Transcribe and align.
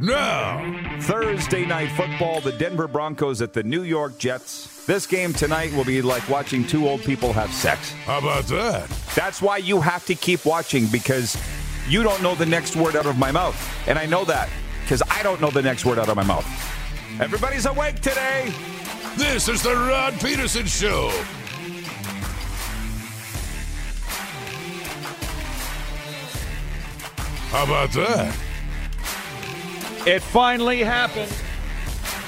Now, 0.00 0.98
Thursday 1.02 1.66
night 1.66 1.90
football, 1.90 2.40
the 2.40 2.52
Denver 2.52 2.88
Broncos 2.88 3.42
at 3.42 3.52
the 3.52 3.62
New 3.62 3.82
York 3.82 4.16
Jets. 4.16 4.86
This 4.86 5.06
game 5.06 5.34
tonight 5.34 5.74
will 5.74 5.84
be 5.84 6.00
like 6.00 6.26
watching 6.26 6.66
two 6.66 6.88
old 6.88 7.02
people 7.02 7.34
have 7.34 7.52
sex. 7.52 7.92
How 8.06 8.18
about 8.18 8.44
that? 8.44 8.88
That's 9.14 9.42
why 9.42 9.58
you 9.58 9.78
have 9.78 10.06
to 10.06 10.14
keep 10.14 10.46
watching 10.46 10.86
because 10.86 11.36
you 11.86 12.02
don't 12.02 12.22
know 12.22 12.34
the 12.34 12.46
next 12.46 12.76
word 12.76 12.96
out 12.96 13.04
of 13.04 13.18
my 13.18 13.30
mouth. 13.30 13.58
And 13.86 13.98
I 13.98 14.06
know 14.06 14.24
that 14.24 14.48
because 14.80 15.02
I 15.10 15.22
don't 15.22 15.38
know 15.38 15.50
the 15.50 15.60
next 15.60 15.84
word 15.84 15.98
out 15.98 16.08
of 16.08 16.16
my 16.16 16.24
mouth. 16.24 16.46
Everybody's 17.20 17.66
awake 17.66 17.96
today. 17.96 18.54
This 19.18 19.50
is 19.50 19.62
the 19.62 19.74
Rod 19.74 20.14
Pedersen 20.14 20.64
Show. 20.64 21.10
How 27.50 27.64
about 27.64 27.92
that? 27.92 28.49
It 30.06 30.20
finally 30.20 30.80
happened. 30.80 31.32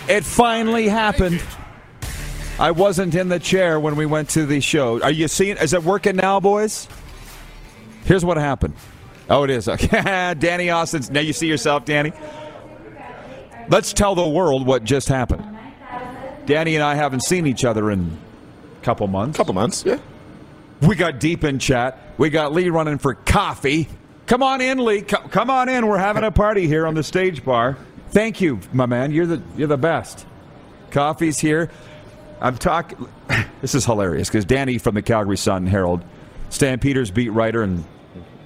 It 0.09 0.25
finally 0.25 0.89
happened. 0.89 1.42
I 2.59 2.70
wasn't 2.70 3.15
in 3.15 3.28
the 3.28 3.39
chair 3.39 3.81
when 3.81 3.97
we 3.97 4.05
went 4.05 4.31
to 4.31 4.45
the 4.45 4.61
show. 4.61 5.01
Are 5.03 5.11
you 5.11 5.27
seeing? 5.28 5.56
Is 5.56 5.73
it 5.73 5.83
working 5.83 6.17
now, 6.17 6.39
boys? 6.39 6.87
Here's 8.05 8.25
what 8.25 8.37
happened. 8.37 8.75
Oh, 9.31 9.45
it 9.45 9.50
is. 9.50 9.69
Okay. 9.69 10.34
Danny 10.39 10.70
Austin's. 10.70 11.11
Now 11.11 11.20
you 11.20 11.33
see 11.33 11.47
yourself, 11.47 11.84
Danny. 11.84 12.12
Let's 13.69 13.93
tell 13.93 14.15
the 14.15 14.28
world 14.28 14.67
what 14.67 14.84
just 14.84 15.09
happened. 15.09 15.45
Danny 16.45 16.75
and 16.75 16.84
I 16.84 16.95
haven't 16.95 17.23
seen 17.23 17.47
each 17.47 17.65
other 17.65 17.91
in 17.91 18.19
a 18.81 18.84
couple 18.84 19.06
months. 19.06 19.37
couple 19.37 19.55
months, 19.55 19.84
yeah. 19.87 19.98
We 20.81 20.97
got 20.97 21.20
deep 21.20 21.45
in 21.45 21.59
chat. 21.61 21.98
We 22.19 22.28
got 22.28 22.53
Lee 22.53 22.69
running 22.69 22.98
for 22.98 23.15
coffee. 23.15 23.89
Come 24.33 24.42
on 24.42 24.62
in, 24.62 24.78
Lee. 24.78 25.02
Co- 25.02 25.28
come 25.28 25.50
on 25.50 25.69
in. 25.69 25.86
We're 25.86 25.98
having 25.98 26.25
a 26.25 26.30
party 26.30 26.66
here 26.66 26.86
on 26.86 26.94
the 26.94 27.02
stage 27.02 27.44
bar. 27.44 27.77
Thank 28.12 28.41
you, 28.41 28.61
my 28.72 28.86
man. 28.86 29.12
You're 29.12 29.27
the 29.27 29.42
you're 29.58 29.69
the 29.69 29.77
best. 29.77 30.25
Coffee's 30.91 31.38
here. 31.38 31.70
I'm 32.41 32.56
talking. 32.56 33.06
This 33.60 33.75
is 33.75 33.84
hilarious 33.84 34.28
because 34.28 34.47
Danny 34.47 34.78
from 34.78 34.94
the 34.94 35.03
Calgary 35.03 35.36
Sun 35.36 35.66
Herald, 35.66 36.03
Stampeders 36.48 37.10
beat 37.10 37.28
writer 37.28 37.62
and 37.62 37.84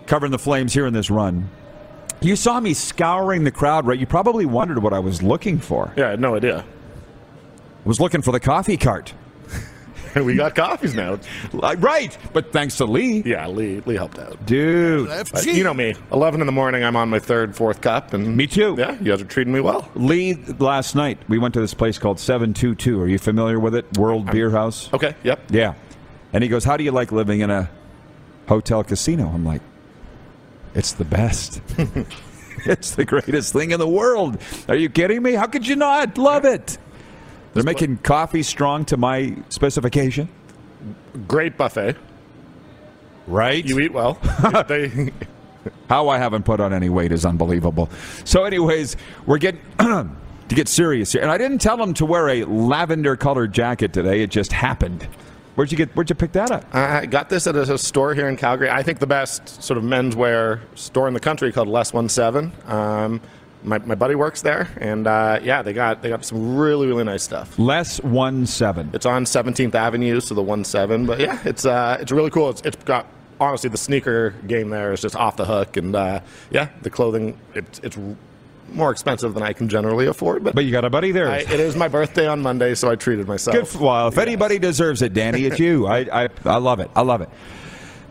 covering 0.06 0.32
the 0.32 0.40
Flames 0.40 0.74
here 0.74 0.86
in 0.86 0.92
this 0.92 1.08
run. 1.08 1.48
You 2.20 2.34
saw 2.34 2.58
me 2.58 2.74
scouring 2.74 3.44
the 3.44 3.52
crowd, 3.52 3.86
right? 3.86 3.98
You 3.98 4.06
probably 4.06 4.44
wondered 4.44 4.82
what 4.82 4.92
I 4.92 4.98
was 4.98 5.22
looking 5.22 5.58
for. 5.60 5.92
Yeah, 5.96 6.08
I 6.08 6.10
had 6.10 6.20
no 6.20 6.34
idea. 6.34 6.64
I 6.64 7.88
was 7.88 8.00
looking 8.00 8.22
for 8.22 8.32
the 8.32 8.40
coffee 8.40 8.76
cart. 8.76 9.14
we 10.22 10.34
got 10.34 10.54
coffees 10.54 10.94
now. 10.94 11.18
Right, 11.52 12.16
but 12.32 12.52
thanks 12.52 12.76
to 12.78 12.84
Lee. 12.84 13.22
Yeah, 13.24 13.46
Lee 13.48 13.80
Lee 13.80 13.96
helped 13.96 14.18
out. 14.18 14.44
Dude. 14.46 15.08
Uh, 15.08 15.24
you 15.42 15.64
know 15.64 15.74
me. 15.74 15.94
Eleven 16.12 16.40
in 16.40 16.46
the 16.46 16.52
morning, 16.52 16.84
I'm 16.84 16.96
on 16.96 17.08
my 17.08 17.18
third, 17.18 17.54
fourth 17.54 17.80
cup, 17.80 18.14
and 18.14 18.36
Me 18.36 18.46
too. 18.46 18.74
Yeah, 18.78 18.92
you 18.98 19.10
guys 19.12 19.20
are 19.20 19.26
treating 19.26 19.52
me 19.52 19.60
well. 19.60 19.88
Lee, 19.94 20.34
last 20.58 20.94
night 20.94 21.18
we 21.28 21.38
went 21.38 21.54
to 21.54 21.60
this 21.60 21.74
place 21.74 21.98
called 21.98 22.18
722. 22.18 23.00
Are 23.00 23.08
you 23.08 23.18
familiar 23.18 23.60
with 23.60 23.74
it? 23.74 23.98
World 23.98 24.30
Beer 24.30 24.50
House? 24.50 24.92
Okay. 24.92 25.14
Yep. 25.22 25.40
Yeah. 25.50 25.74
And 26.32 26.42
he 26.42 26.48
goes, 26.48 26.64
How 26.64 26.76
do 26.76 26.84
you 26.84 26.92
like 26.92 27.12
living 27.12 27.40
in 27.40 27.50
a 27.50 27.70
hotel 28.48 28.84
casino? 28.84 29.28
I'm 29.28 29.44
like, 29.44 29.62
It's 30.74 30.92
the 30.92 31.04
best. 31.04 31.60
it's 32.66 32.94
the 32.94 33.04
greatest 33.04 33.52
thing 33.52 33.70
in 33.70 33.78
the 33.78 33.88
world. 33.88 34.40
Are 34.68 34.76
you 34.76 34.88
kidding 34.88 35.22
me? 35.22 35.32
How 35.32 35.46
could 35.46 35.66
you 35.66 35.76
not 35.76 36.18
love 36.18 36.44
it? 36.44 36.78
They're 37.56 37.64
making 37.64 37.98
coffee 37.98 38.42
strong 38.42 38.84
to 38.86 38.96
my 38.96 39.34
specification. 39.48 40.28
Great 41.26 41.56
buffet. 41.56 41.96
Right? 43.26 43.64
You 43.64 43.80
eat 43.80 43.92
well. 43.92 44.18
they, 44.68 45.12
How 45.88 46.08
I 46.08 46.18
haven't 46.18 46.44
put 46.44 46.60
on 46.60 46.72
any 46.72 46.88
weight 46.88 47.12
is 47.12 47.24
unbelievable. 47.24 47.88
So, 48.24 48.44
anyways, 48.44 48.96
we're 49.26 49.38
getting 49.38 49.60
to 49.78 50.08
get 50.48 50.68
serious 50.68 51.12
here, 51.12 51.22
and 51.22 51.30
I 51.30 51.38
didn't 51.38 51.58
tell 51.58 51.82
him 51.82 51.94
to 51.94 52.06
wear 52.06 52.28
a 52.28 52.44
lavender 52.44 53.16
colored 53.16 53.52
jacket 53.52 53.92
today. 53.92 54.22
It 54.22 54.30
just 54.30 54.52
happened. 54.52 55.08
Where'd 55.54 55.72
you 55.72 55.78
get? 55.78 55.96
Where'd 55.96 56.10
you 56.10 56.14
pick 56.14 56.32
that 56.32 56.50
up? 56.50 56.74
I 56.74 57.06
got 57.06 57.30
this 57.30 57.46
at 57.46 57.56
a 57.56 57.78
store 57.78 58.14
here 58.14 58.28
in 58.28 58.36
Calgary. 58.36 58.68
I 58.68 58.82
think 58.82 58.98
the 58.98 59.06
best 59.06 59.62
sort 59.62 59.78
of 59.78 59.84
menswear 59.84 60.60
store 60.74 61.08
in 61.08 61.14
the 61.14 61.20
country 61.20 61.50
called 61.50 61.68
Less 61.68 61.94
One 61.94 62.10
Seven. 62.10 62.52
Um, 62.66 63.22
my, 63.62 63.78
my 63.78 63.94
buddy 63.94 64.14
works 64.14 64.42
there, 64.42 64.68
and 64.80 65.06
uh, 65.06 65.40
yeah, 65.42 65.62
they 65.62 65.72
got 65.72 66.02
they 66.02 66.08
got 66.08 66.24
some 66.24 66.56
really 66.56 66.86
really 66.86 67.04
nice 67.04 67.22
stuff. 67.22 67.58
Less 67.58 68.00
one 68.02 68.46
seven. 68.46 68.90
It's 68.92 69.06
on 69.06 69.24
17th 69.24 69.74
Avenue, 69.74 70.20
so 70.20 70.34
the 70.34 70.42
one 70.42 70.64
seven. 70.64 71.06
But 71.06 71.20
yeah, 71.20 71.38
it's 71.44 71.64
uh, 71.64 71.98
it's 72.00 72.12
really 72.12 72.30
cool. 72.30 72.50
It's, 72.50 72.62
it's 72.62 72.76
got 72.84 73.06
honestly 73.40 73.68
the 73.70 73.78
sneaker 73.78 74.30
game 74.46 74.70
there 74.70 74.92
is 74.92 75.00
just 75.00 75.16
off 75.16 75.36
the 75.36 75.44
hook, 75.44 75.76
and 75.76 75.94
uh, 75.96 76.20
yeah, 76.50 76.68
the 76.82 76.90
clothing 76.90 77.38
it's 77.54 77.78
it's 77.80 77.98
more 78.72 78.90
expensive 78.90 79.34
than 79.34 79.42
I 79.42 79.52
can 79.52 79.68
generally 79.68 80.06
afford. 80.06 80.42
But, 80.42 80.54
But 80.54 80.64
you 80.64 80.72
got 80.72 80.84
a 80.84 80.90
buddy 80.90 81.12
there. 81.12 81.28
I, 81.28 81.38
it 81.38 81.60
is 81.60 81.76
my 81.76 81.88
birthday 81.88 82.26
on 82.26 82.42
Monday, 82.42 82.74
so 82.74 82.90
I 82.90 82.96
treated 82.96 83.28
myself. 83.28 83.72
Good. 83.72 83.80
Well, 83.80 84.08
if 84.08 84.18
anybody 84.18 84.58
deserves 84.58 85.02
it, 85.02 85.12
Danny, 85.14 85.44
it's 85.44 85.58
you. 85.60 85.86
I, 85.86 86.24
I 86.24 86.28
I 86.44 86.56
love 86.56 86.80
it. 86.80 86.90
I 86.94 87.02
love 87.02 87.20
it. 87.20 87.28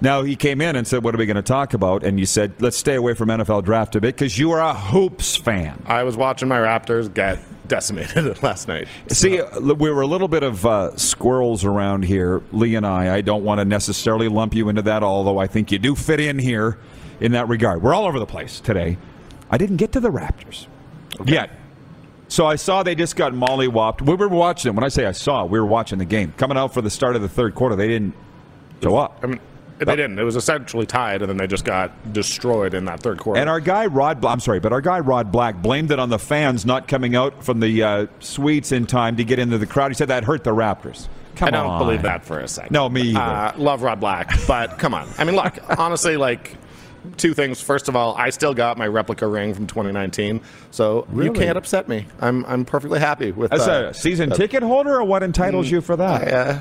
Now 0.02 0.24
he 0.24 0.36
came 0.36 0.62
in 0.62 0.76
and 0.76 0.88
said, 0.88 1.04
"What 1.04 1.16
are 1.16 1.18
we 1.18 1.26
going 1.26 1.36
to 1.36 1.42
talk 1.42 1.74
about?" 1.74 2.04
And 2.04 2.20
you 2.20 2.26
said, 2.26 2.54
"Let's 2.60 2.78
stay 2.78 2.96
away 2.96 3.14
from 3.14 3.30
NFL 3.30 3.64
draft 3.64 3.96
a 3.96 4.02
bit 4.02 4.16
because 4.16 4.38
you 4.38 4.52
are 4.52 4.60
a 4.60 4.74
hoops 4.74 5.36
fan." 5.36 5.82
I 5.86 6.04
was 6.04 6.18
watching 6.18 6.48
my 6.48 6.58
Raptors 6.58 7.14
get 7.14 7.40
decimated 7.68 8.42
last 8.44 8.68
night. 8.68 8.88
See, 9.10 9.40
uh, 9.40 9.60
we 9.60 9.90
were 9.90 10.02
a 10.02 10.08
little 10.08 10.28
bit 10.28 10.44
of 10.44 10.66
uh, 10.66 10.96
squirrels 10.98 11.64
around 11.64 12.04
here, 12.04 12.42
Lee 12.52 12.76
and 12.76 12.86
I. 12.86 13.16
I 13.16 13.22
don't 13.22 13.44
want 13.44 13.60
to 13.60 13.66
necessarily 13.66 14.28
lump 14.28 14.54
you 14.54 14.70
into 14.70 14.82
that, 14.84 15.04
although 15.04 15.38
I 15.38 15.48
think 15.48 15.72
you 15.72 15.80
do 15.80 15.96
fit 15.96 16.20
in 16.20 16.40
here 16.40 16.78
in 17.20 17.32
that 17.32 17.48
regard. 17.48 17.82
We're 17.82 17.94
all 17.94 18.06
over 18.06 18.20
the 18.20 18.26
place 18.26 18.60
today. 18.60 18.98
I 19.50 19.58
didn't 19.58 19.78
get 19.78 19.92
to 19.94 20.00
the 20.00 20.10
Raptors 20.10 20.68
yet. 21.26 21.52
So 22.28 22.46
I 22.48 22.56
saw 22.56 22.84
they 22.84 22.96
just 22.96 23.16
got 23.16 23.34
mollywopped. 23.34 24.02
We 24.02 24.16
were 24.16 24.28
watching 24.28 24.70
them. 24.70 24.76
When 24.76 24.84
I 24.84 24.90
say 24.90 25.06
I 25.06 25.12
saw, 25.12 25.46
we 25.46 25.60
were 25.60 25.66
watching 25.66 26.00
the 26.00 26.06
game. 26.06 26.34
Coming 26.38 26.58
out 26.58 26.74
for 26.74 26.82
the 26.82 26.90
start 26.90 27.16
of 27.16 27.22
the 27.22 27.30
third 27.30 27.54
quarter, 27.54 27.76
they 27.76 27.88
didn't 27.88 28.16
go 28.82 28.98
up. 28.98 29.20
I 29.22 29.28
mean, 29.28 29.40
they 29.80 29.96
didn't. 29.96 30.19
It 30.19 30.24
was 30.24 30.36
essentially 30.36 30.86
tied, 30.86 31.22
and 31.22 31.30
then 31.30 31.38
they 31.38 31.47
just 31.47 31.66
got 31.66 32.13
destroyed 32.13 32.74
in 32.74 32.86
that 32.86 33.02
third 33.02 33.19
quarter. 33.19 33.40
And 33.40 33.50
our 33.50 33.59
guy 33.59 33.86
Rod, 33.88 34.24
I'm 34.24 34.40
sorry, 34.40 34.59
but 34.59 34.72
our 34.72 34.81
guy 34.81 35.00
Rod 35.00 35.31
Black 35.31 35.62
blamed 35.62 35.91
it 35.91 36.00
on 36.00 36.09
the 36.09 36.19
fans 36.19 36.66
not 36.66 36.88
coming 36.88 37.16
out 37.16 37.44
from 37.44 37.59
the 37.59 37.84
uh, 37.84 38.08
suites 38.19 38.72
in 38.72 38.85
time 38.85 39.18
to 39.18 39.24
get 39.24 39.40
into 39.40 39.58
the 39.58 39.68
crowd. 39.68 39.91
He 39.91 39.96
said 39.96 40.08
that 40.08 40.24
hurt 40.24 40.44
the 40.44 40.52
Raptors. 40.52 41.08
Come 41.35 41.47
I 41.47 41.52
don't 41.52 41.66
on. 41.66 41.80
believe 41.80 42.03
that 42.03 42.24
for 42.24 42.40
a 42.40 42.47
second. 42.47 42.72
No, 42.72 42.88
me 42.88 43.09
either. 43.09 43.19
Uh, 43.19 43.53
love 43.58 43.81
Rod 43.81 44.00
Black, 44.00 44.31
but 44.47 44.78
come 44.80 44.94
on. 44.94 45.08
I 45.18 45.25
mean, 45.25 45.35
look, 45.35 45.58
honestly, 45.78 46.16
like 46.16 46.56
two 47.18 47.34
things. 47.34 47.62
First 47.62 47.90
of 47.90 47.96
all, 47.96 48.16
I 48.16 48.30
still 48.30 48.53
got 48.53 48.78
my 48.78 48.88
replica 48.88 49.28
ring 49.28 49.53
from 49.53 49.68
2019, 49.68 50.41
so 50.72 51.08
you 51.14 51.34
can't 51.34 51.58
upset 51.58 51.88
me. 51.88 52.08
I'm 52.22 52.46
I'm 52.46 52.66
perfectly 52.66 53.00
happy 53.00 53.31
with. 53.31 53.53
As 53.53 53.68
uh, 53.68 53.90
a 53.90 53.94
season 53.94 54.30
ticket 54.31 54.64
holder, 54.64 54.96
or 54.96 55.03
what 55.03 55.24
entitles 55.24 55.69
you 55.69 55.81
for 55.81 55.96
that? 55.97 56.28
I, 56.28 56.31
uh, 56.31 56.59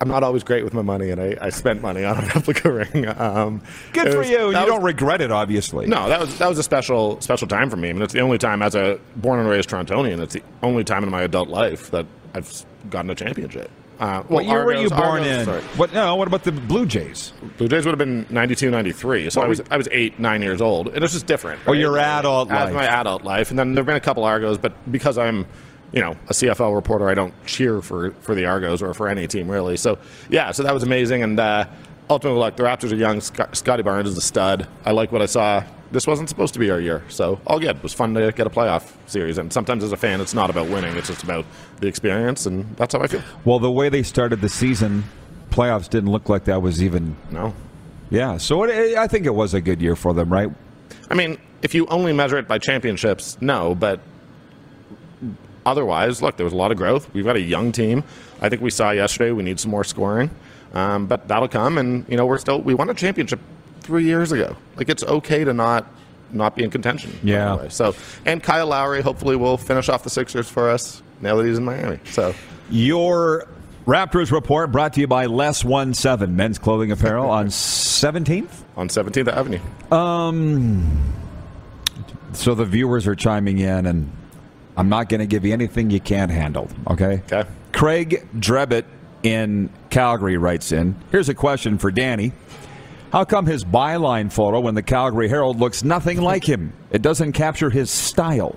I'm 0.00 0.08
not 0.08 0.22
always 0.22 0.42
great 0.44 0.64
with 0.64 0.72
my 0.72 0.82
money, 0.82 1.10
and 1.10 1.20
I, 1.20 1.36
I 1.40 1.50
spent 1.50 1.82
money 1.82 2.04
on 2.04 2.16
a 2.16 2.22
replica 2.34 2.72
ring. 2.72 3.06
Um, 3.20 3.60
Good 3.92 4.12
for 4.12 4.18
was- 4.20 4.30
you. 4.30 4.38
You 4.38 4.46
was- 4.46 4.54
don't 4.54 4.82
regret 4.82 5.20
it, 5.20 5.30
obviously. 5.30 5.86
No, 5.86 6.08
that 6.08 6.20
was 6.20 6.38
that 6.38 6.48
was 6.48 6.58
a 6.58 6.62
special 6.62 7.20
special 7.20 7.46
time 7.46 7.68
for 7.70 7.76
me. 7.76 7.90
I 7.90 7.92
mean, 7.92 8.02
it's 8.02 8.14
the 8.14 8.20
only 8.20 8.38
time 8.38 8.62
as 8.62 8.74
a 8.74 8.98
born 9.16 9.40
and 9.40 9.48
raised 9.48 9.68
Torontonian. 9.68 10.20
It's 10.20 10.34
the 10.34 10.42
only 10.62 10.84
time 10.84 11.04
in 11.04 11.10
my 11.10 11.22
adult 11.22 11.48
life 11.48 11.90
that 11.90 12.06
I've 12.34 12.64
gotten 12.88 13.10
a 13.10 13.14
championship. 13.14 13.70
Uh, 13.98 14.22
What 14.22 14.30
well, 14.30 14.42
year 14.44 14.64
were 14.64 14.72
you 14.72 14.88
born 14.88 15.02
Argos, 15.02 15.26
in? 15.26 15.44
sorry. 15.44 15.60
What? 15.76 15.92
No. 15.92 16.16
What 16.16 16.26
about 16.26 16.44
the 16.44 16.52
Blue 16.52 16.86
Jays? 16.86 17.34
Blue 17.58 17.68
Jays 17.68 17.84
would 17.84 17.90
have 17.92 17.98
been 17.98 18.24
92, 18.30 18.70
93. 18.70 19.28
So 19.28 19.40
What 19.40 19.44
I 19.44 19.48
was 19.50 19.60
I 19.70 19.76
was 19.76 19.88
eight, 19.92 20.18
nine 20.18 20.40
years 20.40 20.62
old. 20.62 20.88
It 20.88 21.02
was 21.02 21.12
just 21.12 21.26
different. 21.26 21.60
Oh, 21.66 21.72
right? 21.72 21.78
your 21.80 21.98
adult 21.98 22.50
As 22.50 22.72
life. 22.72 22.74
my 22.74 22.86
adult 22.86 23.24
life, 23.24 23.50
and 23.50 23.58
then 23.58 23.74
there've 23.74 23.84
been 23.86 23.96
a 23.96 24.00
couple 24.00 24.24
Argos, 24.24 24.56
but 24.56 24.72
because 24.90 25.18
I'm, 25.18 25.44
you 25.92 26.00
know, 26.00 26.12
a 26.28 26.32
CFL 26.32 26.74
reporter, 26.74 27.08
I 27.08 27.14
don't 27.14 27.34
cheer 27.46 27.80
for 27.82 28.12
for 28.20 28.34
the 28.34 28.46
Argos 28.46 28.82
or 28.82 28.94
for 28.94 29.08
any 29.08 29.26
team 29.26 29.50
really. 29.50 29.76
So 29.76 29.98
yeah, 30.28 30.52
so 30.52 30.62
that 30.62 30.72
was 30.74 30.82
amazing, 30.82 31.22
and 31.22 31.38
uh, 31.38 31.66
ultimately, 32.08 32.40
like 32.40 32.56
the 32.56 32.62
Raptors 32.62 32.92
are 32.92 32.96
young. 32.96 33.20
Sc- 33.20 33.54
Scottie 33.54 33.82
Barnes 33.82 34.08
is 34.08 34.16
a 34.16 34.20
stud. 34.20 34.66
I 34.84 34.92
like 34.92 35.12
what 35.12 35.22
I 35.22 35.26
saw. 35.26 35.64
This 35.92 36.06
wasn't 36.06 36.28
supposed 36.28 36.54
to 36.54 36.60
be 36.60 36.70
our 36.70 36.78
year, 36.80 37.02
so 37.08 37.40
all 37.48 37.58
good. 37.58 37.76
It 37.76 37.82
was 37.82 37.92
fun 37.92 38.14
to 38.14 38.30
get 38.30 38.46
a 38.46 38.50
playoff 38.50 38.92
series, 39.06 39.38
and 39.38 39.52
sometimes 39.52 39.82
as 39.82 39.90
a 39.90 39.96
fan, 39.96 40.20
it's 40.20 40.34
not 40.34 40.48
about 40.48 40.68
winning; 40.68 40.96
it's 40.96 41.08
just 41.08 41.24
about 41.24 41.44
the 41.80 41.88
experience, 41.88 42.46
and 42.46 42.76
that's 42.76 42.94
how 42.94 43.00
I 43.00 43.08
feel. 43.08 43.22
Well, 43.44 43.58
the 43.58 43.72
way 43.72 43.88
they 43.88 44.04
started 44.04 44.40
the 44.40 44.48
season, 44.48 45.02
playoffs 45.50 45.88
didn't 45.90 46.12
look 46.12 46.28
like 46.28 46.44
that 46.44 46.62
was 46.62 46.80
even. 46.80 47.16
No, 47.32 47.54
Yeah. 48.10 48.36
So 48.36 48.62
it, 48.62 48.96
I 48.96 49.08
think 49.08 49.26
it 49.26 49.34
was 49.34 49.52
a 49.52 49.60
good 49.60 49.82
year 49.82 49.96
for 49.96 50.14
them, 50.14 50.32
right? 50.32 50.50
I 51.10 51.14
mean, 51.14 51.38
if 51.62 51.74
you 51.74 51.86
only 51.86 52.12
measure 52.12 52.38
it 52.38 52.46
by 52.46 52.58
championships, 52.58 53.36
no, 53.40 53.74
but 53.74 53.98
otherwise, 55.70 56.20
look, 56.20 56.36
there 56.36 56.44
was 56.44 56.52
a 56.52 56.56
lot 56.56 56.70
of 56.70 56.76
growth. 56.76 57.12
We've 57.14 57.24
got 57.24 57.36
a 57.36 57.40
young 57.40 57.72
team. 57.72 58.04
I 58.40 58.48
think 58.48 58.60
we 58.60 58.70
saw 58.70 58.90
yesterday 58.90 59.32
we 59.32 59.42
need 59.42 59.58
some 59.60 59.70
more 59.70 59.84
scoring, 59.84 60.30
um, 60.74 61.06
but 61.06 61.28
that'll 61.28 61.48
come. 61.48 61.78
And 61.78 62.06
you 62.08 62.16
know, 62.16 62.26
we're 62.26 62.38
still 62.38 62.60
we 62.60 62.74
won 62.74 62.90
a 62.90 62.94
championship 62.94 63.40
three 63.80 64.04
years 64.04 64.32
ago. 64.32 64.56
Like 64.76 64.88
it's 64.88 65.02
okay 65.04 65.44
to 65.44 65.52
not 65.54 65.86
not 66.32 66.54
be 66.56 66.64
in 66.64 66.70
contention. 66.70 67.18
Yeah. 67.22 67.68
So 67.68 67.94
and 68.26 68.42
Kyle 68.42 68.66
Lowry 68.66 69.02
hopefully 69.02 69.36
will 69.36 69.56
finish 69.56 69.88
off 69.88 70.02
the 70.04 70.10
Sixers 70.10 70.48
for 70.48 70.68
us 70.70 71.02
now 71.20 71.36
that 71.36 71.46
he's 71.46 71.58
in 71.58 71.64
Miami. 71.64 71.98
So 72.04 72.34
Your 72.70 73.46
Raptors 73.86 74.30
report 74.30 74.70
brought 74.70 74.92
to 74.94 75.00
you 75.00 75.06
by 75.06 75.26
Less 75.26 75.64
One 75.64 75.94
Seven 75.94 76.36
Men's 76.36 76.58
Clothing 76.58 76.92
Apparel 76.92 77.28
on 77.28 77.46
17th. 77.46 78.48
on 78.76 78.88
17th 78.88 79.28
Avenue. 79.28 79.60
Um. 79.90 81.14
So 82.32 82.54
the 82.54 82.64
viewers 82.64 83.08
are 83.08 83.16
chiming 83.16 83.58
in, 83.58 83.86
and 83.86 84.12
I'm 84.76 84.88
not 84.88 85.08
going 85.08 85.20
to 85.20 85.26
give 85.26 85.44
you 85.44 85.52
anything 85.52 85.90
you 85.90 86.00
can't 86.00 86.30
handle. 86.30 86.68
Okay. 86.88 87.22
Okay. 87.30 87.48
Craig 87.72 88.26
Drebbett 88.36 88.84
in 89.22 89.70
Calgary 89.90 90.36
writes 90.36 90.72
in. 90.72 90.94
Here's 91.10 91.28
a 91.28 91.34
question 91.34 91.78
for 91.78 91.90
Danny. 91.90 92.32
How 93.12 93.24
come 93.24 93.46
his 93.46 93.64
byline 93.64 94.32
photo 94.32 94.66
in 94.68 94.74
the 94.74 94.82
Calgary 94.82 95.28
Herald 95.28 95.58
looks 95.58 95.82
nothing 95.82 96.20
like 96.20 96.48
him? 96.48 96.72
It 96.90 97.02
doesn't 97.02 97.32
capture 97.32 97.68
his 97.68 97.90
style. 97.90 98.56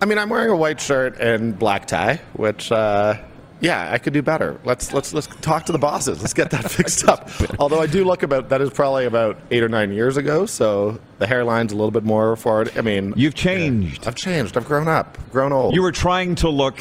I 0.00 0.06
mean, 0.06 0.18
I'm 0.18 0.30
wearing 0.30 0.50
a 0.50 0.56
white 0.56 0.80
shirt 0.80 1.20
and 1.20 1.58
black 1.58 1.86
tie, 1.86 2.20
which, 2.32 2.72
uh, 2.72 3.18
yeah, 3.64 3.90
I 3.92 3.98
could 3.98 4.12
do 4.12 4.22
better. 4.22 4.60
Let's 4.64 4.92
let's 4.92 5.12
let's 5.14 5.26
talk 5.40 5.64
to 5.66 5.72
the 5.72 5.78
bosses. 5.78 6.20
Let's 6.20 6.34
get 6.34 6.50
that 6.50 6.70
fixed 6.78 7.08
up. 7.08 7.30
Although 7.58 7.80
I 7.80 7.86
do 7.86 8.04
look 8.04 8.22
about 8.22 8.50
that 8.50 8.60
is 8.60 8.70
probably 8.70 9.06
about 9.06 9.38
eight 9.50 9.62
or 9.62 9.68
nine 9.68 9.90
years 9.92 10.16
ago, 10.16 10.46
so 10.46 10.98
the 11.18 11.26
hairline's 11.26 11.72
a 11.72 11.76
little 11.76 11.90
bit 11.90 12.04
more 12.04 12.36
forward. 12.36 12.70
I 12.76 12.82
mean, 12.82 13.14
You've 13.16 13.34
changed. 13.34 14.06
I've 14.06 14.14
changed. 14.14 14.56
I've 14.56 14.66
grown 14.66 14.86
up, 14.86 15.18
grown 15.32 15.52
old. 15.52 15.74
You 15.74 15.82
were 15.82 15.92
trying 15.92 16.34
to 16.36 16.48
look 16.50 16.78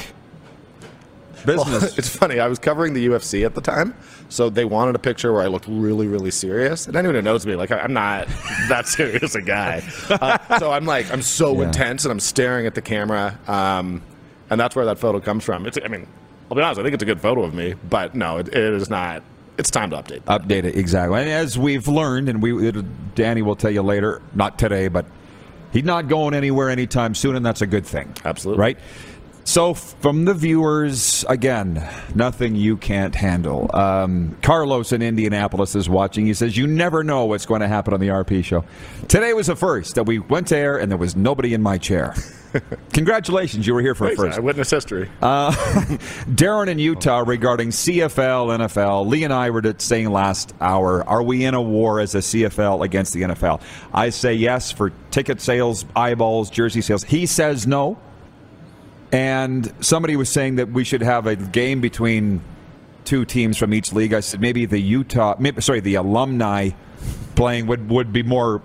business. 1.46 1.98
it's 1.98 2.10
funny. 2.10 2.40
I 2.40 2.48
was 2.48 2.60
covering 2.60 2.94
the 2.94 3.08
UFC 3.08 3.46
at 3.46 3.56
the 3.56 3.62
time, 3.62 3.94
so 4.30 4.50
they 4.50 4.66
wanted 4.66 4.96
a 4.96 5.00
picture 5.00 5.34
where 5.34 5.42
I 5.42 5.48
looked 5.48 5.66
really, 5.68 6.08
really 6.08 6.32
serious. 6.32 6.88
And 6.88 6.96
anyone 6.96 7.16
who 7.16 7.22
knows 7.22 7.46
me, 7.46 7.56
like 7.56 7.72
I'm 7.72 7.94
not 7.94 8.28
that 8.70 8.88
serious 8.88 9.36
a 9.36 9.42
guy. 9.42 9.84
Uh, 10.10 10.60
so 10.60 10.72
I'm 10.72 10.86
like, 10.86 11.12
I'm 11.12 11.22
so 11.22 11.60
Yeah. 11.60 11.68
intense, 11.68 12.06
and 12.06 12.12
I'm 12.12 12.20
staring 12.20 12.66
at 12.66 12.76
the 12.76 12.82
camera, 12.82 13.38
um, 13.48 14.02
and 14.50 14.60
that's 14.60 14.76
where 14.76 14.86
that 14.86 15.00
photo 15.00 15.20
comes 15.20 15.44
from. 15.44 15.66
It's, 15.66 15.78
I 15.84 15.88
mean, 15.88 16.08
I'll 16.50 16.56
be 16.56 16.62
honest. 16.62 16.80
I 16.80 16.84
think 16.84 16.94
it's 16.94 17.04
a 17.04 17.06
good 17.06 17.22
photo 17.22 17.44
of 17.44 17.54
me, 17.54 17.76
but 17.90 18.16
no, 18.16 18.38
it, 18.38 18.50
it 18.50 18.56
is 18.74 18.90
not. 18.90 19.24
It's 19.58 19.70
time 19.70 19.92
to 19.92 19.98
update. 19.98 20.26
that. 20.26 20.42
Update 20.42 20.64
it 20.64 20.76
exactly. 20.76 21.20
And 21.20 21.30
as 21.30 21.58
we've 21.58 21.88
learned, 21.88 22.28
and 22.30 22.42
we 22.42 22.70
it, 22.70 23.16
Danny 23.16 23.42
will 23.42 23.56
tell 23.56 23.72
you 23.72 23.84
later, 23.84 24.22
not 24.34 24.58
today, 24.58 24.88
but 24.88 25.06
he's 25.72 25.84
not 25.84 26.08
going 26.08 26.34
anywhere 26.34 26.70
anytime 26.70 27.14
soon, 27.16 27.36
and 27.36 27.46
that's 27.46 27.62
a 27.62 27.68
good 27.68 27.86
thing. 27.86 28.14
Absolutely. 28.26 28.60
right. 28.62 28.78
So 29.46 29.74
from 29.74 30.26
the 30.26 30.34
viewers, 30.34 31.26
again, 31.28 31.88
nothing 32.16 32.56
you 32.56 32.78
can't 32.78 33.14
handle. 33.14 33.70
Um, 33.76 34.38
Carlos 34.42 34.92
in 34.92 35.02
Indianapolis 35.02 35.76
is 35.76 35.90
watching. 35.90 36.26
He 36.26 36.34
says, 36.34 36.58
"You 36.58 36.66
never 36.66 37.04
know 37.04 37.26
what's 37.26 37.46
going 37.46 37.62
to 37.62 37.68
happen 37.68 37.94
on 37.94 38.00
the 38.00 38.08
RP 38.08 38.44
show." 38.44 38.64
Today 39.10 39.34
was 39.34 39.48
the 39.48 39.56
first 39.56 39.96
that 39.96 40.06
we 40.06 40.20
went 40.20 40.48
to 40.48 40.58
air, 40.58 40.78
and 40.78 40.90
there 40.90 40.98
was 40.98 41.16
nobody 41.16 41.54
in 41.54 41.62
my 41.62 41.78
chair. 41.78 42.16
Congratulations, 42.94 43.66
you 43.68 43.74
were 43.74 43.82
here 43.82 43.96
for 43.96 44.06
a 44.06 44.08
Thanks, 44.08 44.22
first. 44.22 44.38
I 44.38 44.42
witness 44.42 44.70
history. 44.70 45.10
Darren 45.22 46.68
in 46.68 46.80
Utah 46.80 47.24
regarding 47.26 47.70
CFL, 47.70 48.58
NFL. 48.60 49.08
Lee 49.08 49.24
and 49.24 49.34
I 49.34 49.50
were 49.50 49.62
saying 49.78 50.10
last 50.12 50.54
hour, 50.62 51.04
are 51.08 51.24
we 51.24 51.46
in 51.46 51.54
a 51.54 51.62
war 51.62 52.00
as 52.00 52.16
a 52.16 52.20
CFL 52.20 52.84
against 52.86 53.14
the 53.14 53.24
NFL? 53.24 53.62
I 53.94 54.10
say 54.10 54.36
yes 54.36 54.72
for 54.72 54.92
ticket 55.12 55.42
sales, 55.42 55.86
eyeballs, 55.96 56.50
jersey 56.50 56.82
sales. 56.82 57.04
He 57.04 57.26
says 57.26 57.66
no. 57.66 57.98
And 59.14 59.72
somebody 59.80 60.16
was 60.16 60.28
saying 60.28 60.56
that 60.56 60.70
we 60.70 60.84
should 60.84 61.04
have 61.04 61.28
a 61.28 61.36
game 61.36 61.82
between 61.82 62.42
two 63.06 63.26
teams 63.26 63.58
from 63.58 63.74
each 63.74 63.94
league. 63.94 64.12
I 64.12 64.22
said 64.22 64.42
maybe 64.42 64.66
the 64.66 64.80
Utah, 64.80 65.36
maybe, 65.38 65.62
sorry, 65.62 65.82
the 65.82 65.96
alumni 65.96 66.72
playing 67.36 67.68
would, 67.68 67.90
would 67.90 68.12
be 68.12 68.24
more 68.24 68.62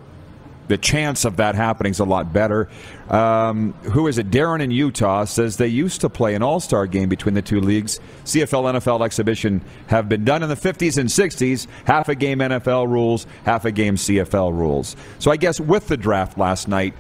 the 0.68 0.78
chance 0.78 1.24
of 1.24 1.36
that 1.36 1.54
happening 1.54 1.90
is 1.90 1.98
a 1.98 2.04
lot 2.04 2.32
better. 2.32 2.68
Um, 3.08 3.72
who 3.84 4.06
is 4.06 4.18
it? 4.18 4.30
Darren 4.30 4.60
in 4.60 4.70
Utah 4.70 5.24
says 5.24 5.56
they 5.56 5.66
used 5.66 6.02
to 6.02 6.10
play 6.10 6.34
an 6.34 6.42
all 6.42 6.60
star 6.60 6.86
game 6.86 7.08
between 7.08 7.34
the 7.34 7.42
two 7.42 7.60
leagues. 7.60 8.00
CFL 8.24 8.78
NFL 8.78 9.04
exhibition 9.04 9.62
have 9.88 10.08
been 10.08 10.24
done 10.24 10.42
in 10.42 10.48
the 10.48 10.54
50s 10.54 10.98
and 10.98 11.08
60s. 11.08 11.66
Half 11.84 12.08
a 12.08 12.14
game 12.14 12.38
NFL 12.38 12.88
rules, 12.88 13.26
half 13.44 13.64
a 13.64 13.72
game 13.72 13.96
CFL 13.96 14.52
rules. 14.52 14.94
So 15.18 15.30
I 15.30 15.36
guess 15.36 15.58
with 15.58 15.88
the 15.88 15.96
draft 15.96 16.38
last 16.38 16.68
night, 16.68 16.94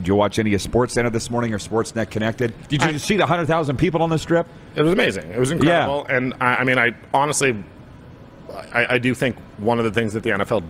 did 0.00 0.08
you 0.08 0.14
watch 0.14 0.38
any 0.38 0.54
of 0.54 0.62
Sports 0.62 0.94
Center 0.94 1.10
this 1.10 1.30
morning 1.30 1.52
or 1.52 1.58
Sportsnet 1.58 2.08
Connected? 2.08 2.54
Did 2.68 2.80
you 2.82 2.88
I- 2.88 2.96
see 2.96 3.16
the 3.16 3.24
100,000 3.24 3.76
people 3.76 4.02
on 4.02 4.08
the 4.08 4.18
strip? 4.18 4.46
It 4.74 4.80
was 4.80 4.92
amazing. 4.92 5.30
It 5.30 5.38
was 5.38 5.50
incredible. 5.50 6.06
And 6.08 6.32
I, 6.40 6.56
I 6.56 6.64
mean, 6.64 6.78
I 6.78 6.94
honestly, 7.12 7.54
I, 8.72 8.94
I 8.94 8.98
do 8.98 9.14
think 9.14 9.36
one 9.58 9.78
of 9.78 9.84
the 9.84 9.90
things 9.90 10.14
that 10.14 10.22
the 10.22 10.30
NFL 10.30 10.64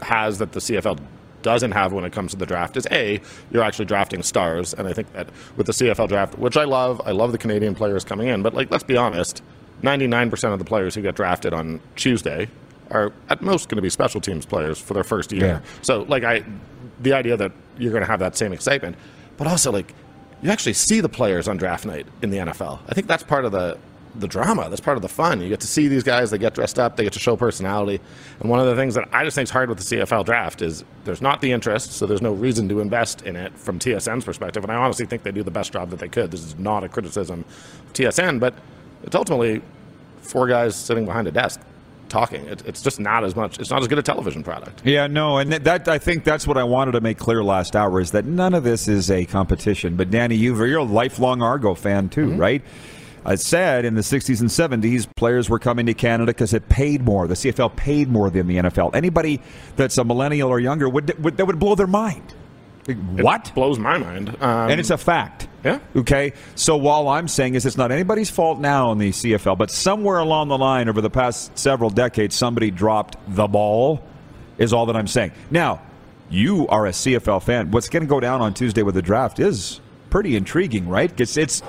has 0.00 0.38
that 0.38 0.50
the 0.50 0.58
CFL 0.58 0.98
doesn't 1.42 1.70
have 1.70 1.92
when 1.92 2.04
it 2.04 2.12
comes 2.12 2.32
to 2.32 2.36
the 2.36 2.46
draft 2.46 2.76
is 2.76 2.88
a 2.90 3.20
you're 3.52 3.62
actually 3.62 3.84
drafting 3.84 4.24
stars, 4.24 4.74
and 4.74 4.88
I 4.88 4.92
think 4.92 5.12
that 5.12 5.28
with 5.56 5.66
the 5.66 5.72
CFL 5.72 6.08
draft, 6.08 6.36
which 6.38 6.56
I 6.56 6.64
love, 6.64 7.00
I 7.04 7.12
love 7.12 7.30
the 7.30 7.38
Canadian 7.38 7.76
players 7.76 8.04
coming 8.04 8.26
in, 8.26 8.42
but 8.42 8.52
like 8.52 8.68
let's 8.72 8.84
be 8.84 8.96
honest, 8.96 9.42
99% 9.82 10.52
of 10.52 10.58
the 10.58 10.64
players 10.64 10.96
who 10.96 11.02
get 11.02 11.14
drafted 11.14 11.52
on 11.54 11.80
Tuesday 11.94 12.48
are 12.92 13.12
at 13.28 13.42
most 13.42 13.68
going 13.68 13.76
to 13.76 13.82
be 13.82 13.90
special 13.90 14.20
teams 14.20 14.46
players 14.46 14.78
for 14.78 14.94
their 14.94 15.04
first 15.04 15.32
year. 15.32 15.46
Yeah. 15.46 15.60
So 15.82 16.02
like 16.02 16.24
I, 16.24 16.44
the 17.00 17.12
idea 17.12 17.36
that 17.36 17.52
you're 17.78 17.90
going 17.90 18.02
to 18.02 18.10
have 18.10 18.20
that 18.20 18.36
same 18.36 18.52
excitement, 18.52 18.96
but 19.36 19.46
also 19.46 19.72
like 19.72 19.94
you 20.42 20.50
actually 20.50 20.74
see 20.74 21.00
the 21.00 21.08
players 21.08 21.48
on 21.48 21.56
draft 21.56 21.86
night 21.86 22.06
in 22.20 22.30
the 22.30 22.38
NFL. 22.38 22.80
I 22.88 22.94
think 22.94 23.06
that's 23.06 23.22
part 23.22 23.44
of 23.44 23.52
the 23.52 23.78
the 24.14 24.28
drama. 24.28 24.68
That's 24.68 24.80
part 24.80 24.98
of 24.98 25.02
the 25.02 25.08
fun. 25.08 25.40
You 25.40 25.48
get 25.48 25.60
to 25.60 25.66
see 25.66 25.88
these 25.88 26.02
guys. 26.02 26.30
They 26.30 26.38
get 26.38 26.54
dressed 26.54 26.78
up. 26.78 26.96
They 26.96 27.04
get 27.04 27.14
to 27.14 27.18
show 27.18 27.34
personality. 27.36 28.00
And 28.40 28.50
one 28.50 28.60
of 28.60 28.66
the 28.66 28.76
things 28.76 28.94
that 28.94 29.08
I 29.12 29.24
just 29.24 29.34
think 29.34 29.44
is 29.46 29.50
hard 29.50 29.70
with 29.70 29.78
the 29.78 29.96
CFL 29.96 30.24
draft 30.26 30.60
is 30.60 30.84
there's 31.04 31.22
not 31.22 31.40
the 31.40 31.50
interest, 31.50 31.92
so 31.92 32.06
there's 32.06 32.20
no 32.20 32.32
reason 32.32 32.68
to 32.68 32.80
invest 32.80 33.22
in 33.22 33.36
it 33.36 33.56
from 33.58 33.78
TSN's 33.78 34.24
perspective. 34.24 34.62
And 34.64 34.72
I 34.72 34.76
honestly 34.76 35.06
think 35.06 35.22
they 35.22 35.32
do 35.32 35.42
the 35.42 35.50
best 35.50 35.72
job 35.72 35.90
that 35.90 35.98
they 35.98 36.08
could. 36.08 36.30
This 36.30 36.44
is 36.44 36.58
not 36.58 36.84
a 36.84 36.88
criticism 36.88 37.44
of 37.86 37.92
TSN, 37.94 38.38
but 38.38 38.54
it's 39.02 39.16
ultimately 39.16 39.62
four 40.20 40.46
guys 40.46 40.76
sitting 40.76 41.06
behind 41.06 41.26
a 41.26 41.32
desk 41.32 41.60
talking. 42.12 42.46
It, 42.46 42.62
it's 42.66 42.82
just 42.82 43.00
not 43.00 43.24
as 43.24 43.34
much. 43.34 43.58
It's 43.58 43.70
not 43.70 43.80
as 43.82 43.88
good 43.88 43.98
a 43.98 44.02
television 44.02 44.44
product. 44.44 44.82
Yeah, 44.84 45.06
no, 45.08 45.38
and 45.38 45.50
that, 45.52 45.64
that 45.64 45.88
I 45.88 45.98
think 45.98 46.22
that's 46.22 46.46
what 46.46 46.56
I 46.56 46.64
wanted 46.64 46.92
to 46.92 47.00
make 47.00 47.18
clear 47.18 47.42
last 47.42 47.74
hour 47.74 48.00
is 48.00 48.12
that 48.12 48.24
none 48.24 48.54
of 48.54 48.62
this 48.62 48.86
is 48.86 49.10
a 49.10 49.24
competition. 49.24 49.96
But 49.96 50.10
Danny, 50.10 50.36
you've, 50.36 50.58
you're 50.58 50.78
a 50.78 50.84
lifelong 50.84 51.42
Argo 51.42 51.74
fan 51.74 52.08
too, 52.08 52.28
mm-hmm. 52.28 52.38
right? 52.38 52.62
I 53.24 53.36
said 53.36 53.84
in 53.84 53.94
the 53.94 54.00
60s 54.00 54.40
and 54.40 54.50
70s, 54.82 55.06
players 55.14 55.48
were 55.48 55.60
coming 55.60 55.86
to 55.86 55.94
Canada 55.94 56.32
because 56.32 56.52
it 56.54 56.68
paid 56.68 57.02
more. 57.02 57.28
The 57.28 57.34
CFL 57.34 57.76
paid 57.76 58.08
more 58.08 58.30
than 58.30 58.48
the 58.48 58.56
NFL. 58.56 58.94
Anybody 58.94 59.40
that's 59.76 59.96
a 59.96 60.04
millennial 60.04 60.50
or 60.50 60.58
younger 60.58 60.88
would, 60.88 61.16
would 61.22 61.36
that 61.36 61.46
would 61.46 61.58
blow 61.58 61.74
their 61.74 61.86
mind. 61.86 62.34
What? 62.86 63.52
blows 63.54 63.78
my 63.78 63.98
mind. 63.98 64.30
Um, 64.40 64.70
and 64.70 64.80
it's 64.80 64.90
a 64.90 64.98
fact. 64.98 65.48
Yeah. 65.64 65.78
Okay. 65.94 66.32
So 66.56 66.76
while 66.76 67.08
I'm 67.08 67.28
saying 67.28 67.54
is 67.54 67.64
it's 67.64 67.76
not 67.76 67.92
anybody's 67.92 68.30
fault 68.30 68.58
now 68.58 68.90
in 68.92 68.98
the 68.98 69.10
CFL, 69.10 69.56
but 69.56 69.70
somewhere 69.70 70.18
along 70.18 70.48
the 70.48 70.58
line 70.58 70.88
over 70.88 71.00
the 71.00 71.10
past 71.10 71.56
several 71.56 71.90
decades, 71.90 72.34
somebody 72.34 72.70
dropped 72.70 73.16
the 73.28 73.46
ball. 73.46 74.02
Is 74.58 74.72
all 74.72 74.86
that 74.86 74.96
I'm 74.96 75.06
saying. 75.06 75.32
Now, 75.50 75.80
you 76.28 76.68
are 76.68 76.86
a 76.86 76.90
CFL 76.90 77.42
fan. 77.42 77.70
What's 77.70 77.88
going 77.88 78.02
to 78.02 78.08
go 78.08 78.20
down 78.20 78.40
on 78.40 78.54
Tuesday 78.54 78.82
with 78.82 78.94
the 78.94 79.02
draft 79.02 79.40
is 79.40 79.80
pretty 80.10 80.36
intriguing, 80.36 80.88
right? 80.88 81.08
Because 81.08 81.36
it's 81.36 81.62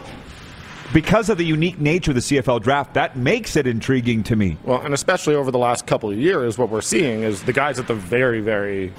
because 0.94 1.30
of 1.30 1.38
the 1.38 1.46
unique 1.46 1.80
nature 1.80 2.12
of 2.12 2.16
the 2.16 2.22
CFL 2.22 2.62
draft 2.62 2.94
that 2.94 3.18
makes 3.18 3.56
it 3.56 3.66
intriguing 3.66 4.24
to 4.24 4.36
me. 4.36 4.58
Well, 4.64 4.82
and 4.82 4.94
especially 4.94 5.34
over 5.36 5.50
the 5.50 5.58
last 5.58 5.88
couple 5.88 6.12
of 6.12 6.18
years, 6.18 6.58
what 6.58 6.70
we're 6.70 6.82
seeing 6.82 7.24
is 7.24 7.44
the 7.44 7.54
guys 7.54 7.80
at 7.80 7.88
the 7.88 7.96
very, 7.96 8.42
very 8.42 8.94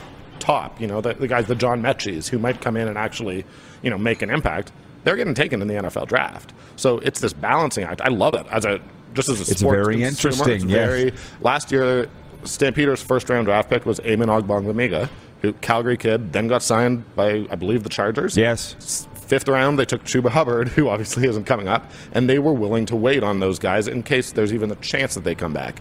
top, 0.45 0.79
you 0.81 0.87
know, 0.87 1.01
the, 1.01 1.15
the 1.15 1.27
guys, 1.27 1.47
the 1.47 1.55
John 1.55 1.81
Metchies, 1.81 2.29
who 2.29 2.39
might 2.39 2.61
come 2.61 2.77
in 2.77 2.87
and 2.87 2.99
actually, 2.99 3.45
you 3.83 3.89
know, 3.89 3.97
make 3.97 4.21
an 4.21 4.29
impact, 4.31 4.73
they're 5.03 5.17
getting 5.17 5.35
taken 5.35 5.63
in 5.63 5.69
the 5.69 5.75
NFL 5.75 6.07
draft. 6.07 6.53
So 6.77 6.99
it's 6.99 7.21
this 7.21 7.33
balancing 7.33 7.85
act. 7.85 8.01
I 8.03 8.09
love 8.09 8.35
it 8.35 8.47
as 8.51 8.65
a 8.65 8.81
just 9.15 9.29
as 9.29 9.39
a 9.39 9.51
It's 9.51 9.61
sports 9.61 9.87
very 9.87 10.01
consumer, 10.01 10.33
interesting, 10.33 10.55
It's 10.55 10.65
yes. 10.65 10.89
very 10.89 11.13
last 11.41 11.73
year, 11.73 12.09
Stampeder's 12.43 13.03
first 13.03 13.31
round 13.31 13.47
draft 13.47 13.71
pick 13.71 13.87
was 13.87 14.01
Amen 14.01 14.29
Ogbongbemiga, 14.29 15.09
who 15.41 15.53
Calgary 15.55 15.97
kid, 15.97 16.33
then 16.33 16.47
got 16.49 16.63
signed 16.63 17.05
by 17.15 17.47
I 17.51 17.55
believe 17.55 17.83
the 17.83 17.89
Chargers. 17.89 18.37
Yes. 18.37 19.07
Fifth 19.15 19.49
round, 19.49 19.79
they 19.79 19.87
took 19.87 20.05
Chuba 20.05 20.29
Hubbard, 20.29 20.69
who 20.69 20.89
obviously 20.91 21.27
isn't 21.27 21.45
coming 21.45 21.69
up, 21.69 21.91
and 22.13 22.29
they 22.29 22.39
were 22.39 22.53
willing 22.53 22.85
to 22.87 22.97
wait 22.97 23.23
on 23.23 23.41
those 23.41 23.59
guys 23.59 23.89
in 23.89 24.03
case 24.03 24.33
there's 24.33 24.53
even 24.53 24.71
a 24.71 24.77
chance 24.77 25.15
that 25.15 25.25
they 25.25 25.35
come 25.35 25.55
back. 25.55 25.81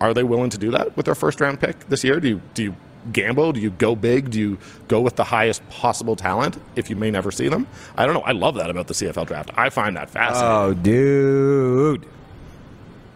Are 0.00 0.14
they 0.14 0.22
willing 0.22 0.48
to 0.50 0.58
do 0.58 0.70
that 0.70 0.96
with 0.96 1.04
their 1.04 1.14
first 1.14 1.40
round 1.40 1.60
pick 1.60 1.88
this 1.88 2.04
year? 2.04 2.20
Do 2.20 2.28
you 2.28 2.40
do 2.54 2.62
you 2.62 2.76
gamble? 3.12 3.52
Do 3.52 3.60
you 3.60 3.70
go 3.70 3.94
big? 3.94 4.30
Do 4.30 4.38
you 4.38 4.58
go 4.88 5.00
with 5.00 5.16
the 5.16 5.24
highest 5.24 5.68
possible 5.68 6.16
talent 6.16 6.60
if 6.76 6.90
you 6.90 6.96
may 6.96 7.10
never 7.10 7.30
see 7.30 7.48
them? 7.48 7.66
I 7.96 8.06
don't 8.06 8.14
know. 8.14 8.22
I 8.22 8.32
love 8.32 8.56
that 8.56 8.70
about 8.70 8.86
the 8.86 8.94
CFL 8.94 9.26
draft. 9.26 9.50
I 9.56 9.70
find 9.70 9.96
that 9.96 10.10
fascinating. 10.10 10.50
Oh, 10.50 10.74
dude. 10.74 12.06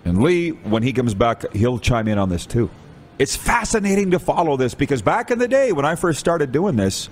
And 0.04 0.22
Lee, 0.22 0.50
when 0.50 0.82
he 0.82 0.92
comes 0.92 1.14
back, 1.14 1.52
he'll 1.52 1.78
chime 1.78 2.08
in 2.08 2.18
on 2.18 2.28
this 2.28 2.46
too. 2.46 2.70
It's 3.18 3.36
fascinating 3.36 4.10
to 4.12 4.18
follow 4.18 4.56
this 4.56 4.74
because 4.74 5.02
back 5.02 5.30
in 5.30 5.38
the 5.38 5.46
day 5.46 5.72
when 5.72 5.84
I 5.84 5.94
first 5.94 6.18
started 6.18 6.50
doing 6.50 6.76
this, 6.76 7.08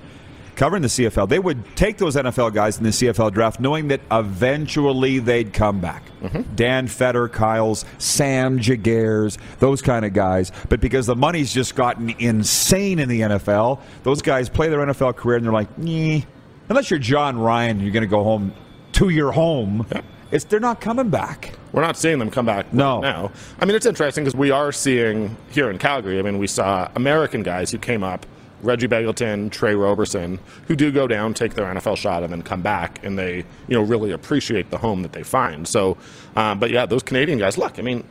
covering 0.57 0.83
the 0.83 0.89
CFL, 0.89 1.29
they 1.29 1.39
would 1.39 1.65
take 1.77 1.99
those 1.99 2.17
NFL 2.17 2.53
guys 2.55 2.79
in 2.79 2.85
the 2.85 2.91
CFL 2.91 3.33
draft 3.33 3.61
knowing 3.61 3.89
that 3.89 4.01
eventually 4.11 5.19
they'd 5.19 5.53
come 5.53 5.81
back. 5.81 6.03
Mm-hmm. 6.23 6.55
Dan 6.55 6.87
Federkeils, 6.87 7.85
Sam 7.99 8.59
Giguères, 8.59 9.39
those 9.59 9.83
kind 9.83 10.05
of 10.05 10.13
guys. 10.13 10.53
But 10.69 10.81
because 10.81 11.07
the 11.07 11.17
money's 11.17 11.53
just 11.53 11.75
gotten 11.75 12.11
insane 12.19 12.99
in 12.99 13.09
the 13.09 13.21
NFL, 13.21 13.81
those 14.03 14.23
guys 14.23 14.49
play 14.49 14.69
their 14.69 14.81
NFL 14.81 15.17
career 15.17 15.37
and 15.37 15.45
they're 15.47 15.53
like, 15.53 15.79
nee. 15.79 16.27
Unless 16.69 16.91
you're 16.91 17.01
Jon 17.01 17.39
Ryan, 17.39 17.81
you're 17.81 17.91
going 17.93 18.03
to 18.03 18.07
go 18.09 18.23
home 18.23 18.53
to 18.93 19.09
your 19.09 19.33
home. 19.33 19.87
It's 20.31 20.45
they're 20.45 20.61
not 20.61 20.81
coming 20.81 21.11
back. 21.11 21.55
We're 21.73 21.83
not 21.83 21.97
seeing 21.97 22.19
them 22.21 22.31
come 22.31 22.47
back 22.47 22.73
No. 22.73 23.01
right 23.01 23.03
now. 23.03 23.33
I 23.61 23.65
mean, 23.65 23.75
it's 23.75 23.87
interesting 23.87 24.23
because 24.25 24.37
we 24.37 24.53
are 24.53 24.71
seeing 24.71 25.37
here 25.51 25.71
in 25.71 25.79
Calgary. 25.79 26.19
I 26.21 26.23
mean, 26.23 26.39
we 26.39 26.47
saw 26.47 26.89
American 26.95 27.43
guys 27.43 27.71
who 27.73 27.79
came 27.79 28.05
up, 28.05 28.27
Reggie 28.63 28.89
Begelton, 28.89 29.51
Trey 29.51 29.75
Roberson, 29.75 30.39
who 30.69 30.77
do 30.77 30.91
go 30.93 31.07
down, 31.09 31.35
take 31.35 31.55
their 31.55 31.67
NFL 31.67 31.97
shot, 31.97 32.23
and 32.23 32.33
then 32.33 32.43
come 32.43 32.63
back, 32.63 33.05
and 33.05 33.19
they 33.19 33.37
you 33.69 33.75
know 33.77 33.83
really 33.83 34.11
appreciate 34.13 34.71
the 34.71 34.79
home 34.79 35.03
that 35.03 35.13
they 35.13 35.23
find. 35.23 35.67
So, 35.67 35.97
um, 36.37 36.59
but 36.59 36.71
yeah, 36.71 36.87
those 36.87 37.03
Canadian 37.03 37.39
guys. 37.39 37.57
Look, 37.59 37.79
I 37.79 37.83
mean. 37.83 38.05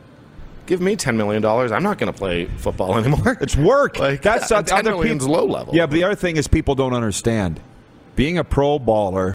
Give 0.66 0.80
me 0.80 0.94
ten 0.94 1.16
million 1.16 1.42
dollars. 1.42 1.72
I'm 1.72 1.82
not 1.82 1.98
going 1.98 2.12
to 2.12 2.16
play 2.16 2.44
football 2.44 2.96
anymore. 2.98 3.36
It's 3.40 3.56
work. 3.56 3.98
Like, 3.98 4.22
That's 4.22 4.48
yeah, 4.52 4.58
not- 4.58 4.68
10 4.68 4.78
other 4.78 4.90
million's 4.92 5.24
people- 5.24 5.34
low 5.34 5.44
level. 5.44 5.74
Yeah, 5.74 5.86
but 5.86 5.94
the 5.94 6.04
other 6.04 6.14
thing 6.14 6.36
is 6.36 6.46
people 6.46 6.76
don't 6.76 6.92
understand. 6.94 7.58
Being 8.14 8.38
a 8.38 8.44
pro 8.44 8.78
baller, 8.78 9.34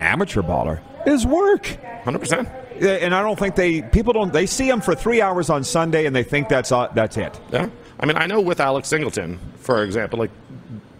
amateur 0.00 0.40
baller, 0.40 0.80
is 1.06 1.26
work. 1.26 1.66
hundred 2.04 2.20
percent. 2.20 2.48
Yeah, 2.80 2.92
And 2.92 3.14
I 3.14 3.20
don't 3.20 3.38
think 3.38 3.54
they 3.54 3.82
people 3.82 4.14
don't 4.14 4.32
they 4.32 4.46
see 4.46 4.68
him 4.68 4.80
for 4.80 4.94
three 4.94 5.20
hours 5.20 5.50
on 5.50 5.62
Sunday 5.62 6.06
and 6.06 6.16
they 6.16 6.22
think 6.22 6.48
that's 6.48 6.72
uh, 6.72 6.88
that's 6.94 7.18
it. 7.18 7.38
Yeah. 7.52 7.68
I 7.98 8.06
mean, 8.06 8.16
I 8.16 8.26
know 8.26 8.40
with 8.40 8.60
Alex 8.60 8.88
Singleton, 8.88 9.38
for 9.58 9.82
example, 9.82 10.18
like 10.18 10.30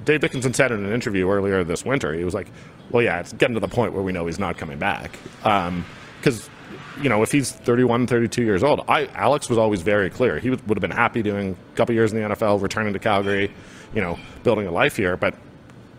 Dave 0.04 0.20
Dickenson 0.20 0.54
said 0.54 0.72
in 0.72 0.84
an 0.84 0.92
interview 0.92 1.28
earlier 1.28 1.62
this 1.64 1.84
winter, 1.84 2.14
he 2.14 2.24
was 2.24 2.34
like, 2.34 2.48
well, 2.90 3.02
yeah, 3.02 3.20
it's 3.20 3.32
getting 3.32 3.54
to 3.54 3.60
the 3.60 3.68
point 3.68 3.92
where 3.92 4.02
we 4.02 4.12
know 4.12 4.26
he's 4.26 4.38
not 4.38 4.56
coming 4.56 4.78
back. 4.78 5.18
Um, 5.44 5.84
because, 6.18 6.48
you 7.00 7.08
know, 7.08 7.22
if 7.22 7.30
he's 7.30 7.52
31, 7.52 8.06
32 8.06 8.42
years 8.42 8.62
old, 8.62 8.84
I 8.88 9.06
Alex 9.14 9.48
was 9.48 9.58
always 9.58 9.82
very 9.82 10.10
clear. 10.10 10.38
He 10.38 10.50
would, 10.50 10.66
would 10.68 10.76
have 10.78 10.80
been 10.80 10.90
happy 10.90 11.22
doing 11.22 11.56
a 11.72 11.76
couple 11.76 11.94
years 11.94 12.12
in 12.12 12.20
the 12.20 12.28
NFL, 12.34 12.60
returning 12.62 12.92
to 12.94 12.98
Calgary, 12.98 13.52
you 13.94 14.00
know, 14.00 14.18
building 14.42 14.66
a 14.66 14.70
life 14.70 14.96
here. 14.96 15.16
But 15.16 15.34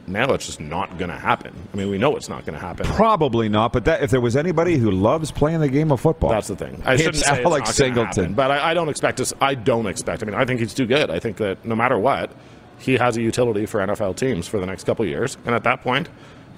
now 0.07 0.31
it's 0.33 0.45
just 0.45 0.59
not 0.59 0.97
going 0.97 1.09
to 1.09 1.17
happen. 1.17 1.53
I 1.73 1.77
mean, 1.77 1.89
we 1.89 1.97
know 1.97 2.15
it's 2.15 2.29
not 2.29 2.45
going 2.45 2.53
to 2.53 2.59
happen. 2.65 2.85
Probably 2.85 3.49
not, 3.49 3.73
but 3.73 3.85
that 3.85 4.01
if 4.01 4.09
there 4.11 4.21
was 4.21 4.35
anybody 4.35 4.77
who 4.77 4.89
loves 4.91 5.31
playing 5.31 5.59
the 5.59 5.69
game 5.69 5.91
of 5.91 5.99
football, 6.01 6.29
That's 6.29 6.47
the 6.47 6.55
thing. 6.55 6.81
I 6.85 6.93
It's 6.93 7.03
shouldn't 7.03 7.23
say 7.23 7.43
Alex 7.43 7.69
it's 7.69 7.77
Singleton. 7.77 8.05
happen, 8.23 8.33
but 8.33 8.51
I, 8.51 8.71
I 8.71 8.73
don't 8.73 8.89
expect 8.89 9.19
us. 9.19 9.33
I 9.41 9.55
don't 9.55 9.85
expect. 9.87 10.23
I 10.23 10.25
mean, 10.25 10.35
I 10.35 10.45
think 10.45 10.59
he's 10.59 10.73
too 10.73 10.85
good. 10.85 11.09
I 11.09 11.19
think 11.19 11.37
that 11.37 11.63
no 11.65 11.75
matter 11.75 11.97
what, 11.99 12.31
he 12.79 12.93
has 12.95 13.17
a 13.17 13.21
utility 13.21 13.65
for 13.65 13.79
NFL 13.79 14.15
teams 14.17 14.47
for 14.47 14.59
the 14.59 14.65
next 14.65 14.83
couple 14.85 15.03
of 15.03 15.09
years, 15.09 15.37
and 15.45 15.53
at 15.55 15.63
that 15.63 15.81
point, 15.81 16.09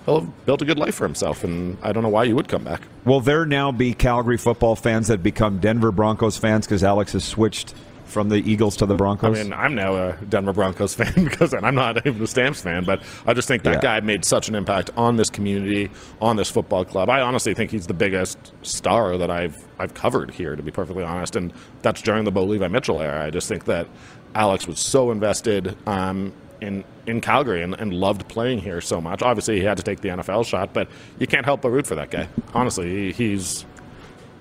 he'll 0.05 0.21
have 0.21 0.45
built 0.45 0.61
a 0.61 0.65
good 0.65 0.77
life 0.77 0.95
for 0.95 1.05
himself. 1.05 1.43
And 1.43 1.77
I 1.81 1.91
don't 1.91 2.03
know 2.03 2.09
why 2.09 2.25
you 2.25 2.35
would 2.35 2.47
come 2.47 2.63
back. 2.63 2.81
Will 3.05 3.21
there 3.21 3.45
now 3.45 3.71
be 3.71 3.93
Calgary 3.93 4.37
football 4.37 4.75
fans 4.75 5.07
that 5.07 5.23
become 5.23 5.59
Denver 5.59 5.91
Broncos 5.91 6.37
fans 6.37 6.65
because 6.67 6.83
Alex 6.83 7.13
has 7.13 7.23
switched 7.23 7.73
from 8.09 8.29
the 8.29 8.37
Eagles 8.37 8.75
to 8.77 8.85
the 8.85 8.95
Broncos? 8.95 9.37
I 9.39 9.43
mean, 9.43 9.53
I'm 9.53 9.75
now 9.75 9.95
a 9.95 10.17
Denver 10.27 10.51
Broncos 10.53 10.93
fan 10.95 11.13
because 11.15 11.53
and 11.53 11.65
I'm 11.65 11.75
not 11.75 12.05
even 12.05 12.21
a 12.21 12.27
Stamps 12.27 12.61
fan, 12.61 12.83
but 12.83 13.01
I 13.25 13.33
just 13.33 13.47
think 13.47 13.63
that 13.63 13.75
Yeah. 13.75 13.79
guy 13.81 13.99
made 14.01 14.25
such 14.25 14.49
an 14.49 14.55
impact 14.55 14.89
on 14.97 15.15
this 15.15 15.29
community, 15.29 15.89
on 16.21 16.35
this 16.35 16.49
football 16.49 16.83
club. 16.85 17.09
I 17.09 17.21
honestly 17.21 17.53
think 17.53 17.71
he's 17.71 17.87
the 17.87 17.93
biggest 17.93 18.37
star 18.63 19.17
that 19.17 19.31
I've 19.31 19.55
I've 19.79 19.93
covered 19.93 20.31
here, 20.31 20.55
to 20.55 20.63
be 20.63 20.71
perfectly 20.71 21.03
honest, 21.03 21.35
and 21.35 21.53
that's 21.81 22.01
during 22.01 22.25
the 22.25 22.31
Bo 22.31 22.43
Levi 22.43 22.67
Mitchell 22.67 23.01
era. 23.01 23.25
I 23.25 23.29
just 23.29 23.47
think 23.47 23.65
that 23.65 23.87
Alex 24.35 24.67
was 24.67 24.79
so 24.79 25.11
invested 25.11 25.77
um, 25.87 26.33
in 26.61 26.83
in 27.07 27.21
Calgary 27.21 27.61
and, 27.63 27.73
and 27.79 27.93
loved 27.93 28.27
playing 28.27 28.59
here 28.59 28.81
so 28.81 28.99
much. 28.99 29.21
Obviously, 29.21 29.57
he 29.57 29.63
had 29.63 29.77
to 29.77 29.83
take 29.83 30.01
the 30.01 30.09
NFL 30.09 30.45
shot, 30.45 30.73
but 30.73 30.89
you 31.17 31.25
can't 31.27 31.45
help 31.45 31.61
but 31.61 31.69
root 31.69 31.87
for 31.87 31.95
that 31.95 32.11
guy. 32.11 32.27
Honestly, 32.53 32.89
he, 32.89 33.11
he's 33.13 33.65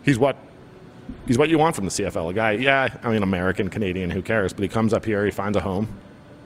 he's 0.03 0.19
what 0.19 0.37
he's 1.27 1.39
what 1.39 1.49
you 1.49 1.59
want 1.59 1.77
from 1.77 1.85
the 1.85 1.91
CFL. 1.91 2.31
A 2.31 2.35
guy, 2.35 2.53
yeah, 2.53 2.89
I 3.03 3.11
mean, 3.11 3.23
American, 3.23 3.69
Canadian, 3.69 4.11
who 4.11 4.23
cares? 4.23 4.53
But 4.53 4.63
he 4.63 4.69
comes 4.69 4.93
up 4.93 5.05
here, 5.05 5.25
he 5.25 5.31
finds 5.31 5.57
a 5.57 5.61
home, 5.61 5.89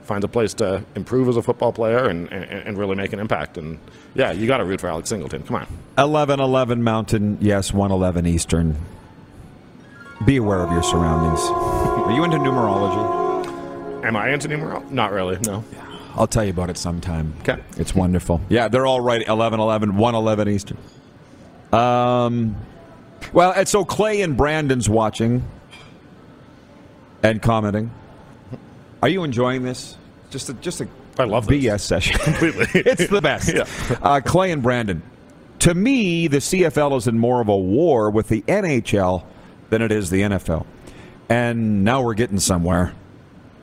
finds 0.03 0.25
a 0.25 0.27
place 0.27 0.53
to 0.55 0.83
improve 0.95 1.27
as 1.29 1.37
a 1.37 1.41
football 1.41 1.71
player, 1.71 2.07
and, 2.09 2.31
and, 2.31 2.43
and 2.45 2.77
really 2.77 2.95
make 2.95 3.13
an 3.13 3.19
impact. 3.19 3.57
And 3.57 3.79
yeah, 4.15 4.31
you 4.31 4.47
got 4.47 4.57
to 4.57 4.65
root 4.65 4.81
for 4.81 4.87
Alex 4.87 5.09
Singleton. 5.09 5.43
Come 5.43 5.57
on. 5.57 5.67
11 5.97 6.39
11 6.39 6.83
Mountain, 6.83 7.37
yes, 7.41 7.73
111 7.73 8.25
Eastern. 8.25 8.77
Be 10.25 10.37
aware 10.37 10.59
of 10.59 10.71
your 10.71 10.83
surroundings. 10.83 11.39
Are 11.49 12.11
you 12.11 12.23
into 12.23 12.37
numerology? 12.37 14.05
Am 14.05 14.15
I 14.15 14.29
into 14.29 14.47
numerology? 14.47 14.91
Not 14.91 15.11
really. 15.11 15.37
No. 15.45 15.63
I'll 16.15 16.27
tell 16.27 16.43
you 16.43 16.51
about 16.51 16.69
it 16.69 16.77
sometime. 16.77 17.33
Okay. 17.41 17.61
It's 17.77 17.95
wonderful. 17.95 18.39
Yeah, 18.49 18.67
they're 18.67 18.85
all 18.85 19.01
right. 19.01 19.25
11 19.27 19.59
11, 19.59 19.97
111 19.97 20.49
Eastern. 20.49 20.77
Um, 21.71 22.55
well, 23.31 23.51
and 23.51 23.67
so 23.67 23.85
Clay 23.85 24.21
and 24.21 24.35
Brandon's 24.35 24.89
watching 24.89 25.43
and 27.21 27.41
commenting. 27.41 27.91
Are 29.01 29.09
you 29.09 29.23
enjoying 29.23 29.63
this? 29.63 29.97
Just 30.29 30.49
a, 30.49 30.53
just 30.55 30.81
a 30.81 30.87
I 31.17 31.25
love 31.25 31.47
this. 31.47 31.63
BS 31.63 31.79
session. 31.81 32.17
Completely. 32.19 32.81
it's 32.81 33.07
the 33.07 33.21
best. 33.21 33.53
Yeah. 33.53 33.65
uh, 34.01 34.21
Clay 34.21 34.51
and 34.51 34.63
Brandon. 34.63 35.01
To 35.59 35.73
me, 35.73 36.27
the 36.27 36.37
CFL 36.37 36.97
is 36.97 37.07
in 37.07 37.17
more 37.17 37.39
of 37.39 37.47
a 37.47 37.57
war 37.57 38.09
with 38.09 38.27
the 38.27 38.41
NHL 38.43 39.23
than 39.69 39.81
it 39.81 39.91
is 39.91 40.09
the 40.09 40.21
NFL. 40.21 40.65
And 41.29 41.83
now 41.83 42.01
we're 42.01 42.15
getting 42.15 42.39
somewhere. 42.39 42.93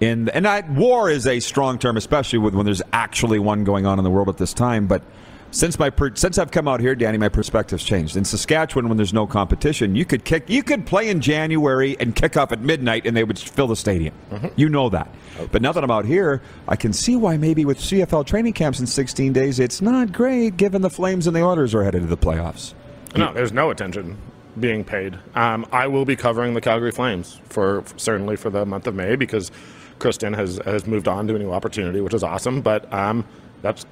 In 0.01 0.31
and 0.31 0.49
I, 0.49 0.61
war 0.61 1.11
is 1.11 1.27
a 1.27 1.41
strong 1.41 1.79
term, 1.79 1.99
especially 1.99 2.39
with, 2.39 2.55
when 2.55 2.65
there's 2.65 2.81
actually 2.93 3.39
one 3.39 3.65
going 3.65 3.85
on 3.85 3.99
in 3.99 4.05
the 4.05 4.11
world 4.11 4.31
at 4.31 4.39
this 4.39 4.55
time. 4.55 4.87
But 4.87 5.03
since 5.51 5.79
my 5.79 5.91
per, 5.91 6.15
since 6.15 6.39
I've 6.39 6.51
come 6.51 6.69
out 6.69 6.81
here, 6.81 6.95
Danny, 6.95 7.19
my 7.19 7.29
perspective's 7.29 7.85
changed. 7.85 8.17
In 8.17 8.25
Saskatchewan, 8.25 8.89
when 8.89 8.97
there's 8.97 9.13
no 9.13 9.27
competition, 9.27 9.95
you 9.95 10.05
could 10.05 10.25
kick, 10.25 10.49
you 10.49 10.63
could 10.63 10.87
play 10.87 11.09
in 11.09 11.21
January 11.21 11.97
and 12.01 12.15
kick 12.15 12.37
off 12.37 12.53
at 12.53 12.61
midnight, 12.61 13.07
and 13.07 13.17
they 13.17 13.25
would 13.25 13.39
fill 13.39 13.67
the 13.67 13.77
stadium. 13.77 14.15
You 14.57 14.69
know 14.69 14.89
that. 14.91 15.09
But 15.51 15.63
now 15.63 15.73
that 15.73 15.83
I'm 15.83 15.91
out 15.91 16.05
here, 16.05 16.43
I 16.69 16.77
can 16.77 16.93
see 16.93 17.17
why 17.17 17.37
maybe 17.37 17.65
with 17.65 17.79
CFL 17.79 18.27
training 18.27 18.53
camps 18.53 18.81
in 18.81 18.87
16 18.87 19.33
days, 19.33 19.59
it's 19.59 19.81
not 19.81 20.13
great, 20.13 20.57
given 20.57 20.83
the 20.83 20.91
Flames 20.91 21.27
and 21.27 21.35
the 21.35 21.43
Oilers 21.43 21.75
are 21.75 21.83
headed 21.83 22.03
to 22.03 22.09
the 22.09 22.17
playoffs. 22.17 22.75
No, 23.17 23.33
there's 23.33 23.53
no 23.53 23.71
attention 23.71 24.17
being 24.59 24.85
paid. 24.85 25.19
Um, 25.35 25.67
I 25.73 25.87
will 25.87 26.05
be 26.05 26.17
covering 26.17 26.55
the 26.55 26.61
Calgary 26.61 26.91
Flames 26.91 27.41
for 27.45 27.85
certainly 27.97 28.37
for 28.37 28.51
the 28.51 28.67
month 28.67 28.87
of 28.87 28.95
May 28.95 29.17
because 29.17 29.51
Kristen 29.99 30.33
has 30.35 30.59
has 30.65 30.87
moved 30.87 31.09
on 31.09 31.27
to 31.29 31.35
a 31.37 31.39
new 31.39 31.53
opportunity, 31.53 32.01
which 32.01 32.15
is 32.15 32.23
awesome. 32.23 32.61
But 32.61 32.93
um, 32.93 33.25
that's 33.63 33.87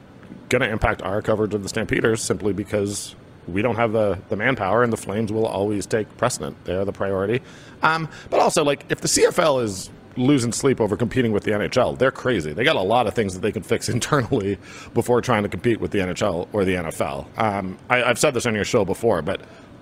going 0.48 0.62
to 0.62 0.70
impact 0.70 1.02
our 1.02 1.22
coverage 1.22 1.54
of 1.54 1.62
the 1.62 1.68
Stampeders 1.68 2.22
simply 2.22 2.52
because 2.52 3.14
we 3.46 3.62
don't 3.62 3.76
have 3.76 3.92
the, 3.92 4.18
the 4.28 4.36
manpower, 4.36 4.82
and 4.82 4.92
the 4.92 4.96
Flames 4.96 5.32
will 5.32 5.46
always 5.46 5.86
take 5.86 6.14
precedent. 6.18 6.56
They're 6.64 6.84
the 6.84 6.92
priority. 6.92 7.40
Um, 7.82 8.08
but 8.30 8.40
also, 8.40 8.64
like 8.64 8.84
if 8.90 9.00
the 9.00 9.08
CFL 9.08 9.62
is 9.62 9.90
losing 10.16 10.52
sleep 10.52 10.80
over 10.80 10.96
competing 10.96 11.32
with 11.32 11.44
the 11.44 11.52
NHL, 11.52 11.96
they're 11.98 12.10
crazy. 12.10 12.52
They 12.52 12.64
got 12.64 12.76
a 12.76 12.82
lot 12.82 13.06
of 13.06 13.14
things 13.14 13.34
that 13.34 13.40
they 13.40 13.52
can 13.52 13.62
fix 13.62 13.88
internally 13.88 14.58
before 14.94 15.20
trying 15.20 15.44
to 15.44 15.48
compete 15.48 15.80
with 15.80 15.90
the 15.90 15.98
NHL 15.98 16.48
or 16.52 16.64
the 16.64 16.74
NFL. 16.74 17.26
Um, 17.38 17.78
I, 17.88 18.02
I've 18.02 18.18
said 18.18 18.34
this 18.34 18.46
on 18.46 18.54
your 18.54 18.64
show 18.64 18.84
before, 18.84 19.22
but 19.22 19.40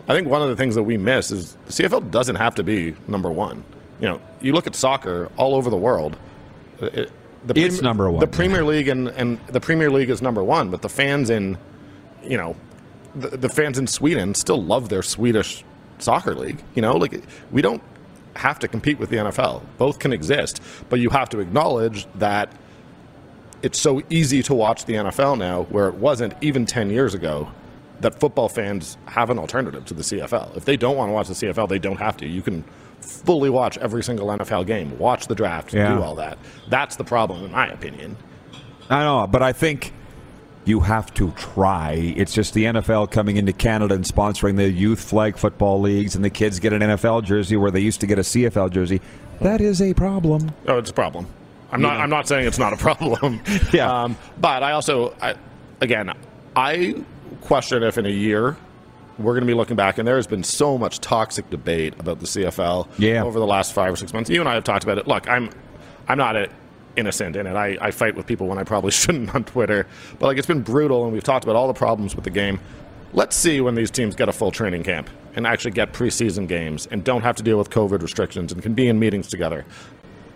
I 0.09 0.15
think 0.15 0.29
one 0.29 0.43
of 0.43 0.49
the 0.49 0.57
things 0.57 0.75
that 0.77 0.85
we 0.85 0.97
miss 0.97 1.31
is 1.31 1.57
the 1.67 1.73
CFL 1.73 2.11
doesn't 2.11 2.37
have 2.37 2.55
to 2.57 2.63
be 2.63 2.95
number 3.09 3.31
one. 3.31 3.65
You 4.01 4.09
know, 4.09 4.21
you 4.41 4.53
look 4.53 4.67
at 4.67 4.77
soccer 4.77 5.31
all 5.37 5.55
over 5.55 5.71
the 5.71 5.77
world. 5.77 6.17
It, 6.81 7.11
the 7.47 7.61
It's 7.61 7.81
number 7.81 8.11
one. 8.11 8.21
The 8.21 8.27
Premier 8.27 8.65
League 8.65 8.89
and, 8.89 9.09
and 9.09 9.39
the 9.47 9.61
Premier 9.61 9.91
League 9.91 10.11
is 10.11 10.21
number 10.21 10.43
one, 10.43 10.71
but 10.71 10.83
the 10.83 10.89
fans 10.89 11.31
in, 11.31 11.57
you 12.23 12.37
know, 12.37 12.57
the, 13.15 13.37
the 13.37 13.49
fans 13.49 13.79
in 13.79 13.87
Sweden 13.87 14.35
still 14.35 14.63
love 14.63 14.89
their 14.89 15.03
Swedish 15.03 15.65
soccer 15.99 16.35
league. 16.35 16.63
You 16.75 16.83
know, 16.83 16.97
like 16.97 17.23
we 17.51 17.63
don't 17.63 17.83
have 18.35 18.59
to 18.61 18.69
compete 18.69 18.99
with 18.99 19.11
the 19.11 19.17
NFL. 19.17 19.63
Both 19.79 19.99
can 19.99 20.13
exist, 20.13 20.61
but 20.89 21.01
you 21.01 21.11
have 21.11 21.29
to 21.31 21.39
acknowledge 21.39 22.07
that 22.17 22.53
it's 23.63 23.81
so 23.81 24.03
easy 24.11 24.43
to 24.43 24.55
watch 24.55 24.85
the 24.85 24.95
NFL 24.95 25.39
now, 25.39 25.63
where 25.65 25.89
it 25.89 25.95
wasn't 25.95 26.35
even 26.41 26.67
10 26.67 26.91
years 26.91 27.15
ago, 27.15 27.51
that 28.01 28.21
football 28.21 28.49
fans 28.49 28.99
have 29.07 29.31
an 29.31 29.39
alternative 29.39 29.85
to 29.87 29.95
the 29.95 30.03
CFL. 30.03 30.57
If 30.57 30.67
they 30.67 30.77
don't 30.77 30.97
want 30.97 31.09
to 31.09 31.13
watch 31.15 31.29
the 31.29 31.35
CFL, 31.35 31.69
they 31.69 31.79
don't 31.79 31.97
have 31.97 32.17
to. 32.19 32.27
You 32.27 32.43
can 32.43 32.65
fully 33.01 33.51
watch 33.51 33.79
every 33.79 34.03
single 34.03 34.29
NFL 34.29 34.67
game, 34.67 34.99
watch 34.99 35.27
the 35.27 35.35
draft, 35.35 35.73
Yeah. 35.73 35.95
do 35.95 36.03
all 36.03 36.15
that. 36.17 36.39
That's 36.69 36.97
the 36.97 37.05
problem, 37.05 37.45
in 37.45 37.53
my 37.53 37.69
opinion. 37.69 38.17
I 38.91 39.03
know, 39.05 39.27
but 39.27 39.43
I 39.43 39.53
think 39.53 39.93
you 40.65 40.81
have 40.81 41.13
to 41.15 41.31
try. 41.33 41.93
It's 41.93 42.33
just 42.35 42.55
the 42.55 42.65
NFL 42.65 43.11
coming 43.11 43.37
into 43.37 43.53
Canada 43.53 43.95
and 43.95 44.05
sponsoring 44.05 44.57
the 44.57 44.69
youth 44.71 45.01
flag 45.01 45.37
football 45.37 45.81
leagues, 45.81 46.17
and 46.17 46.25
the 46.25 46.31
kids 46.31 46.59
get 46.59 46.73
an 46.73 46.83
NFL 46.83 47.23
jersey 47.25 47.57
where 47.57 47.71
they 47.71 47.81
used 47.81 48.01
to 48.01 48.07
get 48.07 48.19
a 48.19 48.23
CFL 48.23 48.71
jersey. 48.71 49.01
That 49.41 49.61
is 49.61 49.81
a 49.83 49.95
problem. 49.95 50.51
Oh, 50.67 50.79
it's 50.79 50.91
a 50.91 50.95
problem. 50.95 51.27
I'm 51.73 51.81
not. 51.83 51.99
I'm 51.99 52.11
not 52.11 52.27
saying 52.29 52.47
it's 52.47 52.59
not 52.59 52.73
a 52.73 52.77
problem. 52.77 53.41
Yeah. 53.73 54.05
Um, 54.05 54.17
but 54.41 54.63
I 54.63 54.73
also, 54.73 55.15
I, 55.21 55.35
again, 55.81 56.13
I 56.55 56.95
question 57.43 57.83
if 57.83 57.99
in 57.99 58.07
a 58.07 58.11
year 58.11 58.57
we're 59.19 59.33
going 59.33 59.41
to 59.43 59.47
be 59.47 59.55
looking 59.55 59.77
back, 59.77 59.99
and 59.99 60.07
there 60.07 60.17
has 60.17 60.27
been 60.27 60.45
so 60.45 60.77
much 60.79 61.01
toxic 61.01 61.49
debate 61.51 61.95
about 61.99 62.21
the 62.21 62.27
CFL 62.27 62.89
Yeah. 62.99 63.25
over 63.25 63.39
the 63.39 63.47
last 63.47 63.73
five 63.73 63.93
or 63.93 63.97
six 63.97 64.13
months. 64.13 64.29
You 64.31 64.41
and 64.41 64.49
I 64.49 64.55
have 64.55 64.65
talked 64.65 64.85
about 64.85 64.99
it. 64.99 65.07
Look, 65.07 65.29
I'm. 65.29 65.51
I'm 66.09 66.19
not 66.19 66.37
a, 66.37 66.49
innocent 66.95 67.35
in 67.37 67.47
it. 67.47 67.55
I, 67.57 67.77
I 67.81 67.91
fight 67.91 68.15
with 68.15 68.27
people 68.27 68.47
when 68.47 68.59
I 68.59 68.65
probably 68.65 68.91
shouldn't 68.93 69.35
on 69.35 69.45
Twitter. 69.45 69.87
But 70.19 70.27
like 70.27 70.39
it's 70.39 70.47
been 70.47 70.63
brutal, 70.63 71.05
and 71.05 71.13
we've 71.13 71.23
talked 71.25 71.45
about 71.45 71.57
all 71.57 71.67
the 71.67 71.75
problems 71.75 72.15
with 72.15 72.25
the 72.25 72.31
game. 72.31 72.59
Let's 73.13 73.37
see 73.37 73.61
when 73.61 73.75
these 73.75 73.91
teams 73.91 74.15
get 74.15 74.29
a 74.29 74.33
full 74.33 74.51
training 74.51 74.83
camp 74.83 75.09
and 75.35 75.47
actually 75.47 75.71
get 75.73 75.93
preseason 75.93 76.47
games 76.49 76.87
and 76.91 77.03
don't 77.05 77.23
have 77.23 77.37
to 77.37 77.43
deal 77.43 77.59
with 77.59 77.71
COVID 77.71 78.03
restrictions 78.03 78.53
and 78.53 78.63
can 78.63 78.75
be 78.75 78.89
in 78.89 78.99
meetings 78.99 79.29
together. 79.29 79.65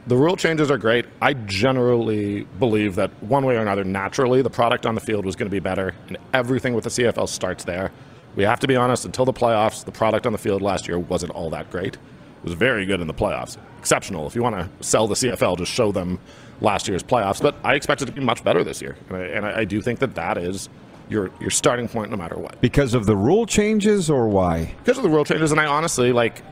The 0.07 0.17
rule 0.17 0.37
changes 0.37 0.71
are 0.71 0.79
great. 0.79 1.05
I 1.21 1.35
generally 1.35 2.45
believe 2.59 2.95
that 2.97 3.11
one 3.23 3.45
way 3.45 3.57
or 3.57 3.61
another, 3.61 3.85
naturally, 3.85 4.41
the 4.43 4.51
product 4.51 4.87
on 4.87 4.95
the 4.95 5.01
field 5.01 5.25
was 5.27 5.37
going 5.37 5.49
to 5.49 5.55
be 5.55 5.61
better, 5.61 5.95
and 6.09 6.17
everything 6.33 6.75
with 6.75 6.85
the 6.85 6.91
CFL 6.91 7.29
starts 7.29 7.65
there. 7.65 7.93
We 8.37 8.45
have 8.45 8.61
to 8.61 8.67
be 8.67 8.77
honest, 8.77 9.05
until 9.05 9.25
the 9.25 9.33
playoffs, 9.33 9.85
the 9.85 9.93
product 9.93 10.27
on 10.27 10.33
the 10.33 10.39
field 10.39 10.63
last 10.63 10.87
year 10.87 10.99
wasn't 10.99 11.33
all 11.33 11.51
that 11.51 11.71
great. 11.71 11.95
It 11.95 12.45
was 12.45 12.55
very 12.55 12.87
good 12.87 13.01
in 13.01 13.07
the 13.07 13.15
playoffs. 13.15 13.59
Exceptional. 13.79 14.27
If 14.27 14.35
you 14.35 14.43
want 14.43 14.57
to 14.57 14.69
sell 14.85 15.07
the 15.07 15.15
CFL, 15.15 15.59
just 15.59 15.73
show 15.73 15.93
them 15.93 16.19
last 16.61 16.89
year's 16.89 17.03
playoffs. 17.03 17.43
But 17.43 17.55
I 17.65 17.75
expect 17.75 18.03
it 18.03 18.07
to 18.07 18.13
be 18.13 18.23
much 18.23 18.43
better 18.45 18.65
this 18.65 18.81
year. 18.81 18.97
And 19.09 19.17
I, 19.17 19.21
and 19.21 19.47
I 19.47 19.65
do 19.65 19.81
think 19.83 19.99
that 19.99 20.15
that 20.15 20.39
is 20.39 20.69
your, 21.09 21.31
your 21.41 21.51
starting 21.51 21.89
point 21.89 22.11
no 22.11 22.17
matter 22.17 22.37
what. 22.37 22.61
Because 22.61 22.95
of 22.95 23.07
the 23.07 23.17
rule 23.17 23.45
changes 23.47 24.09
or 24.09 24.29
why? 24.29 24.75
Because 24.79 24.97
of 24.97 25.03
the 25.03 25.11
rule 25.11 25.25
changes. 25.25 25.51
And 25.51 25.61
I 25.61 25.67
honestly, 25.67 26.13
like, 26.13 26.43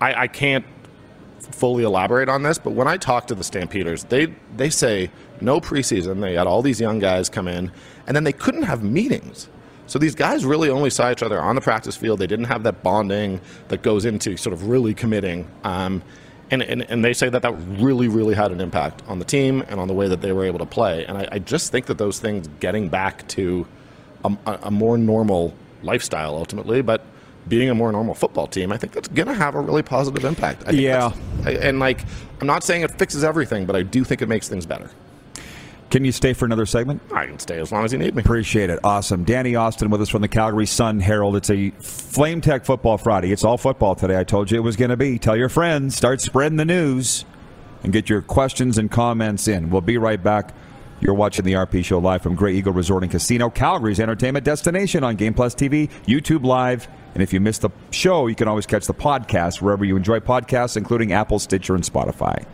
I, 0.00 0.22
I 0.22 0.26
can't 0.28 0.64
fully 1.40 1.84
elaborate 1.84 2.28
on 2.28 2.42
this, 2.42 2.58
but 2.58 2.72
when 2.72 2.88
I 2.88 2.96
talk 2.96 3.26
to 3.28 3.34
the 3.34 3.44
Stampeders, 3.44 4.04
they 4.04 4.34
they 4.56 4.70
say 4.70 5.10
no 5.40 5.60
preseason. 5.60 6.20
They 6.20 6.34
had 6.34 6.46
all 6.46 6.62
these 6.62 6.80
young 6.80 6.98
guys 6.98 7.28
come 7.28 7.46
in, 7.46 7.70
and 8.06 8.16
then 8.16 8.24
they 8.24 8.32
couldn't 8.32 8.64
have 8.64 8.82
meetings. 8.82 9.48
So 9.86 9.98
these 9.98 10.14
guys 10.14 10.44
really 10.44 10.68
only 10.68 10.90
saw 10.90 11.10
each 11.10 11.22
other 11.22 11.40
on 11.40 11.54
the 11.54 11.60
practice 11.60 11.96
field. 11.96 12.18
They 12.18 12.26
didn't 12.26 12.46
have 12.46 12.64
that 12.64 12.82
bonding 12.82 13.40
that 13.68 13.82
goes 13.82 14.04
into 14.04 14.36
sort 14.36 14.52
of 14.52 14.68
really 14.68 14.94
committing. 14.94 15.48
Um, 15.64 16.02
and, 16.50 16.62
and, 16.62 16.82
and 16.82 17.04
they 17.04 17.12
say 17.12 17.28
that 17.28 17.42
that 17.42 17.52
really, 17.52 18.08
really 18.08 18.34
had 18.34 18.52
an 18.52 18.60
impact 18.60 19.02
on 19.08 19.18
the 19.18 19.24
team 19.24 19.64
and 19.68 19.80
on 19.80 19.88
the 19.88 19.94
way 19.94 20.08
that 20.08 20.20
they 20.20 20.32
were 20.32 20.44
able 20.44 20.58
to 20.60 20.66
play. 20.66 21.04
And 21.04 21.18
I, 21.18 21.28
I 21.32 21.38
just 21.38 21.72
think 21.72 21.86
that 21.86 21.98
those 21.98 22.18
things 22.18 22.48
getting 22.60 22.88
back 22.88 23.26
to 23.28 23.66
a, 24.24 24.58
a 24.64 24.70
more 24.70 24.96
normal 24.98 25.54
lifestyle 25.82 26.36
ultimately, 26.36 26.82
but 26.82 27.04
being 27.48 27.70
a 27.70 27.74
more 27.74 27.92
normal 27.92 28.14
football 28.14 28.46
team, 28.46 28.72
I 28.72 28.76
think 28.76 28.92
that's 28.92 29.08
going 29.08 29.28
to 29.28 29.34
have 29.34 29.54
a 29.54 29.60
really 29.60 29.82
positive 29.82 30.24
impact. 30.24 30.64
I 30.66 30.72
yeah. 30.72 31.12
And 31.46 31.78
like, 31.78 32.04
I'm 32.40 32.46
not 32.46 32.64
saying 32.64 32.82
it 32.82 32.96
fixes 32.98 33.22
everything, 33.22 33.66
but 33.66 33.76
I 33.76 33.82
do 33.82 34.04
think 34.04 34.22
it 34.22 34.28
makes 34.28 34.48
things 34.48 34.66
better. 34.66 34.90
Can 35.90 36.04
you 36.04 36.10
stay 36.10 36.32
for 36.32 36.44
another 36.44 36.66
segment? 36.66 37.00
I 37.14 37.26
can 37.26 37.38
stay 37.38 37.60
as 37.60 37.70
long 37.70 37.84
as 37.84 37.92
you 37.92 37.98
need 37.98 38.14
me. 38.14 38.20
Appreciate 38.20 38.70
it. 38.70 38.80
Awesome. 38.82 39.22
Danny 39.24 39.54
Austin 39.54 39.88
with 39.88 40.02
us 40.02 40.08
from 40.08 40.20
the 40.20 40.28
Calgary 40.28 40.66
Sun 40.66 41.00
Herald. 41.00 41.36
It's 41.36 41.48
a 41.48 41.70
Flame 41.70 42.40
Tech 42.40 42.64
Football 42.64 42.98
Friday. 42.98 43.30
It's 43.30 43.44
all 43.44 43.56
football 43.56 43.94
today. 43.94 44.18
I 44.18 44.24
told 44.24 44.50
you 44.50 44.58
it 44.58 44.62
was 44.62 44.74
going 44.76 44.90
to 44.90 44.96
be. 44.96 45.18
Tell 45.18 45.36
your 45.36 45.48
friends. 45.48 45.96
Start 45.96 46.20
spreading 46.20 46.56
the 46.56 46.64
news 46.64 47.24
and 47.84 47.92
get 47.92 48.08
your 48.08 48.20
questions 48.20 48.78
and 48.78 48.90
comments 48.90 49.46
in. 49.46 49.70
We'll 49.70 49.80
be 49.80 49.96
right 49.96 50.20
back. 50.20 50.52
You're 51.00 51.14
watching 51.14 51.44
the 51.44 51.52
RP 51.52 51.84
Show 51.84 51.98
live 51.98 52.22
from 52.22 52.34
Grey 52.34 52.54
Eagle 52.54 52.72
Resort 52.72 53.02
and 53.02 53.12
Casino, 53.12 53.50
Calgary's 53.50 54.00
entertainment 54.00 54.44
destination 54.44 55.04
on 55.04 55.14
Game 55.14 55.34
Plus 55.34 55.54
TV, 55.54 55.90
YouTube 56.06 56.44
Live. 56.44 56.88
And 57.14 57.22
if 57.22 57.32
you 57.32 57.40
missed 57.40 57.60
the 57.60 57.70
show, 57.90 58.26
you 58.26 58.34
can 58.34 58.48
always 58.48 58.66
catch 58.66 58.86
the 58.86 58.94
podcast 58.94 59.60
wherever 59.60 59.84
you 59.84 59.96
enjoy 59.96 60.20
podcasts, 60.20 60.76
including 60.76 61.12
Apple, 61.12 61.38
Stitcher, 61.38 61.74
and 61.74 61.84
Spotify. 61.84 62.44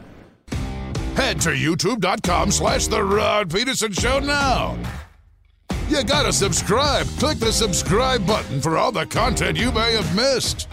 Head 1.14 1.40
to 1.42 1.50
youtube.com 1.50 2.50
slash 2.50 2.86
The 2.86 3.02
Rod 3.02 3.50
Pedersen 3.50 3.92
Show 3.92 4.18
now. 4.18 4.78
You 5.88 6.02
gotta 6.04 6.32
subscribe. 6.32 7.06
Click 7.18 7.38
the 7.38 7.52
subscribe 7.52 8.26
button 8.26 8.62
for 8.62 8.78
all 8.78 8.92
the 8.92 9.04
content 9.04 9.58
you 9.58 9.70
may 9.72 9.92
have 9.92 10.16
missed. 10.16 10.68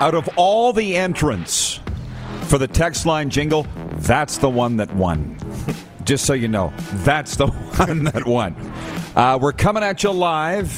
Out 0.00 0.14
of 0.16 0.28
all 0.36 0.72
the 0.72 0.96
entrants 0.96 1.78
for 2.42 2.58
the 2.58 2.66
text 2.66 3.06
line 3.06 3.30
jingle, 3.30 3.68
that's 3.98 4.38
the 4.38 4.50
one 4.50 4.76
that 4.78 4.92
won. 4.96 5.38
Just 6.04 6.26
so 6.26 6.34
you 6.34 6.48
know, 6.48 6.72
that's 7.04 7.36
the 7.36 7.46
one 7.76 8.04
that 8.04 8.26
won. 8.26 8.54
Uh, 9.16 9.38
we're 9.40 9.52
coming 9.52 9.82
at 9.82 10.02
you 10.02 10.10
live 10.10 10.70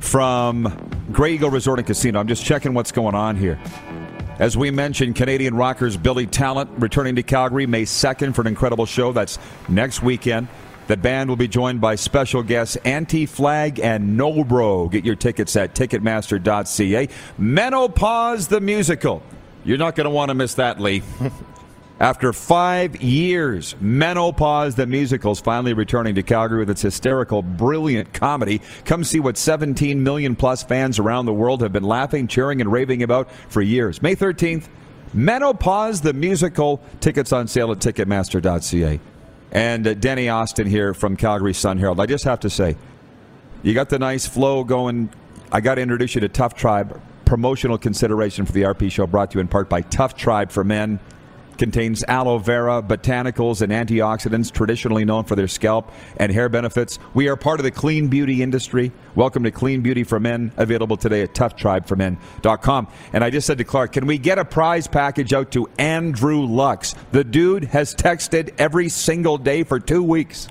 from 0.00 1.06
Grey 1.12 1.34
Eagle 1.34 1.50
Resort 1.50 1.78
and 1.78 1.86
Casino. 1.86 2.18
I'm 2.18 2.28
just 2.28 2.44
checking 2.44 2.74
what's 2.74 2.92
going 2.92 3.14
on 3.14 3.36
here. 3.36 3.58
As 4.38 4.56
we 4.56 4.70
mentioned, 4.70 5.16
Canadian 5.16 5.54
rockers 5.54 5.96
Billy 5.96 6.26
Talent 6.26 6.70
returning 6.78 7.16
to 7.16 7.22
Calgary 7.22 7.66
May 7.66 7.84
2nd 7.84 8.34
for 8.34 8.40
an 8.42 8.46
incredible 8.46 8.86
show. 8.86 9.12
That's 9.12 9.38
next 9.68 10.02
weekend. 10.02 10.48
The 10.86 10.96
band 10.96 11.28
will 11.28 11.36
be 11.36 11.48
joined 11.48 11.80
by 11.80 11.96
special 11.96 12.42
guests 12.42 12.76
Anti 12.76 13.26
Flag 13.26 13.78
and 13.78 14.18
Nobro. 14.18 14.90
Get 14.90 15.04
your 15.04 15.16
tickets 15.16 15.54
at 15.56 15.74
Ticketmaster.ca. 15.74 17.08
Menopause 17.36 18.48
the 18.48 18.60
musical. 18.60 19.22
You're 19.64 19.76
not 19.76 19.96
going 19.96 20.06
to 20.06 20.10
want 20.10 20.30
to 20.30 20.34
miss 20.34 20.54
that, 20.54 20.80
Lee. 20.80 21.02
After 22.00 22.32
five 22.32 23.02
years, 23.02 23.74
Menopause 23.80 24.76
the 24.76 24.86
Musical 24.86 25.32
is 25.32 25.40
finally 25.40 25.72
returning 25.72 26.14
to 26.14 26.22
Calgary 26.22 26.60
with 26.60 26.70
its 26.70 26.82
hysterical, 26.82 27.42
brilliant 27.42 28.14
comedy. 28.14 28.60
Come 28.84 29.02
see 29.02 29.18
what 29.18 29.36
17 29.36 30.00
million 30.00 30.36
plus 30.36 30.62
fans 30.62 31.00
around 31.00 31.26
the 31.26 31.32
world 31.32 31.60
have 31.62 31.72
been 31.72 31.82
laughing, 31.82 32.28
cheering, 32.28 32.60
and 32.60 32.70
raving 32.70 33.02
about 33.02 33.28
for 33.48 33.60
years. 33.62 34.00
May 34.00 34.14
13th, 34.14 34.68
Menopause 35.12 36.00
the 36.00 36.12
Musical. 36.12 36.80
Tickets 37.00 37.32
on 37.32 37.48
sale 37.48 37.72
at 37.72 37.78
Ticketmaster.ca. 37.78 39.00
And 39.50 39.86
uh, 39.86 39.94
Danny 39.94 40.28
Austin 40.28 40.68
here 40.68 40.94
from 40.94 41.16
Calgary 41.16 41.54
Sun 41.54 41.78
Herald. 41.78 41.98
I 41.98 42.06
just 42.06 42.24
have 42.24 42.40
to 42.40 42.50
say, 42.50 42.76
you 43.64 43.74
got 43.74 43.88
the 43.88 43.98
nice 43.98 44.24
flow 44.24 44.62
going. 44.62 45.10
I 45.50 45.60
got 45.60 45.76
to 45.76 45.80
introduce 45.80 46.14
you 46.14 46.20
to 46.20 46.28
Tough 46.28 46.54
Tribe. 46.54 47.00
Promotional 47.24 47.76
consideration 47.76 48.46
for 48.46 48.52
the 48.52 48.62
RP 48.62 48.92
show 48.92 49.06
brought 49.06 49.32
to 49.32 49.38
you 49.38 49.40
in 49.40 49.48
part 49.48 49.68
by 49.68 49.80
Tough 49.80 50.14
Tribe 50.14 50.52
for 50.52 50.62
Men. 50.62 51.00
Contains 51.58 52.04
aloe 52.04 52.38
vera, 52.38 52.80
botanicals, 52.80 53.62
and 53.62 53.72
antioxidants 53.72 54.52
traditionally 54.52 55.04
known 55.04 55.24
for 55.24 55.34
their 55.34 55.48
scalp 55.48 55.90
and 56.16 56.30
hair 56.30 56.48
benefits. 56.48 57.00
We 57.14 57.28
are 57.28 57.34
part 57.34 57.58
of 57.58 57.64
the 57.64 57.72
clean 57.72 58.06
beauty 58.06 58.44
industry. 58.44 58.92
Welcome 59.16 59.42
to 59.42 59.50
Clean 59.50 59.80
Beauty 59.82 60.04
for 60.04 60.20
Men, 60.20 60.52
available 60.56 60.96
today 60.96 61.22
at 61.22 61.34
toughtribeformen.com. 61.34 62.88
And 63.12 63.24
I 63.24 63.30
just 63.30 63.48
said 63.48 63.58
to 63.58 63.64
Clark, 63.64 63.92
can 63.92 64.06
we 64.06 64.18
get 64.18 64.38
a 64.38 64.44
prize 64.44 64.86
package 64.86 65.32
out 65.32 65.50
to 65.52 65.68
Andrew 65.80 66.46
Lux? 66.46 66.94
The 67.10 67.24
dude 67.24 67.64
has 67.64 67.92
texted 67.92 68.54
every 68.56 68.88
single 68.88 69.36
day 69.36 69.64
for 69.64 69.80
two 69.80 70.04
weeks. 70.04 70.46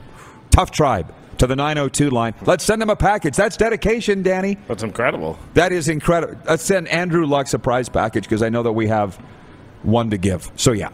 Tough 0.51 0.71
Tribe 0.71 1.13
to 1.37 1.47
the 1.47 1.55
902 1.55 2.09
line. 2.09 2.33
Let's 2.45 2.65
send 2.65 2.81
him 2.81 2.89
a 2.89 2.97
package. 2.97 3.37
That's 3.37 3.55
dedication, 3.55 4.23
Danny. 4.23 4.57
That's 4.67 4.83
incredible. 4.83 5.39
That 5.53 5.71
is 5.71 5.87
incredible. 5.87 6.37
Let's 6.45 6.63
send 6.63 6.89
Andrew 6.89 7.25
Lux 7.25 7.53
a 7.53 7.59
prize 7.59 7.87
package 7.87 8.23
because 8.23 8.43
I 8.43 8.49
know 8.49 8.63
that 8.63 8.73
we 8.73 8.87
have 8.87 9.17
one 9.83 10.09
to 10.11 10.17
give. 10.17 10.51
So, 10.55 10.71
yeah. 10.71 10.89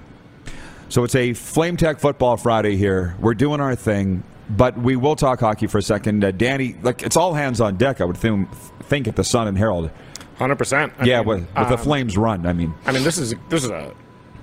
So 0.90 1.04
it's 1.04 1.16
a 1.16 1.34
Flame 1.34 1.78
Tech 1.78 2.00
Football 2.00 2.38
Friday 2.38 2.76
here. 2.76 3.16
We're 3.20 3.34
doing 3.34 3.60
our 3.60 3.76
thing, 3.76 4.24
but 4.50 4.78
we 4.78 4.96
will 4.96 5.16
talk 5.16 5.40
hockey 5.40 5.66
for 5.66 5.80
a 5.80 5.82
second. 5.82 6.24
Uh, 6.24 6.32
Danny, 6.32 6.76
like 6.84 7.02
it's 7.02 7.18
all 7.18 7.34
hands 7.34 7.60
on 7.60 7.78
deck. 7.78 8.00
I 8.00 8.06
would 8.06 8.18
think, 8.18 8.52
think 8.84 9.08
at 9.08 9.16
the 9.16 9.24
Sun 9.24 9.48
and 9.48 9.58
Herald. 9.58 9.90
Hundred 10.38 10.58
percent. 10.58 10.94
Yeah, 11.04 11.20
mean, 11.20 11.28
with, 11.28 11.40
with 11.40 11.58
um, 11.58 11.72
the 11.72 11.78
Flames 11.78 12.18
run. 12.18 12.46
I 12.46 12.54
mean, 12.54 12.74
I 12.86 12.92
mean, 12.92 13.04
this 13.04 13.18
is 13.18 13.34
this 13.50 13.64
is 13.64 13.72
a 13.72 13.94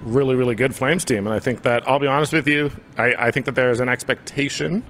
really 0.02 0.34
really 0.34 0.54
good 0.54 0.74
Flames 0.74 1.04
team, 1.04 1.26
and 1.26 1.34
I 1.34 1.38
think 1.38 1.62
that 1.62 1.86
I'll 1.88 1.98
be 1.98 2.06
honest 2.06 2.32
with 2.32 2.48
you, 2.48 2.72
I, 2.96 3.14
I 3.14 3.30
think 3.30 3.46
that 3.46 3.54
there 3.54 3.70
is 3.70 3.80
an 3.80 3.88
expectation 3.88 4.84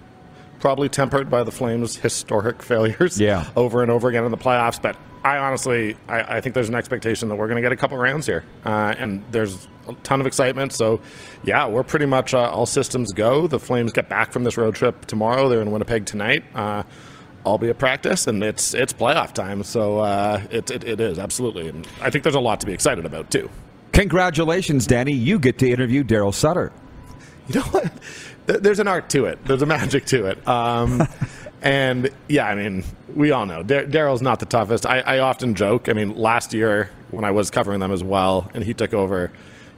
probably 0.61 0.89
tempered 0.89 1.29
by 1.31 1.43
the 1.43 1.51
Flames' 1.51 1.97
historic 1.97 2.63
failures 2.63 3.21
yeah. 3.21 3.49
over 3.57 3.83
and 3.83 3.91
over 3.91 4.09
again 4.09 4.25
in 4.25 4.31
the 4.31 4.37
playoffs. 4.37 4.81
But 4.81 4.97
I 5.23 5.37
honestly, 5.37 5.97
I, 6.09 6.37
I 6.37 6.41
think 6.41 6.55
there's 6.55 6.69
an 6.69 6.75
expectation 6.75 7.29
that 7.29 7.37
we're 7.37 7.47
going 7.47 7.57
to 7.57 7.63
get 7.63 7.73
a 7.73 7.77
couple 7.77 7.99
rounds 7.99 8.27
here, 8.27 8.45
uh, 8.65 8.95
and 8.99 9.23
there's 9.31 9.69
a 9.87 9.95
ton 10.03 10.21
of 10.21 10.27
excitement. 10.27 10.73
So, 10.73 11.01
yeah, 11.45 11.67
we're 11.67 11.83
pretty 11.83 12.07
much 12.07 12.33
uh, 12.33 12.51
all 12.51 12.67
systems 12.67 13.13
go. 13.13 13.47
The 13.47 13.59
Flames 13.59 13.93
get 13.93 14.09
back 14.09 14.33
from 14.33 14.45
this 14.45 14.57
road 14.57 14.75
trip 14.75 15.05
tomorrow. 15.07 15.49
They're 15.49 15.61
in 15.61 15.71
Winnipeg 15.71 16.07
tonight. 16.07 16.45
Uh, 16.55 16.85
I'll 17.45 17.59
be 17.59 17.69
at 17.69 17.79
practice, 17.79 18.27
and 18.27 18.43
it's 18.43 18.75
it's 18.75 18.93
playoff 18.93 19.33
time. 19.33 19.63
So 19.63 19.99
uh, 19.99 20.43
it, 20.51 20.71
it, 20.71 20.85
it 20.85 21.01
is 21.01 21.19
absolutely, 21.19 21.69
and 21.69 21.87
I 22.01 22.11
think 22.11 22.23
there's 22.25 22.35
a 22.35 22.41
lot 22.41 22.61
to 22.61 22.67
be 22.67 22.73
excited 22.73 23.05
about 23.05 23.31
too. 23.31 23.49
Congratulations, 23.93 24.87
Danny! 24.87 25.13
You 25.13 25.39
get 25.39 25.59
to 25.59 25.71
interview 25.71 26.05
Daryl 26.05 26.35
Sutter. 26.35 26.73
You 27.49 27.57
know 27.57 27.67
what? 27.67 27.93
There's 28.47 28.79
an 28.79 28.89
art 28.89 29.11
to 29.11 29.27
it. 29.27 29.45
There's 29.45 29.63
a 29.63 29.67
magic 29.67 30.05
to 30.07 30.27
it. 30.27 30.47
Um, 30.47 31.07
and 31.63 32.11
yeah, 32.29 32.47
I 32.47 32.55
mean, 32.55 32.85
we 33.15 33.33
all 33.33 33.47
know 33.47 33.63
Daryl's 33.63 34.23
not 34.23 34.41
the 34.41 34.47
toughest. 34.47 34.87
I, 34.87 35.01
I, 35.01 35.19
often 35.19 35.55
joke. 35.55 35.89
I 35.89 35.93
mean, 35.93 36.17
last 36.17 36.55
year 36.55 36.91
when 37.11 37.25
I 37.25 37.31
was 37.33 37.51
covering 37.51 37.81
them 37.81 37.93
as 37.93 38.03
well, 38.03 38.51
and 38.55 38.65
he 38.65 38.73
took 38.73 38.95
over, 38.95 39.31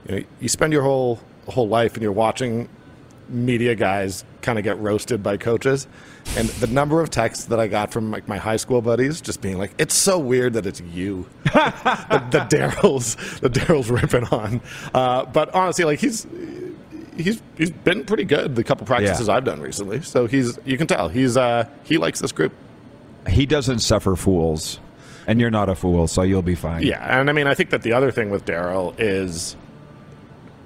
you, 0.09 0.16
know, 0.16 0.25
you 0.40 0.49
spend 0.49 0.73
your 0.73 0.83
whole 0.83 1.21
whole 1.49 1.68
life 1.68 1.95
and 1.95 2.03
you're 2.03 2.12
watching 2.12 2.68
media 3.29 3.75
guys 3.75 4.25
kind 4.42 4.59
of 4.59 4.64
get 4.64 4.79
roasted 4.79 5.23
by 5.23 5.37
coaches. 5.37 5.88
And 6.37 6.49
the 6.49 6.68
number 6.68 7.01
of 7.01 7.11
texts 7.11 7.47
that 7.47 7.59
I 7.59 7.66
got 7.66 7.92
from 7.92 8.12
like 8.12 8.29
my 8.29 8.37
high 8.37 8.57
school 8.57 8.81
buddies 8.81 9.21
just 9.21 9.40
being 9.40 9.59
like, 9.59 9.73
"It's 9.79 9.95
so 9.95 10.18
weird 10.18 10.53
that 10.53 10.66
it's 10.66 10.81
you, 10.81 11.29
the, 11.45 12.25
the 12.31 12.47
Daryl's, 12.49 13.16
the 13.40 13.51
Daryl's 13.51 13.90
ripping 13.90 14.25
on." 14.29 14.61
Uh, 14.95 15.25
but 15.25 15.53
honestly, 15.53 15.85
like 15.85 15.99
he's 15.99 16.27
he's 17.16 17.42
he's 17.57 17.70
been 17.70 18.05
pretty 18.05 18.25
good 18.25 18.55
the 18.57 18.64
couple 18.64 18.87
practices 18.87 19.29
Yeah. 19.29 19.35
I've 19.35 19.44
done 19.44 19.61
recently. 19.61 20.03
So 20.03 20.27
he's 20.27 20.59
you 20.64 20.77
can 20.79 20.87
tell 20.87 21.09
he's 21.09 21.37
uh, 21.37 21.68
he 21.85 21.98
likes 21.98 22.20
this 22.20 22.33
group. 22.33 22.53
He 23.29 23.46
doesn't 23.46 23.79
suffer 23.81 24.16
fools, 24.16 24.81
and 25.27 25.40
you're 25.40 25.51
not 25.51 25.68
a 25.68 25.75
fool, 25.75 26.09
so 26.09 26.22
you'll 26.22 26.42
be 26.42 26.55
fine. 26.57 26.83
Yeah, 26.83 27.20
and 27.20 27.31
I 27.31 27.33
mean 27.33 27.46
I 27.46 27.55
think 27.55 27.70
that 27.70 27.83
the 27.83 27.92
other 27.92 28.11
thing 28.11 28.31
with 28.31 28.44
Daryl 28.44 28.94
is 28.98 29.57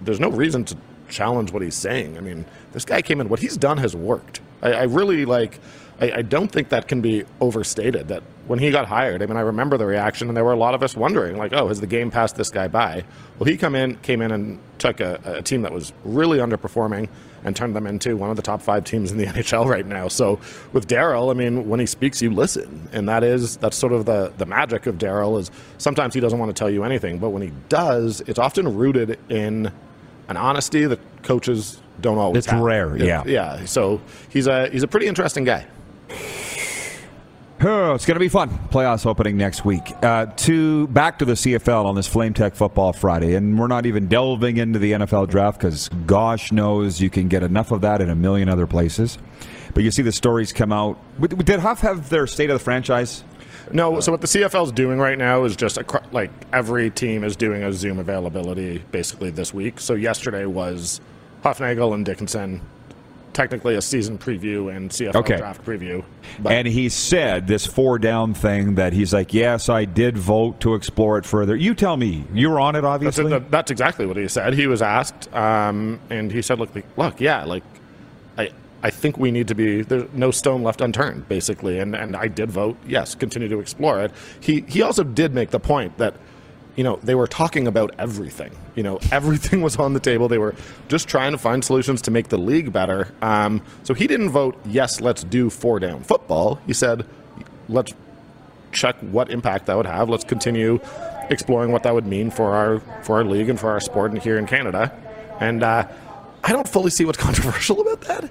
there's 0.00 0.20
no 0.20 0.30
reason 0.30 0.64
to 0.66 0.76
challenge 1.09 1.52
what 1.52 1.62
he's 1.62 1.74
saying. 1.74 2.16
I 2.16 2.20
mean, 2.20 2.44
this 2.72 2.85
guy 2.85 3.02
came 3.02 3.20
in. 3.20 3.28
What 3.28 3.40
he's 3.40 3.56
done 3.56 3.78
has 3.78 3.94
worked. 3.94 4.40
I, 4.62 4.72
I 4.72 4.82
really 4.85 5.24
like. 5.24 5.59
I, 6.00 6.12
I 6.12 6.22
don't 6.22 6.50
think 6.50 6.70
that 6.70 6.88
can 6.88 7.00
be 7.00 7.24
overstated. 7.40 8.09
That 8.09 8.22
when 8.46 8.59
he 8.59 8.70
got 8.70 8.87
hired, 8.87 9.22
I 9.22 9.26
mean, 9.26 9.37
I 9.37 9.40
remember 9.40 9.76
the 9.76 9.87
reaction, 9.87 10.28
and 10.28 10.37
there 10.37 10.44
were 10.44 10.52
a 10.52 10.59
lot 10.59 10.74
of 10.74 10.82
us 10.82 10.96
wondering, 10.96 11.37
like, 11.37 11.52
"Oh, 11.52 11.68
has 11.68 11.80
the 11.80 11.87
game 11.87 12.11
passed 12.11 12.37
this 12.37 12.50
guy 12.50 12.68
by?" 12.68 13.04
Well, 13.38 13.48
he 13.48 13.56
come 13.56 13.74
in, 13.74 13.96
came 13.96 14.22
in, 14.22 14.30
and 14.30 14.59
took 14.78 15.00
a, 15.00 15.20
a 15.24 15.42
team 15.42 15.62
that 15.62 15.72
was 15.72 15.92
really 16.04 16.38
underperforming 16.38 17.09
and 17.44 17.54
turned 17.54 17.74
them 17.76 17.87
into 17.87 18.16
one 18.16 18.30
of 18.30 18.37
the 18.37 18.42
top 18.42 18.62
five 18.62 18.85
teams 18.85 19.11
in 19.12 19.18
the 19.18 19.26
NHL 19.26 19.66
right 19.66 19.87
now. 19.87 20.09
So 20.09 20.38
with 20.72 20.87
Daryl, 20.88 21.30
I 21.30 21.35
mean, 21.35 21.68
when 21.68 21.80
he 21.80 21.87
speaks, 21.87 22.22
you 22.22 22.30
listen, 22.30 22.88
and 22.92 23.09
that 23.09 23.24
is 23.24 23.56
that's 23.56 23.76
sort 23.76 23.92
of 23.92 24.04
the 24.04 24.32
the 24.38 24.46
magic 24.46 24.87
of 24.87 24.96
Daryl. 24.96 25.38
Is 25.40 25.50
sometimes 25.78 26.14
he 26.14 26.20
doesn't 26.20 26.38
want 26.38 26.48
to 26.50 26.59
tell 26.59 26.70
you 26.70 26.85
anything, 26.85 27.18
but 27.18 27.30
when 27.30 27.42
he 27.42 27.52
does, 27.68 28.20
it's 28.22 28.38
often 28.38 28.76
rooted 28.76 29.18
in 29.28 29.72
an 30.28 30.37
honesty 30.37 30.87
that 30.87 31.00
coaches 31.22 31.80
don't 32.00 32.18
always. 32.18 32.38
It's 32.38 32.46
have. 32.48 32.61
rare, 32.61 32.96
yeah. 32.96 33.22
yeah. 33.26 33.64
So 33.64 34.00
he's 34.28 34.46
a 34.46 34.68
he's 34.68 34.82
a 34.82 34.88
pretty 34.88 35.06
interesting 35.06 35.44
guy. 35.44 35.66
It's 37.66 38.05
going 38.05 38.16
to 38.16 38.20
be 38.20 38.29
fun. 38.29 38.50
Playoffs 38.68 39.07
opening 39.07 39.37
next 39.37 39.64
week. 39.64 39.92
Uh, 40.02 40.26
to 40.26 40.87
back 40.88 41.18
to 41.18 41.24
the 41.24 41.33
CFL 41.33 41.85
on 41.87 41.94
this 41.94 42.07
Flame 42.07 42.35
Tech 42.35 42.55
Football 42.55 42.92
Friday, 42.92 43.35
and 43.35 43.59
we're 43.59 43.66
not 43.66 43.87
even 43.87 44.07
delving 44.07 44.59
into 44.59 44.79
the 44.79 44.92
NFL 44.92 45.29
draft 45.29 45.59
because 45.59 45.88
gosh 46.07 46.52
knows 46.52 47.00
you 47.00 47.11
can 47.11 47.29
get 47.29 47.42
enough 47.42 47.72
of 47.72 47.81
that 47.81 48.00
in 48.00 48.11
a 48.11 48.14
million 48.14 48.48
other 48.48 48.66
places. 48.66 49.18
But 49.74 49.85
you 49.85 49.90
see 49.90 50.02
the 50.02 50.12
stories 50.12 50.52
come 50.52 50.72
out. 50.72 50.98
Did 51.20 51.61
Huff 51.61 51.81
have 51.81 52.09
their 52.09 52.26
state 52.26 52.50
of 52.50 52.55
the 52.55 52.64
franchise? 52.64 53.24
No, 53.72 54.00
so 54.00 54.12
what 54.12 54.20
the 54.20 54.29
CFL 54.29 54.66
is 54.66 54.72
doing 54.72 54.98
right 54.98 55.18
now 55.18 55.44
is 55.44 55.57
just 55.57 55.76
acro- 55.76 56.02
like 56.12 56.31
every 56.52 56.90
team 56.90 57.24
is 57.24 57.35
doing 57.35 57.62
a 57.62 57.72
Zoom 57.72 57.98
availability 57.98 58.79
basically 58.92 59.31
this 59.31 59.52
week. 59.52 59.81
So 59.81 59.94
yesterday 59.94 60.46
was 60.46 61.00
Hufnagel 61.42 61.92
and 61.94 62.05
Dickenson, 62.05 62.61
technically 63.37 63.75
a 63.75 63.83
season 63.83 64.16
preview 64.16 64.75
and 64.75 64.90
CFL 64.90 65.16
Okay. 65.16 65.37
draft 65.37 65.62
preview. 65.64 66.03
But 66.40 66.53
And 66.53 66.66
he 66.66 66.88
said 66.88 67.46
this 67.46 67.66
four 67.66 67.99
down 67.99 68.33
thing 68.33 68.77
that 68.77 68.94
he's 68.94 69.12
like, 69.12 69.35
yes, 69.35 69.68
I 69.68 69.85
did 69.85 70.16
vote 70.16 70.59
to 70.61 70.75
explore 70.75 71.18
it 71.18 71.27
further. 71.27 71.55
You 71.55 71.75
tell 71.75 71.99
me. 71.99 72.25
You 72.33 72.49
were 72.49 72.59
on 72.59 72.75
it, 72.77 72.85
obviously. 72.85 73.38
that's 73.51 73.70
exactly 73.70 74.07
what 74.07 74.16
he 74.16 74.27
said. 74.27 74.55
He 74.55 74.66
was 74.66 74.81
asked, 74.81 75.33
um, 75.35 76.01
and 76.09 76.33
he 76.33 76.40
said, 76.40 76.59
"Look, 76.59 76.70
look, 76.96 77.20
yeah, 77.20 77.44
like 77.44 77.62
I." 78.38 78.51
I 78.83 78.90
think 78.90 79.16
we 79.18 79.31
need 79.33 79.49
to 79.49 79.55
be 79.55 79.83
there's 79.83 80.05
no 80.12 80.31
stone 80.31 80.62
left 80.62 80.81
unturned, 80.81 81.29
basically, 81.29 81.79
and 81.81 81.94
and 81.96 82.14
I 82.14 82.29
did 82.29 82.51
vote 82.51 82.77
yes, 82.87 83.14
continue 83.14 83.49
to 83.49 83.59
explore 83.59 84.01
it. 84.01 84.12
He 84.40 84.64
he 84.68 84.81
also 84.83 85.03
did 85.03 85.35
make 85.35 85.51
the 85.51 85.59
point 85.59 85.96
that 85.99 86.14
you 86.77 86.85
know 86.85 86.99
they 87.03 87.15
were 87.15 87.27
talking 87.27 87.67
about 87.67 87.95
everything. 87.99 88.53
You 88.75 88.83
know 88.83 89.01
everything 89.12 89.62
was 89.62 89.77
on 89.77 89.93
the 89.93 90.01
table. 90.01 90.29
They 90.29 90.39
were 90.39 90.55
just 90.89 91.09
trying 91.09 91.33
to 91.33 91.39
find 91.39 91.65
solutions 91.65 92.03
to 92.03 92.11
make 92.11 92.29
the 92.29 92.39
league 92.39 92.73
better. 92.73 93.12
Um, 93.23 93.62
so 93.83 93.95
he 93.95 94.07
didn't 94.07 94.31
vote 94.31 94.59
yes, 94.67 95.01
let's 95.01 95.25
do 95.25 95.51
four 95.51 95.81
down 95.81 96.03
football. 96.03 96.61
He 96.67 96.73
said 96.73 97.07
let's 97.69 97.93
check 98.73 98.97
what 99.01 99.31
impact 99.31 99.67
that 99.67 99.77
would 99.77 99.87
have. 99.87 100.09
Let's 100.09 100.25
continue 100.25 100.81
exploring 101.31 101.73
what 101.73 101.83
that 101.83 101.95
would 101.95 102.07
mean 102.07 102.31
for 102.31 102.55
our 102.55 102.81
for 103.03 103.17
our 103.17 103.25
league 103.25 103.49
and 103.49 103.59
for 103.59 103.71
our 103.71 103.81
sport 103.81 104.17
here 104.19 104.39
in 104.39 104.47
Canada. 104.47 104.93
And 105.41 105.62
uh, 105.62 105.87
I 106.45 106.53
don't 106.53 106.69
fully 106.69 106.91
see 106.91 107.05
what's 107.05 107.19
controversial 107.29 107.81
about 107.81 108.01
that, 108.03 108.31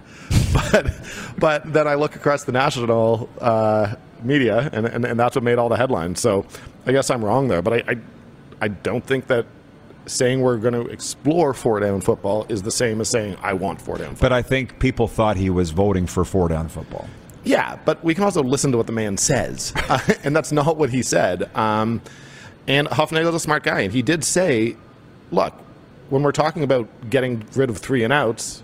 but 0.72 0.94
but 1.38 1.74
then 1.74 1.88
I 1.88 1.96
look 1.96 2.16
across 2.16 2.44
the 2.46 2.52
national 2.52 3.30
uh, 3.40 3.96
media, 4.24 4.70
and, 4.72 4.86
and 4.86 5.06
and 5.06 5.20
that's 5.20 5.36
what 5.36 5.44
made 5.44 5.58
all 5.58 5.70
the 5.70 5.78
headlines. 5.78 6.20
So 6.20 6.46
I 6.86 6.92
guess 6.92 7.10
I'm 7.10 7.24
wrong 7.24 7.48
there, 7.48 7.62
but 7.62 7.74
I 7.74 7.92
I, 7.94 7.98
I 8.62 8.68
don't 8.70 9.06
think 9.06 9.28
that. 9.28 9.46
Saying 10.08 10.42
we're 10.42 10.58
going 10.58 10.76
to 10.76 10.86
explore 10.92 11.52
four 11.56 11.80
down 11.80 12.00
football 12.00 12.46
is 12.48 12.62
the 12.62 12.70
same 12.70 13.02
as 13.02 13.10
saying 13.10 13.38
I 13.42 13.54
want 13.54 13.82
four 13.82 13.98
down 13.98 14.10
football. 14.10 14.30
but 14.30 14.34
I 14.34 14.44
think 14.44 14.78
people 14.78 15.08
thought 15.08 15.36
he 15.36 15.50
was 15.50 15.72
voting 15.72 16.06
for 16.06 16.24
four 16.24 16.48
down 16.48 16.68
football. 16.70 17.08
Yeah, 17.44 17.80
but 17.86 18.04
we 18.04 18.14
can 18.14 18.24
also 18.24 18.44
listen 18.44 18.72
to 18.74 18.78
what 18.78 18.86
the 18.86 18.94
man 18.94 19.18
says, 19.18 19.74
uh, 19.90 19.98
and 20.24 20.36
that's 20.36 20.52
not 20.52 20.78
what 20.78 20.92
he 20.92 21.02
said. 21.02 21.50
Um, 21.58 22.04
and 22.68 22.88
Hufnagel's 22.88 23.34
a 23.34 23.40
smart 23.40 23.64
guy, 23.64 23.80
and 23.80 23.92
he 23.92 24.04
did 24.04 24.24
say, 24.24 24.76
"Look, 25.32 25.56
when 26.12 26.22
we're 26.22 26.32
talking 26.32 26.62
about 26.62 26.88
getting 27.10 27.44
rid 27.56 27.72
of 27.72 27.80
three 27.80 28.04
and 28.04 28.14
outs, 28.14 28.62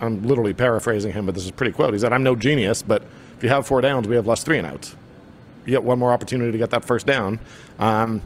I'm 0.00 0.24
literally 0.24 0.54
paraphrasing 0.54 1.12
him, 1.12 1.26
but 1.26 1.36
this 1.36 1.44
is 1.44 1.52
pretty 1.52 1.70
quote. 1.70 1.92
He 1.92 2.00
said, 2.00 2.12
"I'm 2.12 2.24
no 2.24 2.34
genius, 2.34 2.82
but 2.82 3.02
if 3.36 3.44
you 3.44 3.48
have 3.48 3.64
four 3.64 3.80
downs, 3.80 4.08
we 4.08 4.16
have 4.16 4.26
less 4.26 4.42
three 4.42 4.58
and 4.58 4.66
outs. 4.66 4.96
You 5.66 5.70
get 5.70 5.84
one 5.84 6.00
more 6.00 6.10
opportunity 6.12 6.50
to 6.50 6.58
get 6.58 6.70
that 6.70 6.84
first 6.84 7.06
down." 7.06 7.38
Um, 7.78 8.22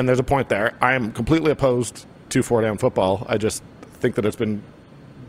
and 0.00 0.08
there's 0.08 0.18
a 0.18 0.24
point 0.24 0.48
there. 0.48 0.74
I 0.80 0.94
am 0.94 1.12
completely 1.12 1.52
opposed 1.52 2.06
to 2.30 2.42
four 2.42 2.62
down 2.62 2.78
football. 2.78 3.26
I 3.28 3.36
just 3.36 3.62
think 4.00 4.14
that 4.14 4.24
it's 4.24 4.34
been 4.34 4.62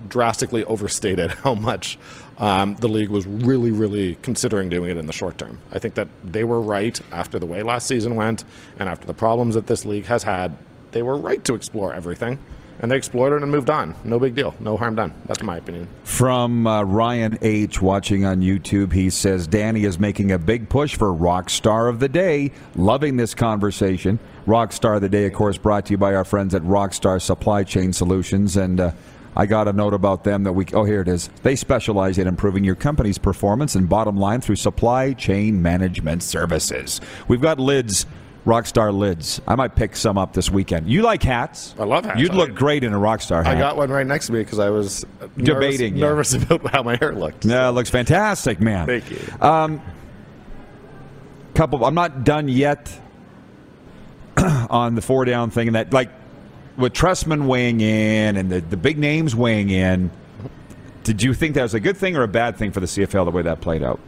drastically 0.08 0.64
overstated 0.64 1.30
how 1.44 1.56
much 1.56 2.00
um, 2.38 2.76
the 2.78 2.88
league 2.88 3.10
was 3.10 3.28
really, 3.28 3.70
really 3.70 4.16
considering 4.22 4.70
doing 4.70 4.90
it 4.90 4.96
in 4.96 5.08
the 5.08 5.14
short 5.14 5.38
term. 5.38 5.60
I 5.74 5.80
think 5.80 5.96
that 5.96 6.08
they 6.24 6.46
were 6.46 6.62
right 6.62 7.00
after 7.12 7.38
the 7.38 7.46
way 7.46 7.62
last 7.64 7.86
season 7.86 8.16
went 8.16 8.46
and 8.80 8.88
after 8.88 9.06
the 9.06 9.14
problems 9.14 9.56
that 9.56 9.68
this 9.68 9.86
league 9.86 10.06
has 10.06 10.24
had. 10.24 10.58
They 10.92 11.04
were 11.04 11.18
right 11.18 11.44
to 11.44 11.54
explore 11.54 11.94
everything, 11.94 12.40
and 12.82 12.92
they 12.92 12.98
explored 12.98 13.34
it 13.34 13.44
and 13.44 13.52
moved 13.52 13.70
on. 13.70 13.96
No 14.04 14.20
big 14.20 14.36
deal. 14.36 14.56
No 14.60 14.76
harm 14.76 14.96
done. 14.96 15.14
That's 15.26 15.44
my 15.44 15.58
opinion. 15.58 15.88
From 16.04 16.66
uh, 16.66 16.84
Ryan 16.84 17.38
H. 17.42 17.82
watching 17.82 18.26
on 18.26 18.42
YouTube, 18.42 18.92
he 18.92 19.10
says 19.10 19.48
Danny 19.48 19.84
is 19.86 20.00
making 20.00 20.32
a 20.32 20.40
big 20.40 20.68
push 20.68 20.96
for 20.96 21.14
Rock 21.14 21.50
Star 21.50 21.88
of 21.88 22.00
the 22.00 22.10
Day. 22.10 22.52
Loving 22.76 23.18
this 23.18 23.36
conversation. 23.36 24.20
Rock 24.48 24.74
Star 24.74 24.96
of 24.96 25.02
the 25.02 25.10
Day, 25.10 25.26
of 25.28 25.34
course, 25.34 25.58
brought 25.58 25.86
to 25.86 25.92
you 25.92 25.98
by 25.98 26.16
our 26.16 26.26
friends 26.26 26.56
at 26.56 26.64
Rockstar 26.64 27.22
Supply 27.22 27.64
Chain 27.64 27.94
Solutions. 27.94 28.58
And 28.58 28.80
uh, 28.80 28.92
I 29.36 29.46
got 29.46 29.68
a 29.68 29.74
note 29.74 29.94
about 29.94 30.24
them 30.24 30.44
that 30.44 30.54
we. 30.54 30.66
Oh, 30.74 30.84
here 30.84 31.02
it 31.02 31.08
is. 31.08 31.30
They 31.44 31.56
specialize 31.56 32.18
in 32.18 32.28
improving 32.28 32.64
your 32.64 32.76
company's 32.76 33.18
performance 33.18 33.76
and 33.76 33.88
bottom 33.88 34.18
line 34.18 34.42
through 34.42 34.58
supply 34.58 35.14
chain 35.14 35.62
management 35.62 36.24
services. 36.24 37.00
We've 37.28 37.42
got 37.42 37.60
lids. 37.60 38.06
Rockstar 38.46 38.92
lids. 38.94 39.40
I 39.48 39.56
might 39.56 39.76
pick 39.76 39.96
some 39.96 40.18
up 40.18 40.34
this 40.34 40.50
weekend. 40.50 40.90
You 40.90 41.04
like 41.04 41.22
hats? 41.22 41.76
I 41.78 41.84
love 41.84 42.06
hats. 42.06 42.20
You'd 42.20 42.34
look 42.34 42.56
great 42.56 42.84
in 42.84 42.92
a 42.94 42.98
Rockstar 43.00 43.44
hat. 43.46 43.56
I 43.56 43.60
got 43.60 43.78
one 43.78 43.92
right 43.92 44.06
next 44.06 44.28
to 44.28 44.34
me 44.34 44.40
because 44.40 44.58
I 44.60 44.70
was 44.70 45.06
nervous- 45.36 45.46
Debating, 45.78 45.96
yeah. 45.96 46.06
nervous 46.06 46.34
about 46.44 46.68
how 46.72 46.82
my 46.82 46.96
hair 46.96 47.14
looked. 47.14 47.46
Yeah, 47.46 47.70
it 47.70 47.74
looks 47.74 47.90
fantastic, 47.92 48.60
man. 48.60 48.88
Thank 48.88 49.12
you. 49.12 49.20
couple. 51.54 51.86
I'm 51.86 51.94
not 51.94 52.24
done 52.24 52.48
yet 52.48 52.98
on 54.38 54.96
the 54.96 55.02
four 55.02 55.26
down 55.26 55.52
thing, 55.52 55.68
and 55.68 55.76
that 55.76 55.94
like 55.94 56.10
with 56.78 56.94
Trestman 56.94 57.46
weighing 57.48 57.82
in 57.82 58.38
and 58.38 58.50
the, 58.52 58.62
the 58.62 58.78
big 58.78 58.98
names 58.98 59.36
weighing 59.36 59.70
in. 59.70 60.10
Did 61.04 61.24
you 61.24 61.34
think 61.34 61.56
that 61.56 61.64
was 61.64 61.74
a 61.74 61.80
good 61.80 61.98
thing 61.98 62.16
or 62.16 62.22
a 62.22 62.28
bad 62.28 62.58
thing 62.58 62.72
for 62.72 62.80
the 62.80 62.86
CFL 62.86 63.26
the 63.26 63.32
way 63.32 63.42
that 63.42 63.60
played 63.60 63.82
out? 63.82 64.00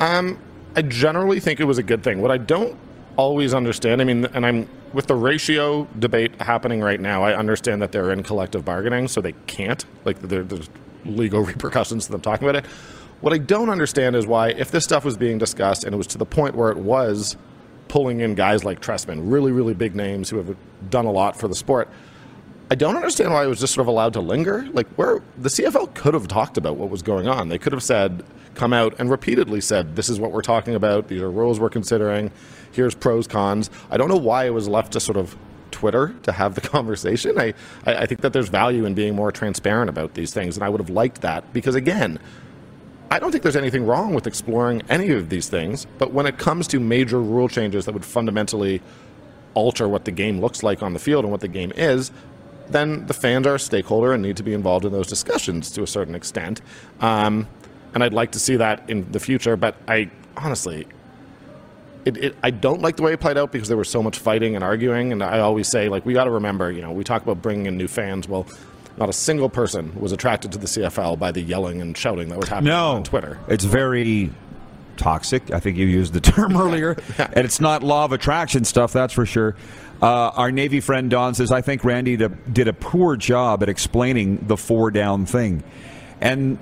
Um, 0.00 0.38
I 0.76 0.82
generally 0.82 1.40
think 1.40 1.60
it 1.60 1.64
was 1.64 1.78
a 1.78 1.82
good 1.82 2.02
thing. 2.02 2.20
What 2.20 2.30
I 2.30 2.36
don't 2.36 2.76
always 3.16 3.54
understand, 3.54 4.00
I 4.00 4.04
mean, 4.04 4.24
and 4.26 4.44
I'm 4.44 4.68
with 4.92 5.06
the 5.06 5.14
ratio 5.14 5.86
debate 5.98 6.40
happening 6.40 6.80
right 6.80 7.00
now. 7.00 7.22
I 7.22 7.34
understand 7.34 7.82
that 7.82 7.92
they're 7.92 8.12
in 8.12 8.22
collective 8.22 8.64
bargaining, 8.64 9.08
so 9.08 9.20
they 9.20 9.32
can't. 9.46 9.84
Like, 10.04 10.20
there, 10.20 10.42
there's 10.42 10.68
legal 11.04 11.40
repercussions 11.44 12.06
to 12.06 12.12
them 12.12 12.20
talking 12.20 12.48
about 12.48 12.64
it. 12.64 12.70
What 13.20 13.32
I 13.32 13.38
don't 13.38 13.70
understand 13.70 14.16
is 14.16 14.26
why, 14.26 14.48
if 14.48 14.70
this 14.70 14.84
stuff 14.84 15.04
was 15.04 15.16
being 15.16 15.38
discussed 15.38 15.84
and 15.84 15.94
it 15.94 15.98
was 15.98 16.08
to 16.08 16.18
the 16.18 16.26
point 16.26 16.56
where 16.56 16.70
it 16.70 16.78
was 16.78 17.36
pulling 17.88 18.20
in 18.20 18.34
guys 18.34 18.64
like 18.64 18.80
Trestman, 18.80 19.30
really, 19.30 19.52
really 19.52 19.74
big 19.74 19.94
names 19.94 20.30
who 20.30 20.38
have 20.38 20.56
done 20.90 21.06
a 21.06 21.12
lot 21.12 21.36
for 21.36 21.46
the 21.46 21.54
sport. 21.54 21.88
I 22.72 22.74
don't 22.74 22.96
understand 22.96 23.34
why 23.34 23.44
it 23.44 23.48
was 23.48 23.60
just 23.60 23.74
sort 23.74 23.82
of 23.82 23.88
allowed 23.88 24.14
to 24.14 24.20
linger. 24.20 24.66
Like 24.72 24.88
where 24.94 25.20
the 25.36 25.50
CFL 25.50 25.92
could 25.92 26.14
have 26.14 26.26
talked 26.26 26.56
about 26.56 26.78
what 26.78 26.88
was 26.88 27.02
going 27.02 27.28
on. 27.28 27.50
They 27.50 27.58
could 27.58 27.74
have 27.74 27.82
said, 27.82 28.24
come 28.54 28.72
out 28.72 28.98
and 28.98 29.10
repeatedly 29.10 29.60
said, 29.60 29.94
"This 29.94 30.08
is 30.08 30.18
what 30.18 30.32
we're 30.32 30.40
talking 30.40 30.74
about. 30.74 31.08
These 31.08 31.20
are 31.20 31.30
rules 31.30 31.60
we're 31.60 31.68
considering. 31.68 32.30
Here's 32.70 32.94
pros 32.94 33.26
cons." 33.26 33.68
I 33.90 33.98
don't 33.98 34.08
know 34.08 34.16
why 34.16 34.46
it 34.46 34.54
was 34.54 34.68
left 34.68 34.94
to 34.94 35.00
sort 35.00 35.18
of 35.18 35.36
Twitter 35.70 36.14
to 36.22 36.32
have 36.32 36.54
the 36.54 36.60
conversation. 36.76 37.38
I, 37.38 37.52
I, 37.84 38.06
think 38.06 38.22
that 38.22 38.32
there's 38.32 38.48
value 38.48 38.86
in 38.86 38.94
being 38.94 39.14
more 39.14 39.30
transparent 39.30 39.90
about 39.90 40.14
these 40.14 40.32
things, 40.32 40.56
and 40.56 40.64
I 40.64 40.70
would 40.70 40.80
have 40.80 40.88
liked 40.88 41.20
that 41.20 41.52
because 41.52 41.74
again, 41.74 42.18
I 43.10 43.18
don't 43.18 43.32
think 43.32 43.42
there's 43.42 43.54
anything 43.54 43.84
wrong 43.84 44.14
with 44.14 44.26
exploring 44.26 44.80
any 44.88 45.10
of 45.10 45.28
these 45.28 45.50
things, 45.50 45.86
but 45.98 46.14
when 46.14 46.24
it 46.24 46.38
comes 46.38 46.66
to 46.68 46.80
major 46.80 47.20
rule 47.20 47.48
changes 47.48 47.84
that 47.84 47.92
would 47.92 48.06
fundamentally 48.06 48.80
alter 49.52 49.86
what 49.86 50.06
the 50.06 50.10
game 50.10 50.40
looks 50.40 50.62
like 50.62 50.82
on 50.82 50.94
the 50.94 50.98
field 50.98 51.24
and 51.24 51.30
what 51.30 51.40
the 51.40 51.48
game 51.48 51.72
is, 51.76 52.10
then 52.68 53.06
the 53.06 53.14
fans 53.14 53.46
are 53.46 53.54
a 53.56 53.58
stakeholder 53.58 54.12
and 54.12 54.22
need 54.22 54.36
to 54.38 54.42
be 54.42 54.54
involved 54.54 54.84
in 54.84 54.92
those 54.92 55.06
discussions 55.06 55.70
to 55.72 55.82
a 55.82 55.86
certain 55.86 56.14
extent. 56.14 56.60
Um, 57.00 57.46
and 57.94 58.02
I'd 58.02 58.14
like 58.14 58.32
to 58.32 58.38
see 58.38 58.56
that 58.56 58.88
in 58.88 59.10
the 59.12 59.20
future, 59.20 59.56
but 59.56 59.76
I 59.86 60.10
honestly, 60.36 60.86
it, 62.04 62.16
it, 62.16 62.36
I 62.42 62.50
don't 62.50 62.80
like 62.80 62.96
the 62.96 63.02
way 63.02 63.12
it 63.12 63.20
played 63.20 63.36
out 63.38 63.52
because 63.52 63.68
there 63.68 63.76
was 63.76 63.88
so 63.88 64.02
much 64.02 64.18
fighting 64.18 64.54
and 64.56 64.64
arguing. 64.64 65.12
And 65.12 65.22
I 65.22 65.38
always 65.40 65.68
say, 65.68 65.88
like, 65.88 66.04
we 66.06 66.14
got 66.14 66.24
to 66.24 66.30
remember, 66.30 66.70
you 66.72 66.82
know, 66.82 66.90
we 66.92 67.04
talk 67.04 67.22
about 67.22 67.40
bringing 67.42 67.66
in 67.66 67.76
new 67.76 67.86
fans. 67.88 68.26
Well, 68.28 68.46
not 68.96 69.08
a 69.08 69.12
single 69.12 69.48
person 69.48 69.98
was 70.00 70.12
attracted 70.12 70.52
to 70.52 70.58
the 70.58 70.66
CFL 70.66 71.18
by 71.18 71.32
the 71.32 71.40
yelling 71.40 71.80
and 71.80 71.96
shouting 71.96 72.28
that 72.28 72.38
was 72.38 72.48
happening 72.48 72.72
No. 72.72 72.92
on 72.92 73.04
Twitter. 73.04 73.38
It's 73.48 73.64
very 73.64 74.30
toxic. 74.96 75.50
I 75.50 75.60
think 75.60 75.76
you 75.76 75.86
used 75.86 76.12
the 76.12 76.20
term 76.32 76.56
earlier. 76.56 76.96
And 77.18 77.44
it's 77.44 77.60
not 77.60 77.82
law 77.82 78.04
of 78.04 78.12
attraction 78.12 78.64
stuff, 78.64 78.92
that's 78.92 79.12
for 79.12 79.24
sure. 79.26 79.54
Uh, 80.02 80.32
our 80.34 80.50
Navy 80.50 80.80
friend 80.80 81.08
Don 81.08 81.34
says, 81.34 81.52
I 81.52 81.60
think 81.60 81.84
Randy 81.84 82.16
did- 82.16 82.66
a 82.66 82.72
poor 82.72 83.16
job 83.16 83.62
at 83.62 83.68
explaining 83.68 84.44
the 84.48 84.56
four 84.56 84.90
down 84.90 85.26
thing. 85.26 85.62
And 86.20 86.58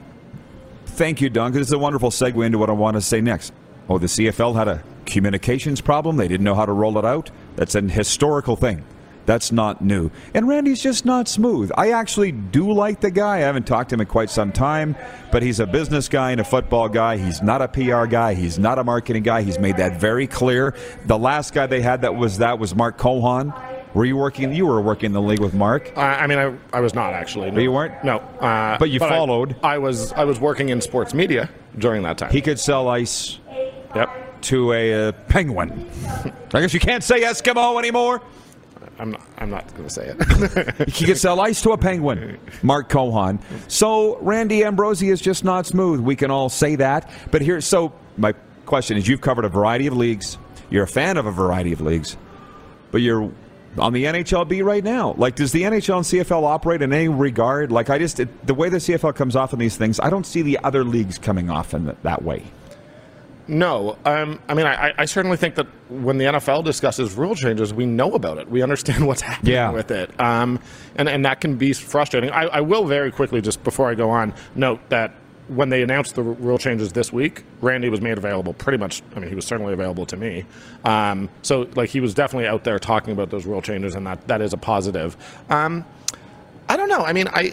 thank 0.84 1.22
you, 1.22 1.30
Don, 1.30 1.50
because 1.50 1.68
it's 1.68 1.72
a 1.74 1.78
wonderful 1.78 2.10
segue 2.10 2.44
into 2.44 2.58
what 2.58 2.68
I 2.68 2.74
want 2.74 2.96
to 2.96 3.00
say 3.00 3.22
next. 3.22 3.54
Oh, 3.88 3.96
the 3.96 4.08
CFL 4.08 4.54
had 4.54 4.68
a 4.68 4.82
communications 5.06 5.80
problem. 5.80 6.18
They 6.18 6.28
didn't 6.28 6.44
know 6.44 6.54
how 6.54 6.66
to 6.66 6.72
roll 6.72 6.98
it 6.98 7.04
out. 7.06 7.30
That's 7.56 7.74
an 7.74 7.88
historical 7.88 8.56
thing. 8.56 8.84
That's 9.26 9.52
not 9.52 9.82
new. 9.82 10.10
And 10.34 10.48
Randy's 10.48 10.82
just 10.82 11.04
not 11.04 11.28
smooth. 11.28 11.70
I 11.76 11.92
actually 11.92 12.32
do 12.32 12.72
like 12.72 13.00
the 13.00 13.10
guy. 13.10 13.36
I 13.36 13.40
haven't 13.40 13.66
talked 13.66 13.90
to 13.90 13.94
him 13.94 14.00
in 14.00 14.06
quite 14.06 14.30
some 14.30 14.52
time, 14.52 14.96
but 15.30 15.42
he's 15.42 15.60
a 15.60 15.66
business 15.66 16.08
guy 16.08 16.32
and 16.32 16.40
a 16.40 16.44
football 16.44 16.88
guy. 16.88 17.16
He's 17.16 17.42
not 17.42 17.62
a 17.62 17.68
PR 17.68 18.06
guy. 18.06 18.34
He's 18.34 18.58
not 18.58 18.78
a 18.78 18.84
marketing 18.84 19.22
guy. 19.22 19.42
He's 19.42 19.58
made 19.58 19.76
that 19.76 20.00
very 20.00 20.26
clear. 20.26 20.74
The 21.06 21.18
last 21.18 21.54
guy 21.54 21.66
they 21.66 21.80
had 21.82 22.02
that 22.02 22.14
was 22.16 22.38
that 22.38 22.58
was 22.58 22.74
Mark 22.74 22.98
Cohon. 22.98 23.52
Were 23.94 24.04
you 24.04 24.16
working? 24.16 24.52
You 24.52 24.66
were 24.66 24.80
working 24.80 25.06
in 25.06 25.12
the 25.12 25.22
league 25.22 25.40
with 25.40 25.52
Mark. 25.54 25.96
I, 25.96 26.20
I 26.20 26.26
mean, 26.26 26.38
I, 26.38 26.54
I 26.72 26.80
was 26.80 26.94
not 26.94 27.12
actually. 27.12 27.50
No. 27.50 27.60
you 27.60 27.72
weren't? 27.72 28.04
No. 28.04 28.18
Uh, 28.18 28.78
But 28.78 28.90
you 28.90 29.00
I- 29.02 29.08
followed. 29.08 29.56
I, 29.64 29.78
was 29.78 30.12
I 30.12 30.24
was 30.24 30.38
working 30.38 30.68
in 30.68 30.80
sports 30.80 31.12
media 31.12 31.50
during 31.78 32.02
that 32.04 32.18
time. 32.18 32.30
He 32.30 32.40
could 32.40 32.58
sell 32.58 32.88
ice 32.88 33.38
yep. 33.94 34.40
to 34.42 34.72
a 34.72 35.08
uh, 35.08 35.12
penguin. 35.28 35.88
I 36.54 36.60
guess 36.60 36.72
you 36.72 36.80
can't 36.80 37.02
say 37.02 37.22
Eskimo 37.22 37.78
anymore. 37.78 38.22
I'm 39.00 39.12
not, 39.12 39.22
I'm 39.38 39.50
not 39.50 39.66
going 39.74 39.88
to 39.88 39.90
say 39.90 40.14
it. 40.14 40.88
He 40.90 41.06
could 41.06 41.16
sell 41.16 41.40
ice 41.40 41.62
to 41.62 41.70
a 41.70 41.78
penguin, 41.78 42.38
Mark 42.62 42.90
Cohon. 42.90 43.40
So 43.68 44.18
Randy 44.18 44.62
Ambrosie 44.62 45.08
is 45.08 45.20
just 45.20 45.42
not 45.42 45.66
smooth. 45.66 46.00
We 46.00 46.16
can 46.16 46.30
all 46.30 46.50
say 46.50 46.76
that. 46.76 47.10
But 47.30 47.40
here, 47.40 47.60
so 47.62 47.94
my 48.18 48.34
question 48.66 48.98
is: 48.98 49.08
You've 49.08 49.22
covered 49.22 49.46
a 49.46 49.48
variety 49.48 49.86
of 49.86 49.96
leagues. 49.96 50.36
You're 50.68 50.84
a 50.84 50.88
fan 50.88 51.16
of 51.16 51.24
a 51.24 51.32
variety 51.32 51.72
of 51.72 51.80
leagues, 51.80 52.16
but 52.90 53.00
you're 53.00 53.32
on 53.78 53.92
the 53.92 54.04
NHLB 54.04 54.62
right 54.64 54.84
now. 54.84 55.14
Like, 55.16 55.36
does 55.36 55.52
the 55.52 55.62
NHL 55.62 55.96
and 55.96 56.04
CFL 56.04 56.44
operate 56.44 56.82
in 56.82 56.92
any 56.92 57.08
regard? 57.08 57.72
Like, 57.72 57.88
I 57.88 57.98
just 57.98 58.20
it, 58.20 58.46
the 58.46 58.54
way 58.54 58.68
the 58.68 58.78
CFL 58.78 59.14
comes 59.14 59.34
off 59.34 59.52
in 59.52 59.58
these 59.58 59.76
things, 59.76 59.98
I 59.98 60.10
don't 60.10 60.26
see 60.26 60.42
the 60.42 60.58
other 60.62 60.84
leagues 60.84 61.18
coming 61.18 61.48
off 61.48 61.72
in 61.72 61.86
that, 61.86 62.02
that 62.02 62.22
way. 62.22 62.44
No, 63.50 63.98
um, 64.04 64.38
I 64.48 64.54
mean, 64.54 64.64
I, 64.66 64.94
I 64.96 65.04
certainly 65.06 65.36
think 65.36 65.56
that 65.56 65.66
when 65.88 66.18
the 66.18 66.26
NFL 66.26 66.62
discusses 66.64 67.14
rule 67.14 67.34
changes, 67.34 67.74
we 67.74 67.84
know 67.84 68.14
about 68.14 68.38
it. 68.38 68.48
We 68.48 68.62
understand 68.62 69.06
what's 69.08 69.22
happening 69.22 69.54
Yeah. 69.54 69.70
with 69.72 69.90
it, 69.90 70.18
um, 70.20 70.60
and 70.94 71.08
and 71.08 71.24
that 71.24 71.40
can 71.40 71.56
be 71.56 71.72
frustrating. 71.72 72.30
I, 72.30 72.44
I 72.44 72.60
will 72.60 72.84
very 72.84 73.10
quickly, 73.10 73.40
just 73.40 73.64
before 73.64 73.90
I 73.90 73.94
go 73.96 74.08
on, 74.08 74.34
note 74.54 74.78
that 74.90 75.14
when 75.48 75.68
they 75.68 75.82
announced 75.82 76.14
the 76.14 76.22
rule 76.22 76.58
changes 76.58 76.92
this 76.92 77.12
week, 77.12 77.42
Randy 77.60 77.88
was 77.88 78.00
made 78.00 78.16
available. 78.18 78.52
Pretty 78.54 78.78
much, 78.78 79.02
I 79.16 79.18
mean, 79.18 79.28
he 79.30 79.34
was 79.34 79.44
certainly 79.44 79.72
available 79.72 80.06
to 80.06 80.16
me. 80.16 80.44
Um, 80.84 81.28
so, 81.42 81.68
like, 81.74 81.88
he 81.90 81.98
was 81.98 82.14
definitely 82.14 82.46
out 82.46 82.62
there 82.62 82.78
talking 82.78 83.12
about 83.12 83.30
those 83.30 83.46
rule 83.46 83.60
changes, 83.60 83.96
and 83.96 84.06
that 84.06 84.28
that 84.28 84.40
is 84.42 84.52
a 84.52 84.56
positive. 84.58 85.16
Um, 85.50 85.84
I 86.68 86.76
don't 86.76 86.88
know. 86.88 87.00
I 87.04 87.12
mean, 87.12 87.26
I 87.26 87.52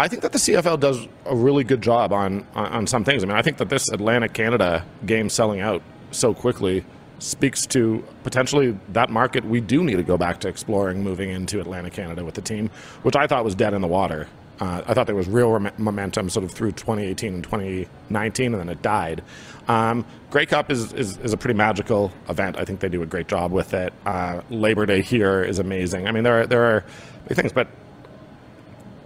I 0.00 0.08
think 0.08 0.22
that 0.22 0.32
the 0.32 0.38
CFL 0.38 0.80
does 0.80 1.06
a 1.26 1.36
really 1.36 1.62
good 1.62 1.82
job 1.82 2.10
on, 2.10 2.46
on 2.54 2.86
some 2.86 3.04
things. 3.04 3.22
I 3.22 3.26
mean, 3.26 3.36
I 3.36 3.42
think 3.42 3.58
that 3.58 3.68
this 3.68 3.86
Atlantic 3.90 4.32
Canada 4.32 4.82
game 5.04 5.28
selling 5.28 5.60
out 5.60 5.82
so 6.10 6.32
quickly 6.32 6.86
speaks 7.18 7.66
to 7.66 8.02
potentially 8.24 8.78
that 8.94 9.10
market 9.10 9.44
we 9.44 9.60
do 9.60 9.84
need 9.84 9.96
to 9.96 10.02
go 10.02 10.16
back 10.16 10.40
to 10.40 10.48
exploring 10.48 11.04
moving 11.04 11.28
into 11.28 11.60
Atlantic 11.60 11.92
Canada 11.92 12.24
with 12.24 12.34
the 12.34 12.40
team, 12.40 12.70
which 13.02 13.14
I 13.14 13.26
thought 13.26 13.44
was 13.44 13.54
dead 13.54 13.74
in 13.74 13.82
the 13.82 13.88
water. 13.88 14.26
Uh, 14.58 14.80
I 14.86 14.94
thought 14.94 15.06
there 15.06 15.14
was 15.14 15.28
real 15.28 15.50
rem- 15.50 15.74
momentum 15.76 16.30
sort 16.30 16.44
of 16.44 16.52
through 16.52 16.72
2018 16.72 17.34
and 17.34 17.44
2019, 17.44 18.54
and 18.54 18.58
then 18.58 18.70
it 18.70 18.80
died. 18.80 19.22
Um, 19.68 20.06
Grey 20.30 20.46
Cup 20.46 20.70
is, 20.70 20.94
is, 20.94 21.18
is 21.18 21.34
a 21.34 21.36
pretty 21.36 21.58
magical 21.58 22.10
event. 22.26 22.58
I 22.58 22.64
think 22.64 22.80
they 22.80 22.88
do 22.88 23.02
a 23.02 23.06
great 23.06 23.28
job 23.28 23.52
with 23.52 23.74
it. 23.74 23.92
Uh, 24.06 24.40
Labor 24.48 24.86
Day 24.86 25.02
here 25.02 25.42
is 25.42 25.58
amazing. 25.58 26.08
I 26.08 26.12
mean, 26.12 26.24
there 26.24 26.40
are, 26.40 26.46
there 26.46 26.64
are 26.64 26.84
big 27.28 27.36
things, 27.36 27.52
but 27.52 27.68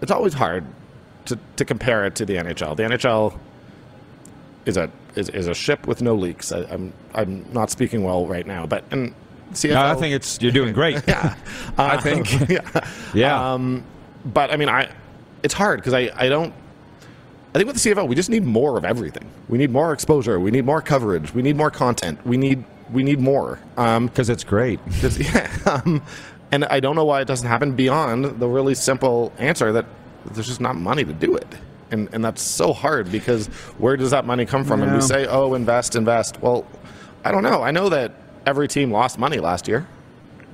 it's 0.01 0.13
always 0.13 0.35
hard 0.35 0.65
to, 1.27 1.39
to 1.57 1.65
compare 1.65 2.05
it 2.07 2.15
to 2.17 2.25
the 2.27 2.35
NHL. 2.37 2.77
The 2.77 2.83
NHL 2.85 3.39
is 4.67 4.77
a 4.77 4.91
is, 5.15 5.29
is 5.29 5.47
a 5.47 5.55
ship 5.55 5.87
with 5.87 6.03
no 6.03 6.15
leaks. 6.15 6.53
I, 6.53 6.65
I'm 6.65 6.93
I'm 7.15 7.45
not 7.53 7.71
speaking 7.71 8.03
well 8.03 8.27
right 8.27 8.47
now, 8.47 8.67
but 8.67 8.85
and 8.91 9.15
CFL. 9.53 9.71
No, 9.75 9.83
I 9.83 9.95
think 9.95 10.15
it's 10.15 10.41
you're 10.41 10.53
doing 10.53 10.73
great. 10.73 11.03
yeah, 11.09 11.37
I 11.79 11.97
think. 12.01 12.49
yeah. 12.49 12.91
Yeah. 13.15 13.53
Um, 13.53 13.85
but 14.25 14.51
I 14.51 14.57
mean, 14.57 14.69
I 14.69 14.91
it's 15.43 15.55
hard 15.55 15.81
because 15.81 15.95
I 15.95 16.11
I 16.17 16.29
don't. 16.29 16.53
I 17.55 17.59
think 17.59 17.69
with 17.69 17.81
the 17.81 17.91
CFL, 17.91 18.09
we 18.09 18.17
just 18.17 18.31
need 18.31 18.43
more 18.45 18.77
of 18.77 18.85
everything. 18.85 19.31
We 19.49 19.59
need 19.59 19.71
more 19.71 19.93
exposure. 19.93 20.41
We 20.41 20.51
need 20.51 20.65
more 20.65 20.83
coverage. 20.83 21.33
We 21.33 21.41
need 21.43 21.57
more 21.57 21.71
content. 21.71 22.19
We 22.27 22.37
need 22.37 22.65
we 22.93 23.05
need 23.05 23.21
more. 23.21 23.61
Um, 23.77 24.07
Because 24.07 24.29
it's 24.29 24.43
great. 24.45 24.81
just- 25.01 25.21
yeah, 25.21 25.49
um, 25.67 26.03
and 26.51 26.65
I 26.65 26.81
don't 26.81 26.97
know 26.97 27.05
why 27.05 27.21
it 27.21 27.27
doesn't 27.27 27.47
happen 27.49 27.73
beyond 27.77 28.41
the 28.41 28.49
really 28.49 28.75
simple 28.75 29.33
answer 29.39 29.73
that 29.73 29.87
there's 30.33 30.47
just 30.47 30.61
not 30.61 30.77
money 30.77 31.05
to 31.05 31.13
do 31.13 31.37
it. 31.37 31.47
And, 31.91 32.09
and 32.13 32.25
that's 32.25 32.43
so 32.43 32.73
hard 32.73 33.13
because 33.13 33.47
where 33.79 33.97
does 33.97 34.11
that 34.11 34.25
money 34.25 34.47
come 34.47 34.65
from? 34.65 34.83
And 34.83 34.95
we 34.95 35.01
say, 35.01 35.27
oh, 35.27 35.55
invest, 35.55 35.95
invest. 35.95 36.41
Well, 36.41 36.67
I 37.25 37.31
don't 37.31 37.43
know. 37.43 37.63
I 37.63 37.71
know 37.71 37.89
that 37.91 38.13
every 38.47 38.69
team 38.69 38.91
lost 38.91 39.19
money 39.19 39.39
last 39.39 39.69
year. 39.69 39.87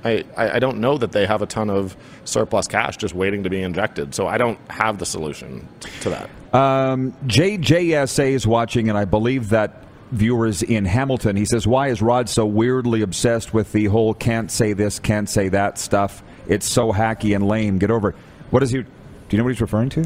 I, 0.03 0.23
I, 0.35 0.51
I 0.55 0.59
don't 0.59 0.79
know 0.79 0.97
that 0.97 1.11
they 1.11 1.25
have 1.25 1.41
a 1.41 1.45
ton 1.45 1.69
of 1.69 1.95
surplus 2.25 2.67
cash 2.67 2.97
just 2.97 3.13
waiting 3.13 3.43
to 3.43 3.49
be 3.49 3.61
injected. 3.61 4.15
So 4.15 4.27
I 4.27 4.37
don't 4.37 4.59
have 4.69 4.97
the 4.97 5.05
solution 5.05 5.67
to 6.01 6.09
that. 6.09 6.29
Um, 6.53 7.13
JJSA 7.25 8.31
is 8.31 8.45
watching, 8.45 8.89
and 8.89 8.97
I 8.97 9.05
believe 9.05 9.49
that 9.49 9.83
viewers 10.11 10.63
in 10.63 10.85
Hamilton. 10.85 11.35
He 11.37 11.45
says, 11.45 11.65
"Why 11.65 11.87
is 11.87 12.01
Rod 12.01 12.27
so 12.29 12.45
weirdly 12.45 13.01
obsessed 13.01 13.53
with 13.53 13.71
the 13.71 13.85
whole 13.85 14.13
can't 14.13 14.51
say 14.51 14.73
this, 14.73 14.99
can't 14.99 15.29
say 15.29 15.49
that 15.49 15.77
stuff? 15.77 16.21
It's 16.47 16.69
so 16.69 16.91
hacky 16.91 17.35
and 17.35 17.47
lame. 17.47 17.77
Get 17.77 17.91
over 17.91 18.09
it." 18.09 18.15
What 18.49 18.63
is 18.63 18.71
he? 18.71 18.83
Do 19.31 19.37
you 19.37 19.37
know 19.37 19.45
what 19.45 19.53
he's 19.53 19.61
referring 19.61 19.87
to? 19.91 20.03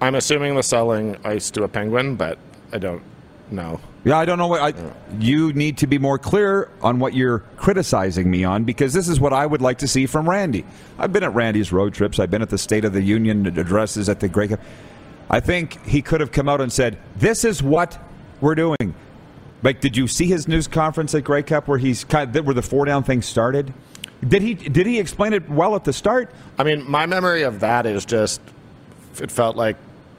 I'm 0.00 0.14
assuming 0.14 0.54
the 0.54 0.62
selling 0.62 1.18
ice 1.24 1.50
to 1.50 1.64
a 1.64 1.68
penguin, 1.68 2.16
but 2.16 2.38
I 2.72 2.78
don't 2.78 3.02
know. 3.50 3.78
Yeah, 4.04 4.16
I 4.16 4.24
don't 4.24 4.38
know 4.38 4.46
what 4.46 4.62
I. 4.62 4.92
You 5.18 5.52
need 5.52 5.76
to 5.76 5.86
be 5.86 5.98
more 5.98 6.18
clear 6.18 6.70
on 6.80 6.98
what 6.98 7.12
you're 7.12 7.40
criticizing 7.58 8.30
me 8.30 8.44
on 8.44 8.64
because 8.64 8.94
this 8.94 9.08
is 9.08 9.20
what 9.20 9.34
I 9.34 9.44
would 9.44 9.60
like 9.60 9.76
to 9.80 9.86
see 9.86 10.06
from 10.06 10.26
Randy. 10.26 10.64
I've 10.98 11.12
been 11.12 11.22
at 11.22 11.34
Randy's 11.34 11.70
road 11.70 11.92
trips. 11.92 12.18
I've 12.18 12.30
been 12.30 12.40
at 12.40 12.48
the 12.48 12.56
State 12.56 12.86
of 12.86 12.94
the 12.94 13.02
Union 13.02 13.46
addresses 13.46 14.08
at 14.08 14.20
the 14.20 14.28
Grey 14.28 14.48
Cup. 14.48 14.60
I 15.28 15.40
think 15.40 15.84
he 15.84 16.00
could 16.00 16.22
have 16.22 16.32
come 16.32 16.48
out 16.48 16.62
and 16.62 16.72
said, 16.72 16.96
"This 17.16 17.44
is 17.44 17.62
what 17.62 17.98
we're 18.40 18.54
doing." 18.54 18.94
Like, 19.62 19.82
did 19.82 19.98
you 19.98 20.08
see 20.08 20.28
his 20.28 20.48
news 20.48 20.66
conference 20.66 21.14
at 21.14 21.24
Grey 21.24 21.42
Cup 21.42 21.68
where 21.68 21.76
he's 21.76 22.04
kind 22.04 22.34
of, 22.34 22.46
where 22.46 22.54
the 22.54 22.62
four 22.62 22.86
down 22.86 23.02
thing 23.02 23.20
started? 23.20 23.74
Did 24.26 24.40
he 24.40 24.54
did 24.54 24.86
he 24.86 24.98
explain 24.98 25.34
it 25.34 25.46
well 25.50 25.76
at 25.76 25.84
the 25.84 25.92
start? 25.92 26.30
I 26.58 26.64
mean, 26.64 26.90
my 26.90 27.04
memory 27.04 27.42
of 27.42 27.60
that 27.60 27.84
is 27.84 28.06
just 28.06 28.40
it 29.20 29.30
felt 29.30 29.56
like, 29.56 29.76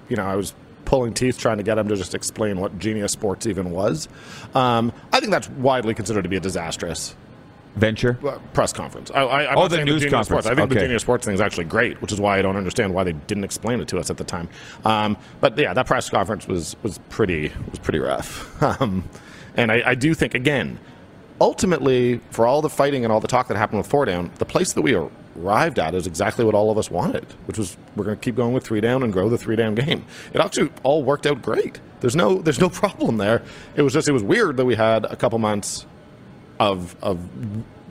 you 0.10 0.15
know, 0.15 0.25
I 0.25 0.36
was 0.36 0.53
pulling 0.86 1.13
teeth 1.13 1.38
trying 1.38 1.58
to 1.58 1.63
get 1.63 1.77
him 1.77 1.88
to 1.88 1.95
just 1.95 2.13
explain 2.13 2.60
what 2.60 2.77
Genius 2.77 3.12
Sports 3.12 3.47
even 3.47 3.71
was. 3.71 4.08
Um, 4.53 4.91
I 5.12 5.19
think 5.19 5.32
that's 5.32 5.49
widely 5.49 5.93
considered 5.93 6.23
to 6.23 6.29
be 6.29 6.36
a 6.36 6.41
disastrous 6.41 7.15
Venture. 7.75 8.19
uh, 8.23 8.38
press 8.53 8.71
conference. 8.71 9.10
I, 9.10 9.21
I, 9.23 9.56
Oh, 9.56 9.67
the 9.67 9.77
news 9.77 10.01
Genius 10.01 10.03
conference. 10.12 10.27
Sports. 10.27 10.47
I 10.47 10.56
think 10.56 10.69
the 10.69 10.79
Genius 10.79 11.01
Sports 11.01 11.25
thing 11.25 11.34
is 11.34 11.41
actually 11.41 11.63
great, 11.63 11.99
which 12.01 12.12
is 12.12 12.19
why 12.21 12.38
I 12.38 12.41
don't 12.43 12.56
understand 12.58 12.93
why 12.93 13.03
they 13.03 13.13
didn't 13.13 13.43
explain 13.45 13.79
it 13.79 13.88
to 13.88 13.97
us 13.97 14.12
at 14.12 14.17
the 14.17 14.23
time. 14.23 14.47
Um, 14.86 15.17
but 15.41 15.58
yeah, 15.58 15.73
that 15.73 15.88
press 15.88 16.10
conference 16.10 16.47
was 16.47 16.75
was 16.84 16.99
pretty 17.10 17.51
was 17.71 17.79
pretty 17.79 17.99
rough. 17.99 18.49
Um, 18.79 19.10
and 19.56 19.71
I, 19.71 19.84
I 19.91 19.95
do 19.95 20.13
think 20.13 20.34
again, 20.36 20.79
ultimately, 21.41 22.19
for 22.32 22.45
all 22.47 22.62
the 22.62 22.69
fighting 22.69 23.03
and 23.06 23.12
all 23.12 23.19
the 23.19 23.27
talk 23.27 23.47
that 23.47 23.58
happened 23.58 23.79
with 23.79 23.88
four 23.88 24.06
down, 24.06 24.32
the 24.38 24.45
place 24.45 24.73
that 24.73 24.82
we 24.82 24.95
arrived 25.39 25.80
at 25.80 25.96
is 25.96 26.08
exactly 26.08 26.46
what 26.46 26.56
all 26.56 26.72
of 26.72 26.78
us 26.78 26.91
wanted, 26.91 27.26
which 27.46 27.58
was 27.58 27.78
we're 27.96 28.06
going 28.06 28.17
to 28.17 28.22
keep 28.22 28.36
going 28.36 28.54
with 28.54 28.65
three 28.65 28.82
down 28.82 29.04
and 29.04 29.12
grow 29.12 29.30
the 29.30 29.38
three 29.38 29.56
down 29.56 29.76
game. 29.76 30.06
It 30.34 30.41
actually 30.41 30.72
all 30.84 31.04
worked 31.04 31.26
out 31.26 31.41
great. 31.41 31.80
There's 32.02 32.15
no 32.15 32.41
there's 32.41 32.60
no 32.60 32.69
problem 32.82 33.17
there. 33.17 33.41
It 33.76 33.82
was 33.82 33.93
just 33.93 34.08
it 34.08 34.12
was 34.12 34.24
weird 34.24 34.58
that 34.58 34.65
we 34.65 34.76
had 34.76 35.06
a 35.06 35.15
couple 35.15 35.39
months 35.39 35.86
of 36.60 36.96
of 37.02 37.19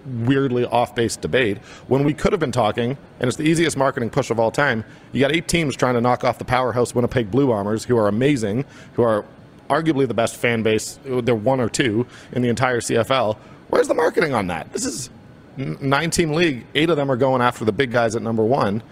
weirdly 0.05 0.65
off 0.65 0.95
base 0.95 1.17
debate 1.17 1.59
when 1.87 2.05
we 2.05 2.13
could 2.13 2.33
have 2.33 2.41
been 2.41 2.53
talking, 2.53 2.97
and 3.21 3.29
it's 3.29 3.37
the 3.37 3.45
easiest 3.45 3.77
marketing 3.77 4.11
push 4.11 4.31
of 4.31 4.41
all 4.41 4.51
time. 4.51 4.85
You 5.13 5.21
got 5.21 5.33
eight 5.33 5.49
teams 5.49 5.77
trying 5.77 5.95
to 5.95 6.01
knock 6.01 6.25
off 6.25 6.39
the 6.39 6.45
powerhouse 6.45 6.95
Winnipeg 6.95 7.31
Blue 7.31 7.47
Bombers, 7.47 7.85
who 7.85 7.97
are 7.97 8.09
amazing, 8.09 8.65
who 8.95 9.03
are 9.03 9.25
arguably 9.71 10.07
the 10.07 10.15
best 10.15 10.37
fan 10.37 10.63
base. 10.63 10.99
Uh, 11.09 11.21
they're 11.21 11.35
one 11.35 11.61
or 11.61 11.69
two 11.69 12.07
in 12.33 12.43
the 12.43 12.49
entire 12.49 12.81
CFL. 12.81 13.37
Where's 13.69 13.89
the 13.89 13.95
marketing 13.95 14.35
on 14.35 14.49
that? 14.49 14.73
This 14.73 14.85
is 14.85 15.09
nine 15.57 16.11
team 16.11 16.33
league. 16.33 16.65
Eight 16.75 16.91
of 16.91 16.97
them 16.97 17.11
are 17.11 17.17
going 17.17 17.43
after 17.43 17.65
the 17.65 17.73
big 17.73 17.91
guys 17.91 18.17
at 18.17 18.23
number 18.23 18.45
one. 18.45 18.83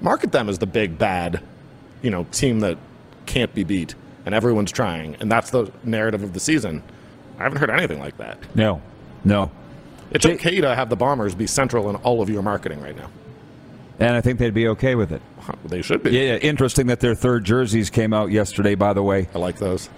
Market 0.00 0.32
them 0.32 0.48
as 0.48 0.58
the 0.58 0.66
big 0.66 0.98
bad, 0.98 1.42
you 2.02 2.10
know, 2.10 2.24
team 2.32 2.60
that 2.60 2.76
can't 3.26 3.54
be 3.54 3.62
beat, 3.64 3.94
and 4.26 4.34
everyone's 4.34 4.72
trying, 4.72 5.16
and 5.20 5.30
that's 5.30 5.50
the 5.50 5.70
narrative 5.84 6.22
of 6.22 6.32
the 6.32 6.40
season. 6.40 6.82
I 7.38 7.44
haven't 7.44 7.58
heard 7.58 7.70
anything 7.70 8.00
like 8.00 8.16
that. 8.18 8.38
No, 8.54 8.82
no. 9.24 9.50
It's 10.10 10.24
Jay- 10.24 10.34
okay 10.34 10.60
to 10.60 10.74
have 10.74 10.90
the 10.90 10.96
Bombers 10.96 11.34
be 11.34 11.46
central 11.46 11.88
in 11.88 11.96
all 11.96 12.20
of 12.20 12.28
your 12.28 12.42
marketing 12.42 12.80
right 12.82 12.96
now. 12.96 13.08
And 13.98 14.16
I 14.16 14.20
think 14.20 14.38
they'd 14.38 14.52
be 14.52 14.68
okay 14.68 14.94
with 14.94 15.12
it. 15.12 15.22
They 15.64 15.82
should 15.82 16.02
be. 16.02 16.10
Yeah, 16.10 16.36
interesting 16.36 16.86
that 16.88 17.00
their 17.00 17.14
third 17.14 17.44
jerseys 17.44 17.90
came 17.90 18.12
out 18.12 18.30
yesterday, 18.30 18.74
by 18.74 18.92
the 18.92 19.02
way. 19.02 19.28
I 19.34 19.38
like 19.38 19.58
those. 19.58 19.88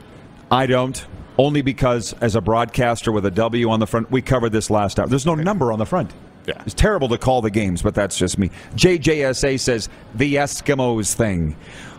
I 0.50 0.66
don't. 0.66 1.04
Only 1.36 1.62
because, 1.62 2.12
as 2.20 2.36
a 2.36 2.40
broadcaster 2.40 3.10
with 3.10 3.26
a 3.26 3.30
W 3.30 3.70
on 3.70 3.80
the 3.80 3.86
front, 3.86 4.10
we 4.10 4.22
covered 4.22 4.50
this 4.50 4.70
last 4.70 5.00
hour. 5.00 5.06
There's 5.06 5.26
no 5.26 5.34
number 5.34 5.72
on 5.72 5.78
the 5.78 5.86
front. 5.86 6.12
Yeah. 6.46 6.62
It's 6.64 6.74
terrible 6.74 7.08
to 7.08 7.18
call 7.18 7.42
the 7.42 7.50
games, 7.50 7.82
but 7.82 7.94
that's 7.94 8.16
just 8.16 8.38
me. 8.38 8.50
JJSA 8.76 9.58
says 9.58 9.88
the 10.14 10.36
Eskimos 10.36 11.14
thing. 11.14 11.56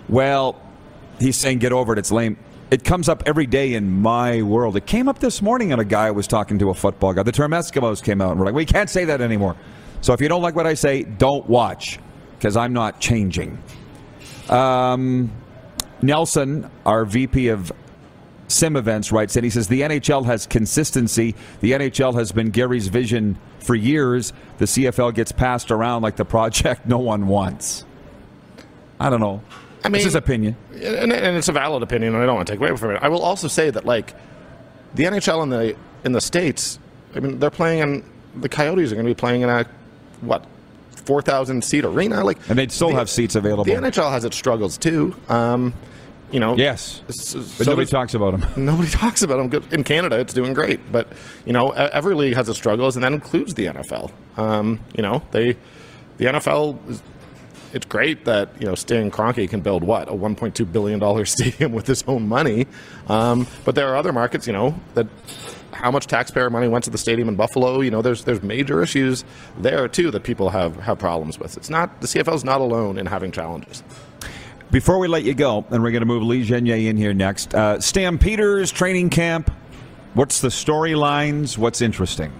Well, 0.07 0.61
he's 1.19 1.35
saying 1.35 1.59
get 1.59 1.73
over 1.73 1.93
it. 1.93 1.99
It's 1.99 2.11
lame. 2.11 2.37
It 2.71 2.83
comes 2.83 3.09
up 3.09 3.23
every 3.25 3.45
day 3.45 3.73
in 3.73 4.01
my 4.01 4.41
world. 4.41 4.75
It 4.75 4.85
came 4.85 5.07
up 5.07 5.19
this 5.19 5.41
morning, 5.41 5.71
and 5.71 5.81
a 5.81 5.85
guy 5.85 6.11
was 6.11 6.27
talking 6.27 6.59
to 6.59 6.69
a 6.69 6.73
football 6.73 7.13
guy. 7.13 7.23
The 7.23 7.31
term 7.31 7.51
Eskimos 7.51 8.03
came 8.03 8.21
out, 8.21 8.31
and 8.31 8.39
we're 8.39 8.45
like, 8.45 8.55
we 8.55 8.65
can't 8.65 8.89
say 8.89 9.05
that 9.05 9.21
anymore. 9.21 9.55
So 10.01 10.13
if 10.13 10.21
you 10.21 10.27
don't 10.27 10.41
like 10.41 10.55
what 10.55 10.67
I 10.67 10.73
say, 10.75 11.03
don't 11.03 11.47
watch, 11.49 11.99
because 12.37 12.55
I'm 12.55 12.73
not 12.73 12.99
changing. 12.99 13.57
Um, 14.49 15.31
Nelson, 16.01 16.69
our 16.85 17.05
VP 17.05 17.49
of 17.49 17.71
sim 18.47 18.75
events 18.75 19.11
writes 19.11 19.35
and 19.35 19.43
he 19.43 19.49
says 19.49 19.67
the 19.67 19.81
NHL 19.81 20.25
has 20.25 20.45
consistency. 20.45 21.35
The 21.61 21.71
NHL 21.73 22.13
has 22.15 22.31
been 22.31 22.51
Gary's 22.51 22.87
vision 22.87 23.37
for 23.59 23.75
years. 23.75 24.33
The 24.59 24.65
CFL 24.65 25.13
gets 25.15 25.31
passed 25.31 25.71
around 25.71 26.01
like 26.03 26.15
the 26.15 26.25
project 26.25 26.85
no 26.87 26.99
one 26.99 27.27
wants. 27.27 27.85
I 28.99 29.09
don't 29.09 29.19
know. 29.19 29.41
I 29.83 29.89
mean, 29.89 29.99
this 29.99 30.05
is 30.07 30.15
opinion. 30.15 30.55
and, 30.73 31.11
and 31.11 31.37
it's 31.37 31.47
a 31.47 31.51
valid 31.51 31.83
opinion, 31.83 32.15
and 32.15 32.23
I 32.23 32.25
don't 32.25 32.35
want 32.35 32.47
to 32.47 32.53
take 32.53 32.59
away 32.59 32.75
from 32.75 32.91
it. 32.91 32.99
I 33.03 33.09
will 33.09 33.21
also 33.21 33.47
say 33.47 33.69
that 33.69 33.85
like 33.85 34.15
the 34.95 35.03
NHL 35.03 35.43
in 35.43 35.49
the 35.49 35.75
in 36.03 36.11
the 36.11 36.21
states, 36.21 36.79
I 37.15 37.19
mean, 37.19 37.39
they're 37.39 37.49
playing 37.51 37.79
in 37.79 38.03
the 38.35 38.49
Coyotes 38.49 38.91
are 38.91 38.95
going 38.95 39.05
to 39.05 39.09
be 39.11 39.15
playing 39.15 39.41
in 39.41 39.49
a 39.49 39.65
what 40.21 40.45
four 41.05 41.21
thousand 41.21 41.63
seat 41.63 41.85
arena, 41.85 42.23
like, 42.23 42.37
And 42.49 42.57
they'd 42.57 42.71
still 42.71 42.89
the- 42.89 42.95
have 42.95 43.09
seats 43.09 43.35
available. 43.35 43.65
The 43.65 43.73
NHL 43.73 44.09
has 44.11 44.25
its 44.25 44.35
struggles 44.35 44.77
too. 44.77 45.15
Um, 45.29 45.73
you 46.35 46.41
know, 46.41 46.55
Yes. 46.57 47.01
s- 47.07 47.33
s- 47.35 47.55
But 47.57 47.67
nobody 47.71 47.87
talks 47.89 48.13
about 48.13 48.31
them. 48.37 48.65
Nobody 48.65 48.89
talks 48.89 49.21
about 49.23 49.49
them. 49.49 49.63
In 49.71 49.83
Canada, 49.85 50.19
it's 50.19 50.33
doing 50.33 50.53
great, 50.53 50.79
but 50.91 51.07
you 51.45 51.53
know, 51.53 51.69
every 51.71 52.13
league 52.13 52.35
has 52.35 52.49
its 52.49 52.57
struggles, 52.57 52.97
and 52.97 53.03
that 53.05 53.13
includes 53.13 53.53
the 53.53 53.67
NFL. 53.67 54.11
Um, 54.37 54.79
you 54.97 55.01
know, 55.01 55.21
they, 55.31 55.55
the 56.17 56.25
NFL, 56.25 56.77
is, 56.89 57.01
it's 57.73 57.85
great 57.85 58.25
that 58.25 58.49
you 58.59 58.67
know 58.67 58.75
Stan 58.75 59.11
Kroenke 59.11 59.49
can 59.49 59.61
build 59.61 59.83
what 59.83 60.09
a 60.09 60.13
1.2 60.13 60.69
billion 60.71 60.99
dollar 60.99 61.25
stadium 61.35 61.71
with 61.71 61.87
his 61.87 62.03
own 62.07 62.27
money, 62.27 62.67
um, 63.07 63.47
but 63.63 63.75
there 63.75 63.87
are 63.89 63.95
other 63.95 64.11
markets, 64.11 64.45
you 64.45 64.53
know, 64.53 64.75
that 64.95 65.07
how 65.71 65.91
much 65.91 66.07
taxpayer 66.07 66.49
money 66.49 66.67
went 66.69 66.83
to 66.85 66.89
the 66.89 66.97
stadium 66.97 67.27
in 67.29 67.35
Buffalo. 67.35 67.81
You 67.81 67.91
know, 67.91 68.01
there's 68.01 68.23
there's 68.25 68.41
major 68.43 68.81
issues 68.83 69.23
there 69.57 69.87
too 69.87 70.11
that 70.11 70.23
people 70.23 70.49
have 70.49 70.75
have 70.81 70.97
problems 70.99 71.39
with. 71.39 71.55
It's 71.57 71.69
not 71.69 72.01
the 72.01 72.07
CFL 72.07 72.35
is 72.35 72.43
not 72.45 72.59
alone 72.61 72.97
in 72.97 73.05
having 73.05 73.31
challenges. 73.31 73.83
Before 74.71 74.97
we 74.97 75.07
let 75.07 75.23
you 75.23 75.35
go, 75.35 75.63
and 75.69 75.83
we're 75.83 75.91
going 75.91 76.01
to 76.01 76.07
move 76.07 76.23
Lee 76.23 76.43
Genier 76.43 76.89
in 76.89 76.97
here 76.97 77.13
next, 77.13 77.53
uh, 77.53 77.79
Stampeders 77.79 78.71
training 78.71 79.11
camp. 79.11 79.51
What's 80.15 80.41
the 80.41 80.47
storylines? 80.47 81.57
What's 81.57 81.81
interesting? 81.81 82.33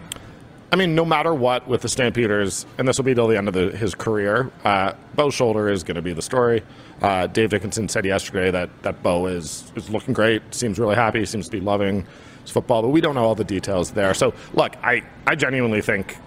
I 0.72 0.76
mean, 0.76 0.96
no 0.96 1.06
matter 1.06 1.34
what 1.34 1.68
with 1.68 1.82
the 1.82 1.88
Stampeders, 1.88 2.66
and 2.78 2.88
this 2.88 2.98
will 2.98 3.06
be 3.06 3.14
till 3.14 3.28
the 3.28 3.38
end 3.38 3.48
of 3.48 3.54
the, 3.54 3.70
his 3.78 3.94
career, 3.94 4.52
uh, 4.64 4.94
Bo 5.14 5.30
Shoulder 5.30 5.70
is 5.70 5.84
going 5.84 5.96
to 5.96 6.02
be 6.02 6.14
the 6.14 6.22
story. 6.22 6.64
Uh, 7.02 7.28
Dave 7.28 7.52
Dickenson 7.52 7.88
said 7.88 8.06
yesterday 8.06 8.50
that, 8.50 8.70
that 8.82 9.04
Bo 9.04 9.28
is, 9.28 9.72
is 9.76 9.90
looking 9.90 10.14
great, 10.14 10.42
seems 10.54 10.80
really 10.80 10.96
happy, 10.96 11.26
seems 11.26 11.46
to 11.46 11.52
be 11.52 11.62
loving 11.62 12.06
his 12.42 12.52
football, 12.52 12.82
but 12.82 12.90
we 12.90 13.02
don't 13.02 13.14
know 13.14 13.24
all 13.24 13.36
the 13.36 13.44
details 13.44 13.92
there. 13.92 14.14
So, 14.16 14.34
look, 14.54 14.76
I, 14.84 15.04
I 15.28 15.36
genuinely 15.36 15.82
think 15.82 16.18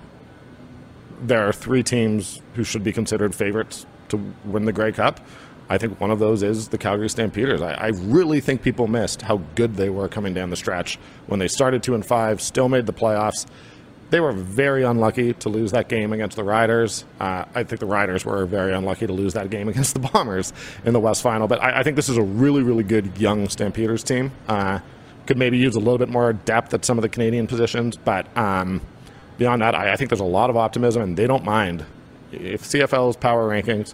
there 1.23 1.47
are 1.47 1.53
three 1.53 1.83
teams 1.83 2.41
who 2.55 2.63
should 2.63 2.85
be 2.85 2.93
considered 2.93 3.35
favorites 3.35 3.85
to 4.11 4.33
win 4.45 4.65
the 4.65 4.73
Grey 4.73 4.93
Cup. 4.93 5.21
I 5.69 5.79
think 5.79 6.01
one 6.01 6.11
of 6.11 6.19
those 6.19 6.43
is 6.43 6.69
the 6.69 6.79
Calgary 6.79 7.11
Stampeders. 7.11 7.61
I, 7.61 7.73
I 7.73 7.87
really 7.89 8.41
think 8.41 8.63
people 8.63 8.87
missed 8.87 9.23
how 9.23 9.39
good 9.55 9.77
they 9.77 9.91
were 9.91 10.09
coming 10.09 10.33
down 10.35 10.51
the 10.51 10.57
stretch 10.57 10.99
when 11.27 11.41
they 11.41 11.49
started 11.49 11.83
two 11.83 11.95
and 11.95 12.05
five, 12.05 12.41
still 12.41 12.69
made 12.69 12.87
the 12.87 12.93
playoffs. 12.93 13.47
They 14.11 14.21
were 14.21 14.33
very 14.33 14.85
unlucky 14.85 15.35
to 15.35 15.49
lose 15.51 15.73
that 15.73 15.89
game 15.89 16.15
against 16.15 16.37
the 16.37 16.45
Riders. 16.45 17.05
Uh, 17.21 17.45
I 17.55 17.65
think 17.65 17.81
the 17.81 17.87
Riders 17.87 18.25
were 18.25 18.47
very 18.47 18.73
unlucky 18.73 19.07
to 19.07 19.13
lose 19.13 19.35
that 19.35 19.51
game 19.51 19.69
against 19.69 19.93
the 19.93 20.01
Bombers 20.01 20.53
in 20.85 20.95
the 20.95 21.01
West 21.01 21.23
Final. 21.23 21.47
But 21.47 21.63
I, 21.63 21.81
I 21.81 21.83
think 21.83 21.97
this 21.97 22.09
is 22.09 22.17
a 22.17 22.23
really, 22.23 22.63
really 22.63 22.85
good 22.85 23.19
young 23.19 23.49
Stampeders 23.51 24.03
team. 24.03 24.33
Uh, 24.49 24.81
could 25.27 25.37
maybe 25.37 25.59
use 25.59 25.75
a 25.75 25.79
little 25.79 25.99
bit 25.99 26.09
more 26.09 26.33
depth 26.33 26.73
at 26.73 26.87
some 26.87 26.97
of 26.97 27.03
the 27.03 27.09
Canadian 27.11 27.47
positions, 27.47 27.99
but 27.99 28.35
um, 28.35 28.81
beyond 29.37 29.61
that, 29.61 29.75
I, 29.75 29.93
I 29.93 29.97
think 29.97 30.09
there's 30.09 30.21
a 30.21 30.25
lot 30.25 30.49
of 30.49 30.57
optimism, 30.57 31.03
and 31.03 31.19
they 31.19 31.27
don't 31.27 31.45
mind 31.45 31.85
if 32.33 32.63
CFL's 32.63 33.17
power 33.17 33.47
rankings, 33.47 33.93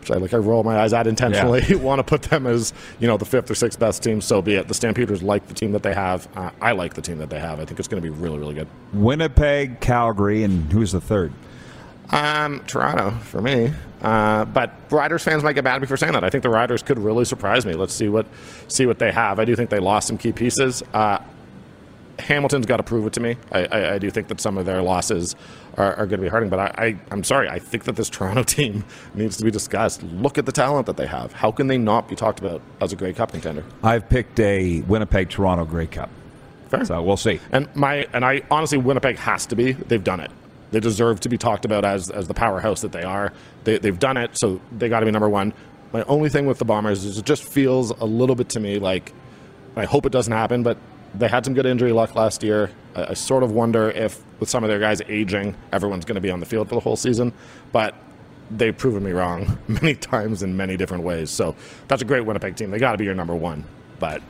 which 0.00 0.10
I 0.10 0.14
like, 0.14 0.34
I 0.34 0.38
roll 0.38 0.62
my 0.64 0.78
eyes 0.78 0.92
at 0.92 1.06
intentionally, 1.06 1.74
want 1.76 1.98
to 2.00 2.04
put 2.04 2.22
them 2.22 2.46
as 2.46 2.72
you 2.98 3.06
know 3.06 3.16
the 3.16 3.24
fifth 3.24 3.50
or 3.50 3.54
sixth 3.54 3.78
best 3.78 4.02
team. 4.02 4.20
So 4.20 4.42
be 4.42 4.54
it. 4.54 4.68
The 4.68 4.74
Stampeders 4.74 5.22
like 5.22 5.46
the 5.46 5.54
team 5.54 5.72
that 5.72 5.82
they 5.82 5.94
have. 5.94 6.28
Uh, 6.36 6.50
I 6.60 6.72
like 6.72 6.94
the 6.94 7.02
team 7.02 7.18
that 7.18 7.30
they 7.30 7.38
have. 7.38 7.60
I 7.60 7.64
think 7.64 7.78
it's 7.78 7.88
going 7.88 8.02
to 8.02 8.10
be 8.10 8.14
really, 8.14 8.38
really 8.38 8.54
good. 8.54 8.68
Winnipeg, 8.92 9.80
Calgary, 9.80 10.42
and 10.42 10.70
who's 10.72 10.92
the 10.92 11.00
third? 11.00 11.32
Um, 12.10 12.60
Toronto 12.66 13.12
for 13.22 13.40
me. 13.40 13.72
Uh, 14.02 14.44
but 14.46 14.72
Riders 14.90 15.22
fans 15.22 15.42
might 15.42 15.52
get 15.52 15.64
mad 15.64 15.76
at 15.76 15.82
me 15.82 15.86
for 15.86 15.96
saying 15.96 16.14
that. 16.14 16.24
I 16.24 16.30
think 16.30 16.42
the 16.42 16.50
Riders 16.50 16.82
could 16.82 16.98
really 16.98 17.24
surprise 17.24 17.66
me. 17.66 17.74
Let's 17.74 17.92
see 17.92 18.08
what 18.08 18.26
see 18.68 18.86
what 18.86 18.98
they 18.98 19.12
have. 19.12 19.38
I 19.38 19.44
do 19.44 19.54
think 19.54 19.70
they 19.70 19.78
lost 19.78 20.08
some 20.08 20.18
key 20.18 20.32
pieces. 20.32 20.82
Uh, 20.94 21.18
Hamilton's 22.20 22.66
got 22.66 22.78
to 22.78 22.82
prove 22.82 23.06
it 23.06 23.12
to 23.14 23.20
me. 23.20 23.36
I, 23.52 23.64
I, 23.66 23.94
I 23.94 23.98
do 23.98 24.10
think 24.10 24.28
that 24.28 24.40
some 24.40 24.58
of 24.58 24.66
their 24.66 24.82
losses 24.82 25.36
are, 25.76 25.94
are 25.94 26.06
going 26.06 26.20
to 26.20 26.24
be 26.24 26.28
hurting, 26.28 26.48
but 26.48 26.58
I, 26.58 26.86
I, 26.86 26.96
I'm 27.10 27.24
sorry. 27.24 27.48
I 27.48 27.58
think 27.58 27.84
that 27.84 27.96
this 27.96 28.08
Toronto 28.10 28.42
team 28.42 28.84
needs 29.14 29.36
to 29.38 29.44
be 29.44 29.50
discussed. 29.50 30.02
Look 30.02 30.38
at 30.38 30.46
the 30.46 30.52
talent 30.52 30.86
that 30.86 30.96
they 30.96 31.06
have. 31.06 31.32
How 31.32 31.50
can 31.50 31.66
they 31.66 31.78
not 31.78 32.08
be 32.08 32.16
talked 32.16 32.38
about 32.38 32.62
as 32.80 32.92
a 32.92 32.96
Grey 32.96 33.12
Cup 33.12 33.32
contender? 33.32 33.64
I've 33.82 34.08
picked 34.08 34.38
a 34.40 34.80
Winnipeg 34.82 35.30
Toronto 35.30 35.64
Grey 35.64 35.86
Cup. 35.86 36.10
Fair. 36.68 36.84
So 36.84 37.02
we'll 37.02 37.16
see. 37.16 37.40
And 37.50 37.68
my 37.74 38.06
and 38.12 38.24
I 38.24 38.42
honestly, 38.50 38.78
Winnipeg 38.78 39.16
has 39.18 39.44
to 39.46 39.56
be. 39.56 39.72
They've 39.72 40.02
done 40.04 40.20
it. 40.20 40.30
They 40.70 40.78
deserve 40.78 41.18
to 41.20 41.28
be 41.28 41.36
talked 41.36 41.64
about 41.64 41.84
as 41.84 42.10
as 42.10 42.28
the 42.28 42.34
powerhouse 42.34 42.82
that 42.82 42.92
they 42.92 43.02
are. 43.02 43.32
They, 43.64 43.78
they've 43.78 43.98
done 43.98 44.16
it, 44.16 44.38
so 44.38 44.60
they 44.70 44.88
got 44.88 45.00
to 45.00 45.06
be 45.06 45.12
number 45.12 45.28
one. 45.28 45.52
My 45.92 46.04
only 46.04 46.28
thing 46.28 46.46
with 46.46 46.58
the 46.58 46.64
Bombers 46.64 47.04
is 47.04 47.18
it 47.18 47.24
just 47.24 47.42
feels 47.42 47.90
a 47.90 48.04
little 48.04 48.36
bit 48.36 48.50
to 48.50 48.60
me 48.60 48.78
like 48.78 49.12
I 49.74 49.84
hope 49.84 50.06
it 50.06 50.12
doesn't 50.12 50.32
happen, 50.32 50.62
but 50.62 50.78
they 51.14 51.28
had 51.28 51.44
some 51.44 51.54
good 51.54 51.66
injury 51.66 51.92
luck 51.92 52.14
last 52.14 52.42
year. 52.42 52.70
I, 52.94 53.06
I 53.10 53.14
sort 53.14 53.42
of 53.42 53.52
wonder 53.52 53.90
if 53.90 54.22
with 54.38 54.48
some 54.48 54.64
of 54.64 54.68
their 54.70 54.78
guys 54.78 55.02
aging, 55.08 55.56
everyone's 55.72 56.04
going 56.04 56.14
to 56.16 56.20
be 56.20 56.30
on 56.30 56.40
the 56.40 56.46
field 56.46 56.68
for 56.68 56.74
the 56.74 56.80
whole 56.80 56.96
season. 56.96 57.32
But 57.72 57.94
they've 58.50 58.76
proven 58.76 59.04
me 59.04 59.12
wrong 59.12 59.58
many 59.68 59.94
times 59.94 60.42
in 60.42 60.56
many 60.56 60.76
different 60.76 61.04
ways. 61.04 61.30
So 61.30 61.54
that's 61.88 62.02
a 62.02 62.04
great 62.04 62.24
Winnipeg 62.24 62.56
team. 62.56 62.70
They 62.70 62.78
got 62.78 62.92
to 62.92 62.98
be 62.98 63.04
your 63.04 63.14
number 63.14 63.34
one. 63.34 63.64
But 63.98 64.22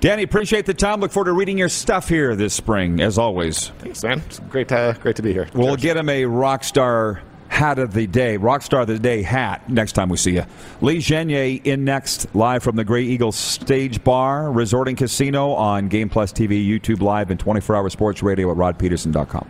Danny, 0.00 0.24
appreciate 0.24 0.66
the 0.66 0.74
time. 0.74 1.00
Look 1.00 1.12
forward 1.12 1.26
to 1.26 1.32
reading 1.32 1.58
your 1.58 1.68
stuff 1.68 2.08
here 2.08 2.34
this 2.34 2.54
spring, 2.54 3.00
as 3.00 3.18
always. 3.18 3.68
thanks, 3.78 4.02
man. 4.02 4.20
It's 4.26 4.40
great 4.40 4.68
to 4.68 4.96
great 5.00 5.16
to 5.16 5.22
be 5.22 5.32
here. 5.32 5.48
We'll 5.54 5.76
Cheers. 5.76 5.82
get 5.82 5.96
him 5.96 6.08
a 6.08 6.22
Rockstar 6.22 7.20
hat 7.52 7.78
of 7.78 7.92
the 7.92 8.06
day, 8.06 8.38
rock 8.38 8.62
star 8.62 8.80
of 8.80 8.86
the 8.88 8.98
Day 8.98 9.20
hat 9.22 9.68
next 9.68 9.92
time 9.92 10.08
we 10.08 10.16
see 10.16 10.32
you. 10.32 10.44
Lee 10.80 10.98
Genier 10.98 11.60
in 11.64 11.84
next, 11.84 12.34
live 12.34 12.62
from 12.62 12.76
the 12.76 12.84
Grey 12.84 13.02
Eagle 13.02 13.30
Stage 13.30 14.02
Bar, 14.02 14.50
Resort 14.50 14.88
and 14.88 14.96
Casino 14.96 15.52
on 15.52 15.88
Game 15.88 16.08
Plus 16.08 16.32
TV, 16.32 16.66
YouTube 16.66 17.02
Live, 17.02 17.30
and 17.30 17.38
24 17.38 17.76
hour 17.76 17.90
sports 17.90 18.22
radio 18.22 18.50
at 18.50 18.56
rodpedersen.com. 18.56 19.48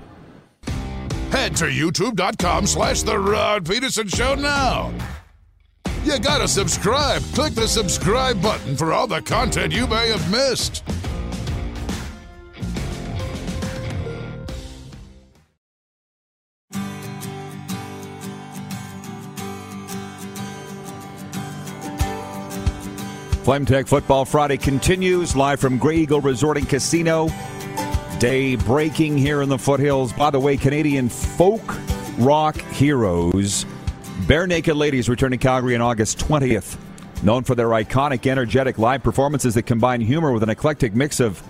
Head 1.30 1.56
to 1.56 1.66
youtube.com 1.66 2.66
slash 2.66 3.02
The 3.02 3.18
Rod 3.18 3.64
Pedersen 3.64 4.08
Show 4.08 4.34
now. 4.34 4.92
You 6.04 6.18
gotta 6.18 6.48
subscribe. 6.48 7.22
Click 7.34 7.54
the 7.54 7.68
subscribe 7.68 8.42
button 8.42 8.76
for 8.76 8.92
all 8.92 9.06
the 9.06 9.22
content 9.22 9.72
you 9.72 9.86
may 9.86 10.08
have 10.08 10.30
missed. 10.30 10.82
Flame 23.44 23.66
Tech 23.66 23.88
Football 23.88 24.24
Friday 24.24 24.56
continues 24.56 25.34
live 25.34 25.58
from 25.58 25.76
Grey 25.76 25.96
Eagle 25.96 26.20
Resort 26.20 26.58
and 26.58 26.68
Casino. 26.68 27.28
Day 28.20 28.54
breaking 28.54 29.18
here 29.18 29.42
in 29.42 29.48
the 29.48 29.58
foothills. 29.58 30.12
By 30.12 30.30
the 30.30 30.38
way, 30.38 30.56
Canadian 30.56 31.08
folk 31.08 31.60
rock 32.18 32.56
heroes 32.70 33.66
Barenaked 34.26 34.76
Ladies 34.76 35.08
return 35.08 35.32
to 35.32 35.38
Calgary 35.38 35.74
on 35.74 35.80
August 35.80 36.20
20th. 36.20 36.78
Known 37.24 37.42
for 37.42 37.56
their 37.56 37.66
iconic, 37.70 38.30
energetic 38.30 38.78
live 38.78 39.02
performances 39.02 39.54
that 39.54 39.64
combine 39.64 40.00
humor 40.00 40.30
with 40.30 40.44
an 40.44 40.48
eclectic 40.48 40.94
mix 40.94 41.18
of 41.18 41.42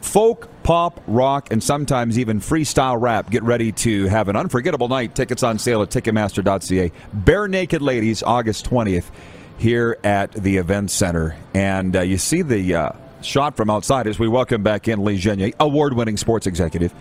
folk, 0.00 0.48
pop, 0.64 1.00
rock, 1.06 1.52
and 1.52 1.62
sometimes 1.62 2.18
even 2.18 2.40
freestyle 2.40 3.00
rap. 3.00 3.30
Get 3.30 3.44
ready 3.44 3.70
to 3.70 4.06
have 4.06 4.28
an 4.28 4.34
unforgettable 4.34 4.88
night. 4.88 5.14
Tickets 5.14 5.44
on 5.44 5.60
sale 5.60 5.80
at 5.82 5.90
Ticketmaster.ca. 5.90 6.90
Barenaked 7.16 7.80
Ladies, 7.80 8.24
August 8.24 8.68
20th, 8.68 9.10
here 9.58 9.98
at 10.04 10.32
the 10.32 10.56
Event 10.58 10.90
Center. 10.90 11.36
And 11.54 11.94
uh, 11.96 12.00
you 12.02 12.18
see 12.18 12.42
the 12.42 12.74
uh, 12.74 12.92
shot 13.22 13.56
from 13.56 13.70
outside 13.70 14.06
as 14.06 14.18
we 14.18 14.28
welcome 14.28 14.62
back 14.62 14.88
in 14.88 15.04
Lee 15.04 15.16
Genier, 15.16 15.52
award 15.60 15.94
winning 15.94 16.16
sports 16.16 16.46
executive. 16.46 16.92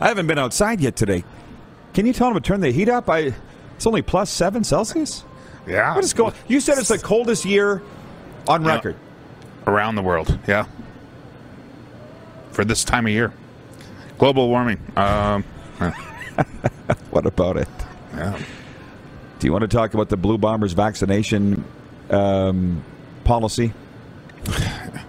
I 0.00 0.08
haven't 0.08 0.26
been 0.26 0.38
outside 0.38 0.80
yet 0.80 0.96
today. 0.96 1.24
Can 1.94 2.06
you 2.06 2.12
tell 2.12 2.28
him 2.28 2.34
to 2.34 2.40
turn 2.40 2.60
the 2.60 2.70
heat 2.70 2.88
up? 2.88 3.08
I. 3.10 3.32
It's 3.76 3.86
only 3.86 4.02
plus 4.02 4.28
seven 4.30 4.64
Celsius. 4.64 5.24
Yeah. 5.66 5.94
What 5.94 6.02
is 6.04 6.12
going? 6.12 6.34
You 6.48 6.60
said 6.60 6.78
it's 6.78 6.88
the 6.88 6.98
coldest 6.98 7.44
year 7.44 7.82
on 8.48 8.64
Yeah. 8.64 8.74
record. 8.74 8.96
around 9.66 9.94
the 9.96 10.02
world. 10.02 10.36
Yeah. 10.48 10.64
For 12.52 12.64
this 12.64 12.82
time 12.84 13.06
of 13.06 13.12
year, 13.12 13.32
global 14.18 14.48
warming. 14.48 14.78
Um, 14.96 15.44
What 17.10 17.26
about 17.26 17.56
it? 17.56 17.68
yeah. 18.14 18.38
Do 19.38 19.46
you 19.46 19.52
want 19.52 19.62
to 19.62 19.68
talk 19.68 19.94
about 19.94 20.08
the 20.08 20.16
Blue 20.16 20.38
Bombers 20.38 20.72
vaccination 20.72 21.64
um, 22.10 22.82
policy? 23.24 23.72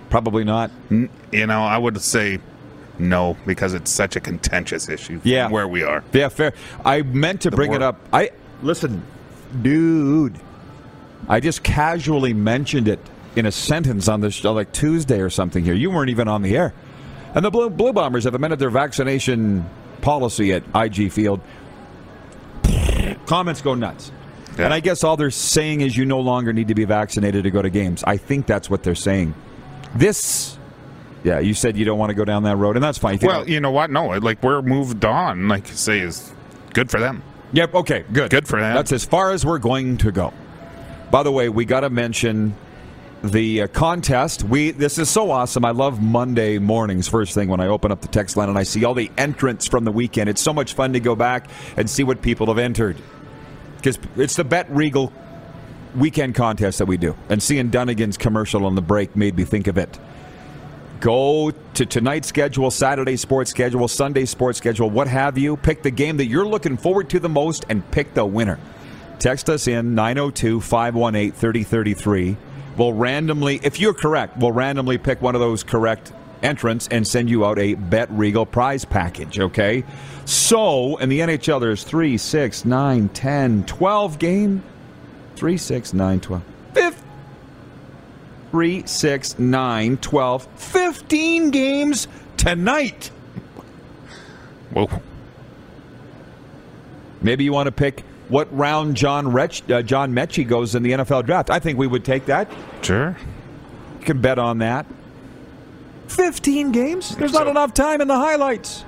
Probably 0.10 0.44
not. 0.44 0.72
You 0.90 1.08
know, 1.48 1.62
I 1.64 1.78
would 1.78 2.02
say 2.02 2.40
no 2.98 3.38
because 3.46 3.74
it's 3.74 3.92
such 3.92 4.16
a 4.16 4.20
contentious 4.20 4.90
issue. 4.90 5.20
from 5.20 5.30
Yeah. 5.30 5.50
where 5.50 5.68
we 5.68 5.84
are. 5.84 6.04
Yeah, 6.12 6.30
fair. 6.30 6.54
I 6.84 7.02
meant 7.04 7.42
to 7.42 7.52
bring 7.52 7.74
it 7.74 7.82
up. 7.82 8.00
I 8.12 8.32
listen, 8.62 9.04
dude. 9.62 10.40
I 11.28 11.40
just 11.40 11.64
casually 11.64 12.34
mentioned 12.34 12.88
it 12.88 13.00
in 13.36 13.46
a 13.46 13.52
sentence 13.52 14.08
on 14.08 14.22
the 14.22 14.32
show, 14.32 14.54
like 14.54 14.72
Tuesday 14.72 15.20
or 15.20 15.30
something. 15.30 15.64
Here, 15.64 15.76
you 15.76 15.92
weren't 15.92 16.10
even 16.10 16.28
on 16.28 16.42
the 16.42 16.58
air. 16.58 16.74
And 17.36 17.46
the 17.46 17.52
Blue, 17.52 17.70
Blue 17.70 17.94
Bombers 17.94 18.24
have 18.24 18.34
amended 18.34 18.58
their 18.60 18.72
vaccination 18.72 19.70
policy 20.02 20.52
at 20.54 20.64
IG 20.74 21.12
Field. 21.12 21.40
Comments 23.28 23.62
go 23.62 23.76
nuts. 23.76 24.12
Yeah. 24.60 24.66
And 24.66 24.74
I 24.74 24.82
guess 24.82 25.06
all 25.06 25.16
they're 25.16 25.32
saying 25.32 25.80
is 25.80 25.96
you 25.96 26.04
no 26.04 26.20
longer 26.20 26.52
need 26.52 26.68
to 26.68 26.76
be 26.76 26.84
vaccinated 26.84 27.46
to 27.46 27.52
go 27.52 27.62
to 27.62 27.70
games. 27.70 28.04
I 28.06 28.18
think 28.18 28.46
that's 28.46 28.70
what 28.70 28.84
they're 28.84 28.94
saying. 28.94 29.34
This, 29.96 30.58
yeah, 31.24 31.40
you 31.40 31.54
said 31.54 31.78
you 31.78 31.86
don't 31.86 31.98
want 31.98 32.10
to 32.10 32.14
go 32.14 32.26
down 32.26 32.44
that 32.44 32.58
road, 32.58 32.76
and 32.76 32.84
that's 32.84 32.98
fine. 32.98 33.20
You 33.22 33.28
Well, 33.28 33.50
you 33.50 33.62
know 33.62 33.72
what? 33.72 33.90
No, 33.90 34.08
like 34.08 34.44
we're 34.44 34.62
moved 34.62 35.06
on. 35.06 35.48
Like 35.48 35.66
say, 35.68 36.00
is 36.00 36.34
good 36.74 36.92
for 36.92 37.00
them. 37.00 37.24
Yep. 37.54 37.74
Okay. 37.74 38.04
Good. 38.12 38.32
Good 38.32 38.48
for 38.50 38.58
him. 38.58 38.76
That's 38.76 38.92
as 38.92 39.06
far 39.06 39.32
as 39.32 39.46
we're 39.46 39.60
going 39.60 39.98
to 40.00 40.12
go. 40.12 40.34
By 41.10 41.24
the 41.24 41.32
way, 41.32 41.48
we 41.48 41.64
got 41.64 41.80
to 41.80 41.90
mention 41.90 42.54
the 43.24 43.62
uh, 43.62 43.68
contest. 43.68 44.44
We 44.44 44.72
this 44.72 44.98
is 44.98 45.10
so 45.10 45.32
awesome. 45.32 45.64
I 45.64 45.72
love 45.72 46.02
Monday 46.02 46.58
mornings 46.60 47.08
first 47.08 47.34
thing 47.34 47.48
when 47.48 47.62
I 47.62 47.68
open 47.68 47.94
up 47.94 48.02
the 48.02 48.08
text 48.10 48.36
line 48.36 48.50
and 48.50 48.58
I 48.58 48.64
see 48.64 48.84
all 48.84 48.94
the 48.94 49.10
entrants 49.18 49.68
from 49.68 49.86
the 49.86 49.92
weekend. 49.92 50.30
It's 50.30 50.42
so 50.42 50.54
much 50.54 50.74
fun 50.74 50.94
to 50.94 51.00
go 51.00 51.16
back 51.16 51.50
and 51.78 51.90
see 51.90 52.04
what 52.04 52.22
people 52.22 52.48
have 52.48 52.58
entered 52.58 52.98
because 53.82 53.98
it's 54.18 54.36
the 54.36 54.44
Bet 54.44 54.70
Regal 54.70 55.12
weekend 55.96 56.36
contest 56.36 56.80
that 56.80 56.86
we 56.86 56.98
do. 56.98 57.16
And 57.30 57.42
seeing 57.42 57.70
Dunnigan's 57.70 58.18
commercial 58.18 58.66
on 58.66 58.76
the 58.76 58.82
break 58.82 59.16
made 59.16 59.36
me 59.36 59.44
think 59.44 59.68
of 59.68 59.78
it. 59.78 60.00
Go 61.00 61.52
to 61.76 61.86
tonight's 61.86 62.28
schedule, 62.28 62.72
Saturday 62.72 63.16
sports 63.16 63.50
schedule, 63.50 63.88
Sunday 63.88 64.26
sports 64.26 64.58
schedule, 64.58 64.90
what 64.90 65.08
have 65.08 65.38
you. 65.38 65.56
Pick 65.56 65.82
the 65.82 65.92
game 65.92 66.18
that 66.18 66.26
you're 66.26 66.46
looking 66.46 66.76
forward 66.76 67.10
to 67.12 67.20
the 67.20 67.30
most 67.30 67.66
and 67.70 67.90
pick 67.92 68.14
the 68.14 68.26
winner. 68.26 68.60
Text 69.18 69.50
us 69.50 69.68
in 69.68 69.96
902 69.96 70.60
518 70.60 71.32
3033. 71.32 72.38
We'll 72.78 72.94
randomly, 72.94 73.60
if 73.64 73.80
you're 73.80 73.94
correct, 73.94 74.38
we'll 74.38 74.52
randomly 74.52 74.98
pick 74.98 75.22
one 75.22 75.36
of 75.36 75.42
those 75.42 75.64
correct 75.64 76.12
entrants 76.42 76.88
and 76.90 77.06
send 77.08 77.30
you 77.30 77.46
out 77.46 77.60
a 77.60 77.76
Bet 77.76 78.10
Regal 78.12 78.46
prize 78.46 78.86
package, 78.86 79.40
okay? 79.40 79.84
So, 80.26 80.98
in 80.98 81.10
the 81.10 81.20
NHL, 81.20 81.60
there's 81.60 81.84
3, 81.84 82.18
6, 82.18 82.66
9, 82.66 83.10
10, 83.10 83.64
12 83.66 84.20
game. 84.20 84.64
3, 85.36 85.58
6, 85.58 85.94
9, 85.94 86.20
12. 86.20 86.44
15. 86.74 87.04
3, 88.52 88.84
6, 88.86 89.40
9, 89.40 89.98
12, 89.98 90.48
15 90.56 91.52
games 91.52 92.08
tonight. 92.38 93.12
Whoa. 94.72 94.88
Maybe 97.22 97.44
you 97.44 97.54
want 97.54 97.68
to 97.68 97.72
pick 97.72 98.04
what 98.30 98.56
round 98.56 98.96
John 98.96 99.32
Rech, 99.32 99.70
uh, 99.70 99.82
John 99.82 100.14
Metchie 100.14 100.48
goes 100.48 100.76
in 100.76 100.84
the 100.84 100.92
NFL 100.92 101.26
draft. 101.26 101.50
I 101.50 101.60
think 101.60 101.78
we 101.78 101.88
would 101.88 102.06
take 102.06 102.26
that. 102.28 102.50
Sure. 102.82 103.18
You 104.00 104.06
can 104.06 104.22
bet 104.22 104.40
on 104.40 104.60
that. 104.60 104.86
15 106.10 106.72
games? 106.72 107.16
There's 107.16 107.34
not 107.34 107.44
So- 107.46 107.50
enough 107.50 107.74
time 107.74 108.02
in 108.02 108.08
the 108.08 108.18
highlights. 108.18 108.84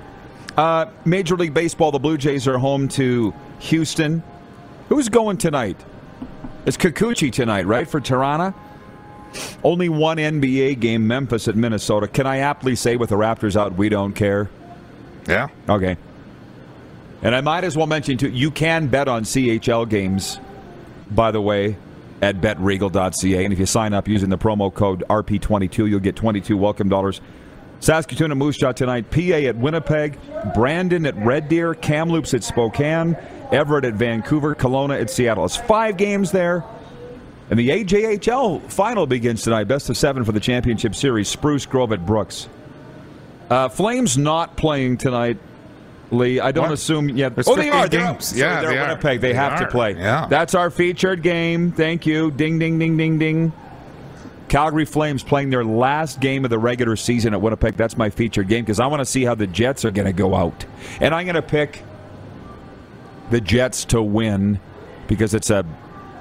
Uh, 0.56 0.86
Major 1.06 1.36
League 1.36 1.54
Baseball, 1.54 1.90
the 1.92 1.98
Blue 1.98 2.18
Jays 2.18 2.46
are 2.46 2.58
home 2.58 2.86
to 2.88 3.32
Houston. 3.60 4.22
Who's 4.90 5.08
going 5.08 5.38
tonight? 5.38 5.78
It's 6.66 6.76
Kikuchi 6.76 7.32
tonight, 7.32 7.66
right, 7.66 7.88
for 7.88 8.00
Tirana? 8.00 8.54
Only 9.64 9.88
one 9.88 10.18
NBA 10.18 10.74
game, 10.78 11.06
Memphis 11.06 11.48
at 11.48 11.56
Minnesota. 11.56 12.06
Can 12.06 12.26
I 12.26 12.38
aptly 12.38 12.76
say 12.76 12.96
with 12.96 13.08
the 13.08 13.16
Raptors 13.16 13.56
out, 13.58 13.76
we 13.76 13.88
don't 13.88 14.12
care? 14.12 14.50
Yeah. 15.26 15.48
Okay. 15.68 15.96
And 17.22 17.34
I 17.34 17.40
might 17.40 17.64
as 17.64 17.76
well 17.76 17.86
mention 17.86 18.18
too, 18.18 18.28
you 18.28 18.50
can 18.50 18.88
bet 18.88 19.08
on 19.08 19.22
CHL 19.24 19.88
games, 19.88 20.38
by 21.10 21.30
the 21.30 21.40
way, 21.40 21.76
at 22.22 22.40
betregal.ca. 22.40 23.44
And 23.44 23.52
if 23.52 23.58
you 23.58 23.66
sign 23.66 23.92
up 23.92 24.08
using 24.08 24.30
the 24.30 24.38
promo 24.38 24.72
code 24.72 25.04
RP22, 25.10 25.90
you'll 25.90 26.00
get 26.00 26.16
22 26.16 26.56
welcome 26.56 26.88
dollars. 26.88 27.20
Saskatoon 27.80 28.30
and 28.30 28.38
Moose 28.38 28.56
Jaw 28.58 28.70
tonight, 28.70 29.10
PA 29.10 29.20
at 29.20 29.56
Winnipeg, 29.56 30.16
Brandon 30.54 31.04
at 31.04 31.16
Red 31.16 31.48
Deer, 31.48 31.74
Kamloops 31.74 32.32
at 32.32 32.44
Spokane, 32.44 33.16
Everett 33.50 33.84
at 33.84 33.94
Vancouver, 33.94 34.54
Kelowna 34.54 35.00
at 35.00 35.10
Seattle. 35.10 35.44
It's 35.44 35.56
five 35.56 35.96
games 35.96 36.30
there. 36.30 36.64
And 37.50 37.58
the 37.58 37.70
AJHL 37.70 38.62
final 38.70 39.06
begins 39.06 39.42
tonight. 39.42 39.64
Best 39.64 39.90
of 39.90 39.96
seven 39.96 40.24
for 40.24 40.30
the 40.30 40.38
championship 40.38 40.94
series. 40.94 41.28
Spruce 41.28 41.66
Grove 41.66 41.92
at 41.92 42.06
Brooks. 42.06 42.48
Uh, 43.50 43.68
Flames 43.68 44.16
not 44.16 44.56
playing 44.56 44.96
tonight, 44.96 45.38
Lee. 46.12 46.40
I 46.40 46.52
don't 46.52 46.64
What? 46.64 46.72
assume. 46.72 47.08
Yeah. 47.08 47.26
Oh, 47.26 47.56
they 47.56 47.70
15 47.70 47.72
are. 47.72 47.88
They're, 47.88 48.00
games. 48.12 48.26
sorry, 48.26 48.40
Yeah, 48.40 48.60
they're 48.60 48.70
they 48.70 48.78
are. 48.78 48.88
Winnipeg. 48.88 49.20
They, 49.20 49.28
They 49.28 49.34
have 49.34 49.58
to 49.60 49.66
play. 49.66 49.94
Yeah. 49.94 50.26
That's 50.28 50.54
our 50.54 50.70
featured 50.70 51.22
game. 51.22 51.72
Thank 51.72 52.06
you. 52.06 52.30
Ding, 52.30 52.58
ding, 52.58 52.78
ding, 52.78 52.96
ding, 52.96 53.18
ding. 53.18 53.52
Calgary 54.48 54.84
Flames 54.84 55.22
playing 55.22 55.48
their 55.48 55.64
last 55.64 56.20
game 56.20 56.44
of 56.44 56.50
the 56.50 56.58
regular 56.58 56.94
season 56.94 57.32
at 57.32 57.40
Winnipeg. 57.40 57.76
That's 57.76 57.96
my 57.96 58.10
featured 58.10 58.48
game 58.48 58.64
because 58.64 58.80
I 58.80 58.86
want 58.86 59.00
to 59.00 59.06
see 59.06 59.24
how 59.24 59.34
the 59.34 59.46
Jets 59.46 59.84
are 59.86 59.90
going 59.90 60.06
to 60.06 60.12
go 60.12 60.34
out. 60.34 60.66
And 61.00 61.14
I'm 61.14 61.24
going 61.24 61.36
to 61.36 61.42
pick 61.42 61.82
the 63.30 63.40
Jets 63.40 63.86
to 63.86 64.02
win 64.02 64.60
because 65.08 65.32
it's 65.32 65.48
a 65.48 65.64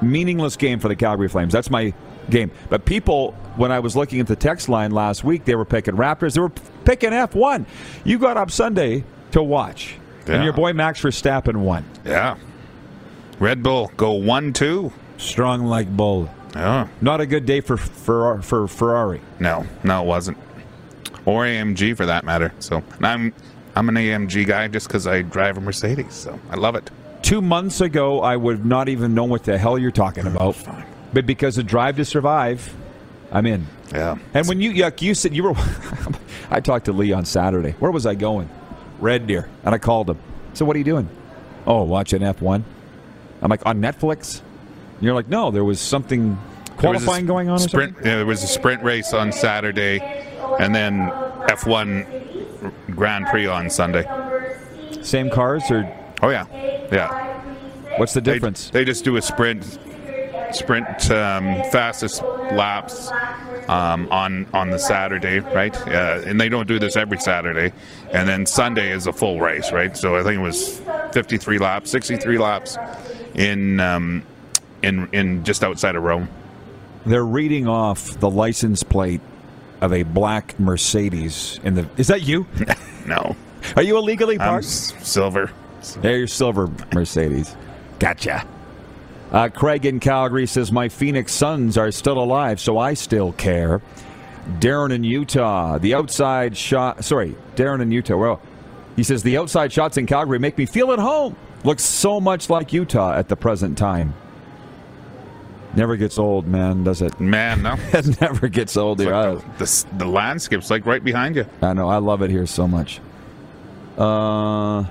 meaningless 0.02 0.56
game 0.56 0.80
for 0.80 0.88
the 0.88 0.96
Calgary 0.96 1.28
Flames. 1.28 1.52
That's 1.52 1.70
my 1.70 1.94
game. 2.30 2.52
But 2.70 2.86
people, 2.86 3.34
when 3.58 3.72
I 3.74 3.80
was 3.80 3.98
looking 3.98 4.22
at 4.22 4.28
the 4.28 4.36
text 4.38 4.70
line 4.70 4.92
last 4.92 5.26
week, 5.26 5.44
they 5.44 5.56
were 5.56 5.66
picking 5.66 5.96
Raptors. 5.96 6.36
They 6.36 6.39
were 6.42 6.52
picking 6.86 7.10
F1. 7.12 7.66
You 8.06 8.18
got 8.18 8.38
up 8.38 8.50
Sunday 8.50 9.04
to 9.32 9.44
watch. 9.44 9.96
And 10.28 10.44
your 10.44 10.54
boy 10.54 10.74
Max 10.74 11.02
Verstappen 11.02 11.58
won. 11.58 11.86
Yeah. 12.06 12.38
Red 13.40 13.64
Bull 13.64 13.92
go 13.98 14.14
one 14.14 14.54
two. 14.54 14.94
Strong 15.18 15.66
like 15.66 15.90
bull. 15.90 16.30
Yeah. 16.56 16.88
Not 17.02 17.22
a 17.22 17.26
good 17.26 17.46
day 17.46 17.62
for 17.62 17.78
for, 17.78 18.42
for 18.42 18.68
Ferrari. 18.68 19.22
No, 19.40 19.66
no, 19.84 20.04
it 20.04 20.06
wasn't. 20.06 20.38
Or 21.26 21.44
AMG 21.44 21.98
for 21.98 22.06
that 22.06 22.24
matter. 22.24 22.54
So 22.60 22.84
and 22.98 23.06
I'm 23.06 23.34
I'm 23.76 23.90
an 23.90 23.96
AMG 23.96 24.46
guy 24.48 24.68
just 24.68 24.88
because 24.88 25.08
I 25.08 25.22
drive 25.22 25.58
a 25.58 25.62
Mercedes. 25.62 26.14
So 26.14 26.40
I 26.50 26.56
love 26.56 26.76
it. 26.76 26.90
Two 27.22 27.42
months 27.42 27.82
ago, 27.82 28.22
I 28.22 28.36
would 28.36 28.66
not 28.66 28.90
even 28.90 29.14
know 29.14 29.24
what 29.24 29.44
the 29.44 29.58
hell 29.58 29.78
you're 29.78 29.92
talking 29.92 30.24
mm, 30.24 30.36
about. 30.36 30.56
Fine. 30.56 30.86
But 31.14 31.26
because 31.26 31.58
of 31.58 31.68
Drive 31.68 31.98
to 31.98 32.06
Survive, 32.06 32.74
I'm 33.32 33.46
in. 33.46 33.68
Yeah. 33.92 34.18
And 34.34 34.48
when 34.48 34.62
you 34.62 34.72
yuck, 34.72 35.02
you 35.02 35.14
said 35.14 35.36
you 35.36 35.44
were. 35.44 35.54
I 36.50 36.60
talked 36.60 36.86
to 36.86 36.94
Lee 36.94 37.12
on 37.12 37.26
Saturday. 37.26 37.72
Where 37.80 37.92
was 37.92 38.06
I 38.06 38.16
going? 38.16 38.50
Red 39.02 39.28
Deer, 39.28 39.49
and 39.66 39.76
I 39.76 39.78
called 39.78 40.10
him. 40.10 40.18
So 40.54 40.64
what 40.66 40.76
are 40.76 40.80
you 40.80 40.86
doing? 40.86 41.10
Oh, 41.68 41.84
watching 41.84 42.22
F1. 42.22 42.64
I'm 43.41 43.49
like 43.49 43.66
on 43.66 43.82
Netflix. 43.82 44.39
And 44.95 45.04
you're 45.04 45.16
like, 45.16 45.28
no, 45.28 45.52
there 45.52 45.64
was 45.64 45.80
something 45.82 46.38
There 46.80 46.91
was 46.91 47.04
qualifying 47.04 47.26
going 47.26 47.49
on. 47.49 47.60
Sprint. 47.60 47.95
Yeah, 47.97 48.18
there 48.18 48.26
was 48.26 48.43
a 48.43 48.47
sprint 48.47 48.84
race 48.84 49.14
on 49.14 49.32
Saturday, 49.32 49.99
and 50.60 50.74
then 50.76 51.10
F1 51.49 52.95
Grand 52.95 53.26
Prix 53.28 53.47
on 53.47 53.70
Sunday. 53.70 54.06
Same 55.02 55.30
cars 55.30 55.64
or 55.72 55.91
Oh 56.24 56.30
yeah, 56.30 56.45
yeah. 56.91 57.41
what's 57.97 58.14
the 58.14 58.22
They, 58.22 58.34
difference? 58.34 58.70
they 58.70 58.86
just 58.86 59.04
do 59.04 59.16
a 59.18 59.22
sprint, 59.24 59.80
sprint 60.56 61.10
um, 61.12 61.56
fastest 61.72 62.22
laps 62.22 63.10
um, 63.68 64.08
on 64.12 64.45
on 64.54 64.70
the 64.70 64.78
Saturday, 64.80 65.39
right? 65.39 65.76
Uh, 65.88 66.22
and 66.26 66.39
they 66.39 66.49
don't 66.49 66.68
do 66.68 66.80
this 66.80 66.95
every 66.95 67.20
Saturday. 67.20 67.72
And 68.12 68.28
then 68.28 68.45
Sunday 68.45 68.91
is 68.91 69.08
a 69.08 69.14
full 69.14 69.39
race, 69.39 69.72
right? 69.72 69.95
So 69.95 70.16
I 70.16 70.24
think 70.24 70.39
it 70.39 70.43
was 70.43 70.82
53 71.14 71.58
laps, 71.60 71.89
63 71.91 72.38
laps 72.38 72.78
in 73.36 73.80
um, 73.80 74.24
in 74.84 75.08
in 75.14 75.43
just 75.43 75.64
outside 75.64 75.95
of 75.95 76.04
Rome. 76.04 76.30
They're 77.06 77.26
reading 77.26 77.68
off 77.68 78.20
the 78.20 78.30
license 78.30 78.84
plate 78.84 79.22
of 79.82 79.91
a 79.93 80.04
black 80.04 80.60
Mercedes. 80.60 81.60
In 81.64 81.74
the 81.76 81.88
is 81.97 82.08
that 82.08 82.22
you? 82.24 82.45
No, 83.08 83.36
Are 83.76 83.82
you 83.82 83.97
illegally 83.97 84.36
I'm 84.39 84.47
parked? 84.47 84.66
s- 84.68 84.93
silver. 85.02 85.49
There, 86.02 86.18
your 86.20 86.28
silver 86.28 86.70
Mercedes. 86.93 87.56
Gotcha. 87.99 88.45
Uh, 89.32 89.48
Craig 89.50 89.86
in 89.86 90.00
Calgary 90.00 90.46
says, 90.46 90.72
My 90.72 90.90
Phoenix 90.90 91.32
Suns 91.32 91.78
are 91.78 91.92
still 91.92 92.22
alive, 92.22 92.60
so 92.60 92.78
I 92.78 92.94
still 92.94 93.32
care. 93.34 93.82
Darren 94.60 94.92
in 94.92 95.04
Utah, 95.04 95.78
the 95.78 95.94
outside 95.94 96.58
shot. 96.58 97.04
Sorry, 97.06 97.36
Darren 97.56 97.82
in 97.82 97.92
Utah. 97.92 98.18
Well, 98.18 98.42
he 98.96 99.04
says, 99.04 99.24
The 99.24 99.38
outside 99.38 99.72
shots 99.72 99.98
in 99.98 100.06
Calgary 100.06 100.40
make 100.40 100.58
me 100.58 100.66
feel 100.66 100.92
at 100.92 101.00
home. 101.00 101.38
Looks 101.64 101.84
so 101.84 102.20
much 102.20 102.50
like 102.50 102.74
Utah 102.74 103.14
at 103.14 103.30
the 103.30 103.36
present 103.36 103.78
time. 103.78 104.16
Never 105.76 105.96
gets 105.96 106.18
old, 106.18 106.48
man, 106.48 106.84
does 106.84 107.02
it? 107.02 107.18
Man, 107.20 107.62
no. 107.62 107.78
It 107.94 108.20
never 108.20 108.50
gets 108.50 108.76
old 108.76 109.00
It's 109.00 109.08
here. 109.08 109.16
Like 109.16 109.58
the, 109.58 109.66
the, 109.66 109.86
the 110.00 110.06
landscape's 110.06 110.70
like 110.70 110.86
right 110.86 111.04
behind 111.04 111.38
you. 111.38 111.46
I 111.62 111.72
know. 111.74 111.88
I 111.88 111.98
love 111.98 112.22
it 112.22 112.30
here 112.30 112.46
so 112.46 112.68
much. 112.68 113.00
Uh, 113.98 114.84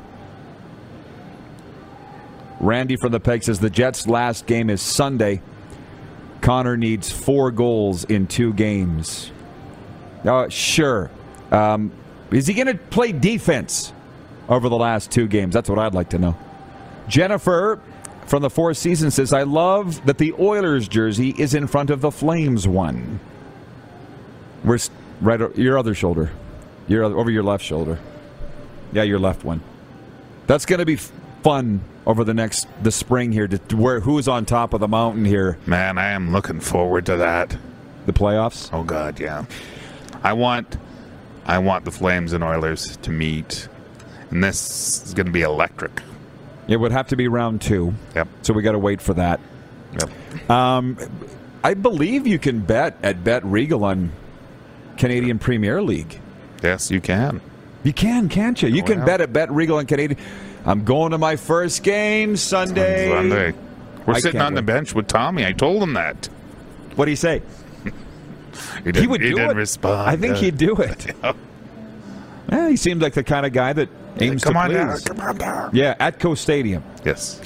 Randy 2.60 2.96
from 2.96 3.12
the 3.12 3.20
Peg 3.20 3.42
says 3.42 3.58
the 3.58 3.70
Jets' 3.70 4.06
last 4.06 4.46
game 4.46 4.70
is 4.70 4.82
Sunday. 4.82 5.40
Connor 6.42 6.76
needs 6.76 7.10
four 7.10 7.50
goals 7.50 8.04
in 8.04 8.26
two 8.26 8.52
games. 8.52 9.32
Uh, 10.24 10.48
sure. 10.48 11.10
Um, 11.50 11.90
is 12.30 12.46
he 12.46 12.54
going 12.54 12.66
to 12.66 12.74
play 12.74 13.12
defense 13.12 13.92
over 14.48 14.68
the 14.68 14.76
last 14.76 15.10
two 15.10 15.26
games? 15.26 15.54
That's 15.54 15.68
what 15.68 15.78
I'd 15.78 15.94
like 15.94 16.10
to 16.10 16.18
know. 16.18 16.36
Jennifer 17.08 17.80
from 18.26 18.42
the 18.42 18.50
Four 18.50 18.74
Seasons 18.74 19.14
says, 19.14 19.32
I 19.32 19.42
love 19.42 20.04
that 20.06 20.18
the 20.18 20.32
Oilers 20.34 20.86
jersey 20.86 21.34
is 21.36 21.54
in 21.54 21.66
front 21.66 21.90
of 21.90 22.00
the 22.00 22.10
Flames 22.10 22.68
one. 22.68 23.18
Where's 24.62 24.90
right 25.20 25.56
your 25.56 25.78
other 25.78 25.94
shoulder? 25.94 26.30
Your 26.86 27.04
over 27.04 27.30
your 27.30 27.42
left 27.42 27.64
shoulder. 27.64 27.98
Yeah, 28.92 29.02
your 29.02 29.18
left 29.18 29.44
one. 29.44 29.62
That's 30.46 30.66
going 30.66 30.80
to 30.80 30.84
be 30.84 30.98
fun 31.42 31.80
over 32.06 32.24
the 32.24 32.34
next 32.34 32.66
the 32.82 32.90
spring 32.90 33.32
here 33.32 33.46
to, 33.48 33.76
where 33.76 34.00
who's 34.00 34.26
on 34.28 34.44
top 34.46 34.72
of 34.74 34.80
the 34.80 34.88
mountain 34.88 35.24
here. 35.24 35.58
Man, 35.66 35.98
I 35.98 36.08
am 36.10 36.32
looking 36.32 36.60
forward 36.60 37.06
to 37.06 37.16
that. 37.16 37.56
The 38.06 38.12
playoffs. 38.12 38.70
Oh 38.72 38.82
God, 38.82 39.20
yeah. 39.20 39.44
I 40.22 40.32
want, 40.32 40.76
I 41.46 41.58
want 41.58 41.84
the 41.84 41.90
Flames 41.90 42.32
and 42.32 42.42
Oilers 42.44 42.96
to 42.98 43.10
meet, 43.10 43.68
and 44.30 44.42
this 44.42 45.02
is 45.06 45.14
going 45.14 45.26
to 45.26 45.32
be 45.32 45.42
electric. 45.42 46.02
It 46.68 46.76
would 46.76 46.92
have 46.92 47.08
to 47.08 47.16
be 47.16 47.28
round 47.28 47.60
two. 47.62 47.94
Yep. 48.14 48.28
So 48.42 48.52
we 48.54 48.62
got 48.62 48.72
to 48.72 48.78
wait 48.78 49.00
for 49.00 49.14
that. 49.14 49.40
Yep. 49.98 50.50
Um, 50.50 50.96
I 51.64 51.74
believe 51.74 52.26
you 52.26 52.38
can 52.38 52.60
bet 52.60 52.96
at 53.02 53.22
Bet 53.24 53.44
Regal 53.44 53.84
on 53.84 54.12
Canadian 54.96 55.38
Premier 55.38 55.82
League. 55.82 56.20
Yes, 56.62 56.90
you 56.90 57.00
can. 57.00 57.40
You 57.82 57.92
can, 57.92 58.28
can't 58.28 58.60
you? 58.62 58.68
You 58.68 58.82
Oh, 58.82 58.86
can 58.86 58.98
yeah. 59.00 59.04
bet 59.04 59.20
at 59.20 59.32
Bet 59.32 59.50
Regal 59.50 59.78
on 59.78 59.86
Canadian. 59.86 60.18
I'm 60.64 60.84
going 60.84 61.12
to 61.12 61.18
my 61.18 61.36
first 61.36 61.82
game 61.82 62.36
Sunday. 62.36 63.08
Sunday. 63.10 63.54
We're 64.06 64.14
I 64.14 64.20
sitting 64.20 64.40
on 64.40 64.54
the 64.54 64.62
bench 64.62 64.94
with 64.94 65.06
Tommy. 65.06 65.44
I 65.46 65.52
told 65.52 65.82
him 65.82 65.94
that. 65.94 66.26
What 66.96 67.04
do 67.06 67.10
you 67.10 67.16
say? 67.16 67.42
He, 67.84 67.90
He 68.84 68.92
didn't, 68.92 69.10
would 69.10 69.20
do 69.20 69.30
didn't 69.30 69.50
it. 69.50 69.56
respond. 69.56 70.08
I 70.10 70.16
think 70.16 70.34
Uh, 70.34 70.40
he'd 70.40 70.56
do 70.58 70.76
it. 70.76 71.14
Yeah, 72.50 72.68
he 72.68 72.76
seems 72.76 73.00
like 73.00 73.12
the 73.14 73.22
kind 73.22 73.46
of 73.46 73.52
guy 73.52 73.72
that 73.74 73.88
aims 74.18 74.42
Come 74.42 74.54
to 74.54 74.58
on 74.58 74.70
please. 74.70 74.74
down. 75.04 75.16
Come 75.16 75.20
on 75.20 75.36
down. 75.38 75.70
Yeah, 75.72 75.94
at 76.00 76.18
Co 76.18 76.34
Stadium. 76.34 76.82
Yes. 77.04 77.40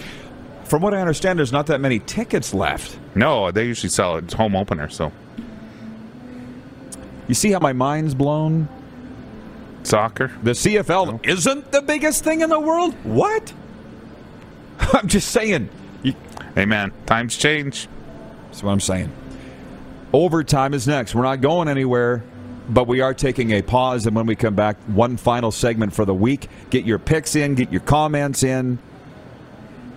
From 0.64 0.80
what 0.80 0.94
I 0.94 1.00
understand, 1.02 1.38
there's 1.38 1.52
not 1.52 1.66
that 1.66 1.78
many 1.82 1.98
tickets 1.98 2.54
left. 2.54 2.98
No, 3.14 3.50
they 3.50 3.66
usually 3.66 3.90
sell 3.90 4.16
it. 4.16 4.24
It's 4.24 4.32
home 4.32 4.56
opener, 4.56 4.88
so 4.88 5.12
You 7.28 7.34
see 7.34 7.50
how 7.52 7.58
my 7.58 7.74
mind's 7.74 8.14
blown? 8.14 8.66
Soccer. 9.86 10.30
The 10.42 10.52
CFL 10.52 11.26
isn't 11.26 11.72
the 11.72 11.82
biggest 11.82 12.24
thing 12.24 12.40
in 12.40 12.50
the 12.50 12.60
world? 12.60 12.94
What? 13.04 13.52
I'm 14.78 15.08
just 15.08 15.30
saying. 15.30 15.68
You, 16.02 16.14
Hey 16.54 16.66
man, 16.66 16.92
times 17.06 17.36
change. 17.36 17.88
that's 18.46 18.62
what 18.62 18.70
I'm 18.70 18.80
saying. 18.80 19.12
Overtime 20.12 20.72
is 20.74 20.86
next. 20.86 21.14
We're 21.14 21.22
not 21.22 21.40
going 21.40 21.66
anywhere, 21.66 22.22
but 22.68 22.86
we 22.86 23.00
are 23.00 23.12
taking 23.12 23.50
a 23.50 23.62
pause. 23.62 24.06
And 24.06 24.14
when 24.14 24.26
we 24.26 24.36
come 24.36 24.54
back, 24.54 24.76
one 24.86 25.16
final 25.16 25.50
segment 25.50 25.92
for 25.92 26.04
the 26.04 26.14
week. 26.14 26.48
Get 26.70 26.84
your 26.84 27.00
picks 27.00 27.34
in, 27.34 27.56
get 27.56 27.72
your 27.72 27.80
comments 27.80 28.44
in. 28.44 28.78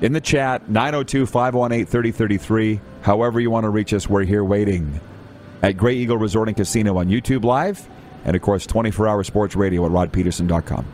In 0.02 0.14
the 0.14 0.22
chat, 0.22 0.68
902 0.70 1.28
518 1.28 1.86
3033. 1.86 2.80
However, 3.02 3.40
you 3.40 3.52
want 3.52 3.66
to 3.66 3.70
reach 3.70 3.94
us, 3.94 4.10
we're 4.10 4.24
here 4.24 4.44
waiting 4.44 5.00
at 5.62 5.78
Grey 5.78 5.96
Eagle 5.96 6.18
Resort 6.18 6.48
and 6.48 6.58
Casino 6.58 6.98
on 6.98 7.08
YouTube 7.08 7.44
Live. 7.44 7.88
And 8.28 8.36
of 8.36 8.42
course, 8.42 8.68
24 8.68 9.08
hour 9.08 9.24
sports 9.24 9.56
radio 9.56 9.86
at 9.86 9.92
rodpedersen.com. 9.92 10.86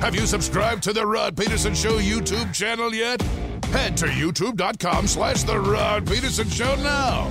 Have 0.00 0.14
you 0.14 0.26
subscribed 0.26 0.84
to 0.84 0.92
the 0.92 1.04
Rod 1.04 1.36
Pedersen 1.36 1.74
Show 1.74 1.98
YouTube 1.98 2.54
channel 2.54 2.94
yet? 2.94 3.20
Head 3.64 3.96
to 3.98 4.06
youtube.com 4.06 5.08
slash 5.08 5.42
the 5.42 5.58
Rod 5.58 6.06
Pedersen 6.06 6.48
Show 6.48 6.74
now. 6.76 7.28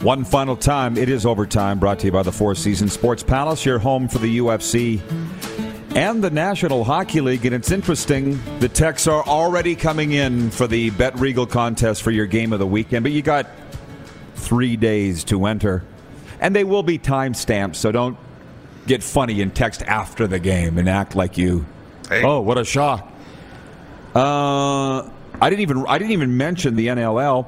One 0.00 0.24
final 0.24 0.56
time, 0.56 0.96
it 0.96 1.08
is 1.08 1.24
overtime, 1.24 1.78
brought 1.78 2.00
to 2.00 2.06
you 2.06 2.12
by 2.12 2.24
the 2.24 2.32
Four 2.32 2.56
Seasons 2.56 2.92
Sports 2.92 3.22
Palace, 3.22 3.64
your 3.64 3.78
home 3.78 4.08
for 4.08 4.18
the 4.18 4.38
UFC 4.38 5.00
and 5.94 6.24
the 6.24 6.30
National 6.30 6.84
Hockey 6.84 7.20
League. 7.20 7.44
And 7.44 7.54
it's 7.54 7.70
interesting, 7.70 8.40
the 8.60 8.68
texts 8.68 9.06
are 9.06 9.22
already 9.24 9.74
coming 9.74 10.12
in 10.12 10.50
for 10.50 10.66
the 10.66 10.90
Bet 10.90 11.18
Regal 11.18 11.46
contest 11.46 12.02
for 12.02 12.10
your 12.10 12.26
game 12.26 12.52
of 12.52 12.58
the 12.58 12.66
weekend, 12.66 13.02
but 13.02 13.12
you 13.12 13.22
got 13.22 13.46
three 14.34 14.76
days 14.76 15.24
to 15.24 15.46
enter. 15.46 15.84
And 16.40 16.56
they 16.56 16.64
will 16.64 16.82
be 16.82 16.98
time 16.98 17.34
stamped, 17.34 17.76
so 17.76 17.92
don't 17.92 18.16
get 18.86 19.02
funny 19.02 19.42
and 19.42 19.54
text 19.54 19.82
after 19.82 20.26
the 20.26 20.38
game 20.38 20.78
and 20.78 20.88
act 20.88 21.14
like 21.14 21.38
you. 21.38 21.66
Hey. 22.08 22.24
Oh, 22.24 22.40
what 22.40 22.58
a 22.58 22.64
shock! 22.64 23.08
Uh, 24.14 25.08
I 25.40 25.50
didn't 25.50 25.60
even 25.60 25.84
I 25.86 25.98
didn't 25.98 26.10
even 26.10 26.36
mention 26.36 26.74
the 26.74 26.88
NLL. 26.88 27.46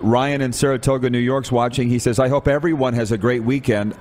Ryan 0.00 0.42
in 0.42 0.52
Saratoga, 0.52 1.08
New 1.08 1.18
York's 1.18 1.50
watching. 1.50 1.88
He 1.88 1.98
says, 1.98 2.18
"I 2.18 2.28
hope 2.28 2.46
everyone 2.46 2.92
has 2.92 3.12
a 3.12 3.18
great 3.18 3.42
weekend. 3.42 3.96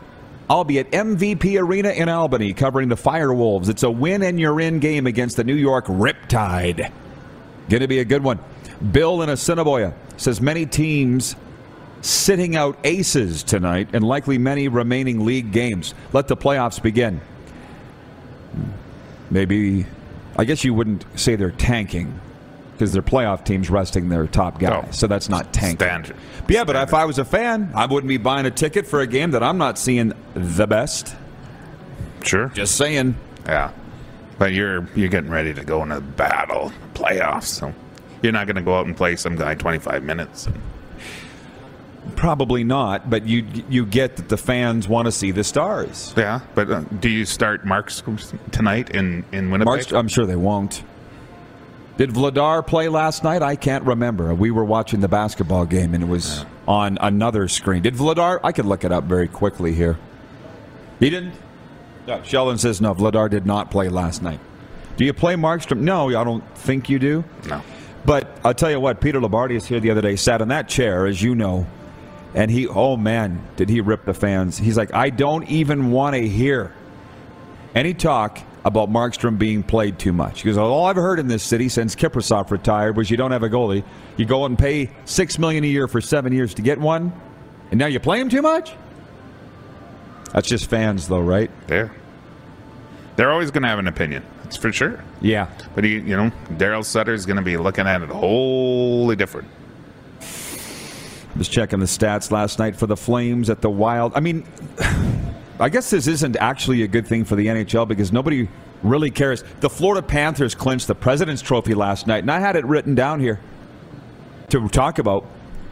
I'll 0.54 0.64
be 0.64 0.78
at 0.78 0.92
MVP 0.92 1.60
Arena 1.60 1.90
in 1.90 2.10
Albany 2.10 2.54
covering 2.54 2.88
the 2.88 2.96
Firewolves. 2.96 3.70
It's 3.70 3.82
a 3.82 3.90
win 3.90 4.22
and 4.22 4.40
you're 4.40 4.62
in 4.62 4.78
game 4.78 5.08
against 5.08 5.36
the 5.36 5.44
New 5.44 5.56
York 5.56 5.88
Riptide. 5.88 6.92
Going 7.70 7.82
to 7.82 7.88
be 7.88 7.98
a 7.98 8.06
good 8.06 8.24
one." 8.24 8.38
Bill 8.92 9.24
in 9.24 9.30
Assiniboia 9.30 9.96
says 10.18 10.42
many 10.42 10.68
teams 10.68 11.36
sitting 12.02 12.56
out 12.56 12.78
aces 12.84 13.42
tonight 13.42 13.90
and 13.94 14.04
likely 14.04 14.38
many 14.38 14.68
remaining 14.68 15.26
league 15.26 15.52
games. 15.52 15.96
Let 16.12 16.28
the 16.28 16.38
playoffs 16.38 16.80
begin. 16.80 17.20
Maybe, 19.32 19.88
I 20.38 20.46
guess 20.46 20.64
you 20.64 20.76
wouldn't 20.76 21.04
say 21.16 21.36
they're 21.36 21.50
tanking 21.50 22.20
because 22.84 22.92
they're 22.92 23.02
playoff 23.02 23.46
teams 23.46 23.70
resting 23.70 24.10
their 24.10 24.28
top 24.28 24.60
guys. 24.60 24.84
No. 24.84 24.92
So 24.92 25.08
that's 25.08 25.30
not 25.30 25.54
tanking. 25.54 25.78
Standard. 25.78 26.18
But 26.42 26.52
yeah, 26.52 26.66
but 26.66 26.76
if 26.76 26.94
I 26.94 27.06
was 27.06 27.18
a 27.18 27.24
fan, 27.24 27.72
I 27.74 27.86
wouldn't 27.86 28.10
be 28.10 28.18
buying 28.18 28.46
a 28.46 28.52
ticket 28.52 28.86
for 28.86 29.00
a 29.00 29.08
game 29.08 29.32
that 29.32 29.42
I'm 29.42 29.58
not 29.58 29.80
seeing 29.80 30.12
the 30.34 30.68
best. 30.68 31.16
Sure. 32.24 32.50
Just 32.50 32.76
saying. 32.76 33.16
Yeah. 33.46 33.72
But 34.38 34.52
you're 34.52 34.86
you're 34.96 35.08
getting 35.08 35.30
ready 35.30 35.54
to 35.54 35.64
go 35.64 35.82
into 35.82 35.96
the 35.96 36.02
battle 36.02 36.74
playoffs, 36.94 37.46
so 37.46 37.74
you're 38.22 38.34
not 38.34 38.48
going 38.48 38.58
to 38.58 38.62
go 38.62 38.78
out 38.78 38.86
and 38.86 38.98
play 38.98 39.16
some 39.16 39.38
guy 39.38 39.56
25 39.56 40.04
minutes. 40.04 40.50
Probably 42.18 42.66
not, 42.66 43.10
but 43.10 43.26
you 43.26 43.46
you 43.70 43.86
get 43.86 44.18
that 44.18 44.28
the 44.28 44.36
fans 44.36 44.90
want 44.90 45.06
to 45.06 45.12
see 45.12 45.32
the 45.32 45.46
stars. 45.46 46.14
Yeah, 46.18 46.42
but 46.54 46.70
uh, 46.70 46.82
do 47.00 47.08
you 47.08 47.24
start 47.24 47.64
Marks 47.64 48.04
tonight 48.52 48.90
in 48.90 49.24
in 49.32 49.52
Winnipeg? 49.52 49.66
March, 49.66 49.94
I'm 49.94 50.10
sure 50.10 50.26
they 50.26 50.36
won't. 50.36 50.84
Did 51.96 52.10
Vladar 52.10 52.66
play 52.66 52.90
last 52.90 53.24
night? 53.24 53.44
I 53.44 53.56
can't 53.56 53.84
remember. 53.84 54.34
We 54.34 54.50
were 54.50 54.66
watching 54.66 55.00
the 55.02 55.08
basketball 55.08 55.66
game 55.66 55.94
and 55.94 56.04
it 56.04 56.08
was 56.08 56.44
on 56.68 56.98
another 57.02 57.48
screen. 57.48 57.84
Did 57.84 57.96
Vladar? 57.96 58.40
I 58.44 58.52
could 58.52 58.66
look 58.66 58.84
it 58.84 58.92
up 58.92 59.04
very 59.04 59.28
quickly 59.28 59.74
here. 59.76 59.98
He 61.00 61.10
didn't? 61.12 61.36
No, 62.08 62.22
Sheldon 62.24 62.58
says 62.58 62.82
no. 62.82 62.96
Vladar 62.96 63.30
did 63.30 63.46
not 63.46 63.70
play 63.70 63.90
last 63.90 64.24
night. 64.24 64.40
Do 64.98 65.06
you 65.06 65.14
play 65.14 65.36
Markstrom? 65.36 65.80
No, 65.80 66.08
I 66.08 66.24
don't 66.24 66.44
think 66.58 66.90
you 66.90 67.00
do. 67.00 67.24
no. 67.48 67.62
But 68.06 68.38
I'll 68.44 68.54
tell 68.54 68.70
you 68.70 68.80
what, 68.82 69.00
Peter 69.00 69.22
Loubardias 69.22 69.66
here 69.66 69.80
the 69.80 69.90
other 69.92 70.02
day 70.02 70.18
sat 70.18 70.42
in 70.42 70.50
that 70.50 70.68
chair, 70.68 71.06
as 71.06 71.22
you 71.22 71.36
know, 71.36 71.66
and 72.34 72.52
he, 72.52 72.68
oh 72.68 72.98
man, 72.98 73.42
did 73.56 73.70
he 73.70 73.80
rip 73.80 74.04
the 74.04 74.14
fans. 74.14 74.58
He's 74.58 74.76
like, 74.76 74.94
I 74.94 75.10
don't 75.10 75.48
even 75.48 75.92
want 75.92 76.16
to 76.16 76.28
hear 76.28 76.74
any 77.74 77.94
talk 77.94 78.40
about 78.66 78.90
Markstrom 78.90 79.38
being 79.38 79.62
played 79.64 80.00
too 80.00 80.14
much. 80.14 80.42
He 80.42 80.50
goes, 80.50 80.58
all 80.58 80.86
I've 80.86 80.96
heard 80.96 81.20
in 81.20 81.28
this 81.28 81.44
city 81.44 81.68
since 81.70 81.96
Kiprusoff 81.96 82.50
retired 82.50 82.96
was 82.96 83.12
you 83.12 83.18
don't 83.18 83.32
have 83.32 83.44
a 83.44 83.50
goalie. 83.50 83.84
You 84.16 84.26
go 84.26 84.46
and 84.46 84.58
pay 84.58 84.90
six 85.06 85.38
million 85.38 85.64
a 85.64 85.68
year 85.68 85.88
for 85.88 86.00
seven 86.00 86.32
years 86.32 86.54
to 86.56 86.62
get 86.62 86.80
one, 86.80 87.12
and 87.72 87.80
now 87.80 87.88
you 87.88 88.00
play 88.00 88.20
him 88.20 88.30
too 88.30 88.42
much? 88.42 88.74
That's 90.32 90.48
just 90.48 90.70
fans, 90.70 91.08
though, 91.08 91.22
right? 91.22 91.52
There. 91.68 91.94
They're 93.16 93.32
always 93.32 93.52
going 93.52 93.64
to 93.64 93.70
have 93.70 93.80
an 93.80 93.88
opinion. 93.88 94.26
That's 94.44 94.58
for 94.58 94.72
sure. 94.72 95.04
Yeah. 95.22 95.48
But 95.76 95.84
he, 95.84 96.00
you 96.00 96.18
know, 96.18 96.32
Darryl 96.52 96.84
Sutter 96.84 97.14
is 97.14 97.26
going 97.26 97.38
to 97.38 97.44
be 97.44 97.58
looking 97.58 97.86
at 97.86 98.02
it 98.02 98.10
wholly 98.10 99.16
different. 99.16 99.48
I 100.22 101.38
was 101.38 101.48
checking 101.48 101.80
the 101.80 101.86
stats 101.86 102.32
last 102.32 102.60
night 102.60 102.76
for 102.76 102.88
the 102.88 102.98
Flames 102.98 103.50
at 103.50 103.62
the 103.62 103.70
Wild. 103.70 104.14
I 104.16 104.20
mean, 104.20 104.46
I 105.60 105.70
guess 105.70 105.90
this 105.90 106.08
isn't 106.08 106.36
actually 106.38 106.82
a 106.84 106.88
good 106.88 107.06
thing 107.08 107.26
for 107.26 107.36
the 107.36 107.48
NHL 107.48 107.88
because 107.88 108.12
nobody 108.12 108.48
really 108.82 109.12
cares. 109.12 109.44
The 109.62 109.70
Florida 109.70 110.06
Panthers 110.06 110.56
clinched 110.56 110.88
the 110.88 110.96
President's 110.96 111.42
Trophy 111.42 111.74
last 111.74 112.08
night, 112.08 112.24
and 112.24 112.32
I 112.32 112.40
had 112.40 112.56
it 112.56 112.66
written 112.66 112.96
down 112.96 113.20
here 113.20 113.40
to 114.50 114.68
talk 114.70 115.00
about. 115.00 115.26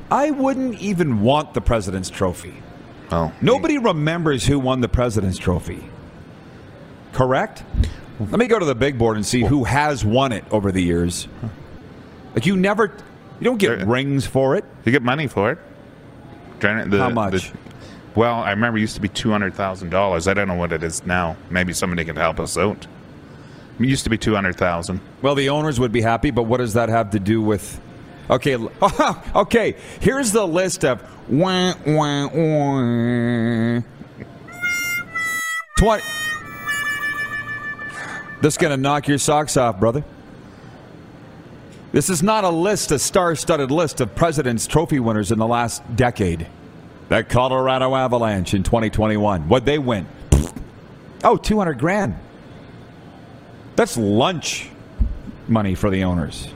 I 0.10 0.32
wouldn't 0.32 0.80
even 0.82 1.22
want 1.22 1.54
the 1.54 1.62
President's 1.62 2.10
Trophy. 2.10 2.54
Well, 3.10 3.34
Nobody 3.42 3.78
remembers 3.78 4.46
who 4.46 4.60
won 4.60 4.82
the 4.82 4.88
President's 4.90 5.38
Trophy. 5.38 5.84
Correct? 7.14 7.64
Let 8.20 8.40
me 8.40 8.48
go 8.48 8.60
to 8.60 8.66
the 8.66 8.76
big 8.76 8.98
board 8.98 9.18
and 9.18 9.26
see 9.26 9.42
who 9.42 9.64
has 9.64 10.06
won 10.06 10.32
it 10.32 10.46
over 10.52 10.72
the 10.72 10.82
years. 10.82 11.28
Like 12.36 12.46
you 12.46 12.56
never, 12.56 12.94
you 13.40 13.46
don't 13.46 13.58
get 13.58 13.86
rings 13.88 14.26
for 14.26 14.56
it. 14.56 14.64
You 14.86 14.92
get 14.92 15.02
money 15.02 15.28
for 15.28 15.52
it. 15.52 15.58
The- 16.92 17.00
How 17.00 17.10
much? 17.10 17.52
the- 17.52 17.58
well, 18.16 18.36
I 18.36 18.52
remember 18.52 18.78
it 18.78 18.82
used 18.82 18.96
to 18.96 19.02
be 19.02 19.10
two 19.10 19.32
hundred 19.32 19.54
thousand 19.54 19.90
dollars. 19.90 20.28
I 20.28 20.34
don't 20.34 20.48
know 20.48 20.56
what 20.56 20.72
it 20.72 20.84
is 20.84 21.06
now. 21.06 21.38
Maybe 21.50 21.74
somebody 21.74 22.04
can 22.06 22.16
help 22.16 22.40
us 22.40 22.58
out. 22.58 22.88
It 23.80 23.86
used 23.86 24.04
to 24.04 24.10
be 24.10 24.18
two 24.18 24.36
hundred 24.36 24.56
thousand. 24.58 25.00
Well, 25.22 25.36
the 25.36 25.50
owners 25.50 25.80
would 25.80 25.92
be 25.92 26.02
happy, 26.02 26.32
but 26.32 26.44
what 26.44 26.58
does 26.58 26.74
that 26.74 26.90
have 26.90 27.12
to 27.12 27.20
do 27.20 27.42
with? 27.42 27.80
Okay, 28.30 28.58
okay. 29.36 29.76
Here's 30.00 30.32
the 30.32 30.46
list 30.46 30.86
of 30.86 31.02
wah, 31.30 31.74
wah, 31.86 32.28
wah. 32.28 33.82
twenty. 35.78 36.04
This 38.42 38.56
is 38.56 38.58
gonna 38.58 38.78
knock 38.78 39.08
your 39.08 39.20
socks 39.20 39.56
off, 39.56 39.80
brother. 39.80 40.04
This 41.92 42.10
is 42.10 42.24
not 42.24 42.44
a 42.46 42.50
list, 42.50 42.92
a 42.92 43.00
star-studded 43.00 43.70
list 43.70 44.00
of 44.00 44.16
President's 44.16 44.66
Trophy 44.66 45.00
winners 45.00 45.32
in 45.32 45.40
the 45.40 45.48
last 45.48 45.84
decade. 45.96 46.48
The 47.12 47.26
Colorado 47.26 47.94
Avalanche 47.94 48.54
in 48.54 48.64
2021. 48.64 49.50
What'd 49.50 49.66
they 49.66 49.78
win? 49.78 50.08
Oh, 51.26 51.36
200 51.36 51.78
grand. 51.78 52.16
That's 53.76 53.98
lunch 53.98 54.70
money 55.46 55.76
for 55.76 55.90
the 55.90 56.06
owners. 56.06 56.48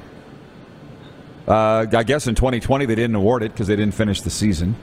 Uh, 1.45 1.87
I 1.91 2.03
guess 2.03 2.27
in 2.27 2.35
2020 2.35 2.85
they 2.85 2.95
didn't 2.95 3.17
award 3.17 3.43
it 3.43 3.51
because 3.51 3.67
they 3.67 3.75
didn't 3.75 3.95
finish 3.95 4.21
the 4.21 4.29
season. 4.29 4.77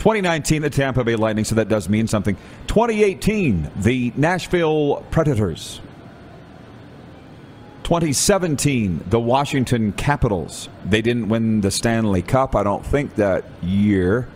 2019, 0.00 0.62
the 0.62 0.70
Tampa 0.70 1.04
Bay 1.04 1.14
Lightning, 1.14 1.44
so 1.44 1.54
that 1.54 1.68
does 1.68 1.88
mean 1.88 2.08
something. 2.08 2.36
2018, 2.66 3.70
the 3.76 4.12
Nashville 4.16 5.06
Predators. 5.12 5.80
2017, 7.84 9.04
the 9.06 9.20
Washington 9.20 9.92
Capitals. 9.92 10.68
They 10.84 11.00
didn't 11.00 11.28
win 11.28 11.60
the 11.60 11.70
Stanley 11.70 12.22
Cup, 12.22 12.56
I 12.56 12.64
don't 12.64 12.84
think, 12.84 13.14
that 13.14 13.44
year. 13.62 14.26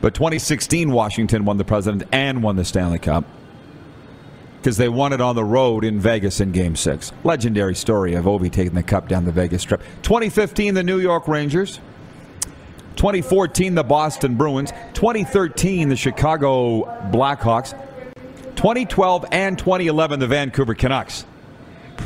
But 0.00 0.14
2016, 0.14 0.90
Washington 0.92 1.44
won 1.44 1.56
the 1.56 1.64
President 1.64 2.04
and 2.12 2.42
won 2.42 2.56
the 2.56 2.64
Stanley 2.64 2.98
Cup 2.98 3.24
because 4.58 4.76
they 4.76 4.88
won 4.88 5.12
it 5.12 5.20
on 5.20 5.34
the 5.34 5.44
road 5.44 5.84
in 5.84 6.00
Vegas 6.00 6.40
in 6.40 6.52
Game 6.52 6.76
6. 6.76 7.12
Legendary 7.24 7.74
story 7.74 8.14
of 8.14 8.24
Ovi 8.24 8.50
taking 8.50 8.74
the 8.74 8.82
cup 8.82 9.08
down 9.08 9.24
the 9.24 9.32
Vegas 9.32 9.62
Strip. 9.62 9.80
2015, 10.02 10.74
the 10.74 10.82
New 10.82 10.98
York 10.98 11.26
Rangers. 11.28 11.80
2014, 12.96 13.76
the 13.76 13.84
Boston 13.84 14.34
Bruins. 14.34 14.72
2013, 14.94 15.88
the 15.88 15.96
Chicago 15.96 16.84
Blackhawks. 17.10 17.70
2012 18.56 19.26
and 19.30 19.56
2011, 19.58 20.18
the 20.18 20.26
Vancouver 20.26 20.74
Canucks. 20.74 21.24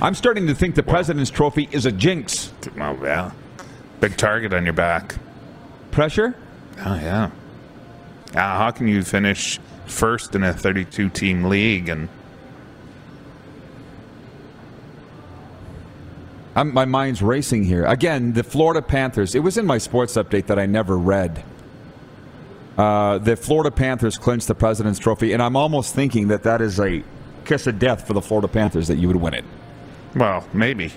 I'm 0.00 0.14
starting 0.14 0.46
to 0.46 0.54
think 0.54 0.74
the 0.74 0.82
President's 0.82 1.30
Trophy 1.30 1.68
is 1.72 1.86
a 1.86 1.92
jinx. 1.92 2.52
Oh 2.78 2.98
yeah, 3.02 3.32
big 4.00 4.16
target 4.16 4.52
on 4.52 4.64
your 4.64 4.72
back. 4.72 5.16
Pressure? 5.90 6.34
Oh 6.84 6.94
yeah. 6.94 7.30
Uh, 8.34 8.38
how 8.38 8.70
can 8.70 8.88
you 8.88 9.02
finish 9.02 9.58
first 9.86 10.34
in 10.34 10.42
a 10.42 10.52
32 10.52 11.10
team 11.10 11.44
league 11.44 11.88
and 11.88 12.08
I'm, 16.54 16.74
my 16.74 16.84
mind's 16.84 17.22
racing 17.22 17.64
here. 17.64 17.84
Again, 17.86 18.34
the 18.34 18.42
Florida 18.42 18.82
Panthers. 18.82 19.34
It 19.34 19.40
was 19.40 19.56
in 19.56 19.64
my 19.64 19.78
sports 19.78 20.14
update 20.14 20.46
that 20.46 20.58
I 20.58 20.66
never 20.66 20.98
read. 20.98 21.42
Uh, 22.76 23.18
the 23.18 23.36
Florida 23.36 23.70
Panthers 23.70 24.18
clinched 24.18 24.48
the 24.48 24.54
President's 24.54 24.98
Trophy, 24.98 25.32
and 25.32 25.42
I'm 25.42 25.56
almost 25.56 25.94
thinking 25.94 26.28
that 26.28 26.42
that 26.42 26.60
is 26.60 26.78
a 26.78 27.02
kiss 27.44 27.66
of 27.66 27.78
death 27.78 28.06
for 28.06 28.12
the 28.12 28.20
Florida 28.20 28.48
Panthers 28.48 28.88
that 28.88 28.96
you 28.96 29.08
would 29.08 29.16
win 29.16 29.34
it. 29.34 29.44
well 30.14 30.46
maybe 30.52 30.92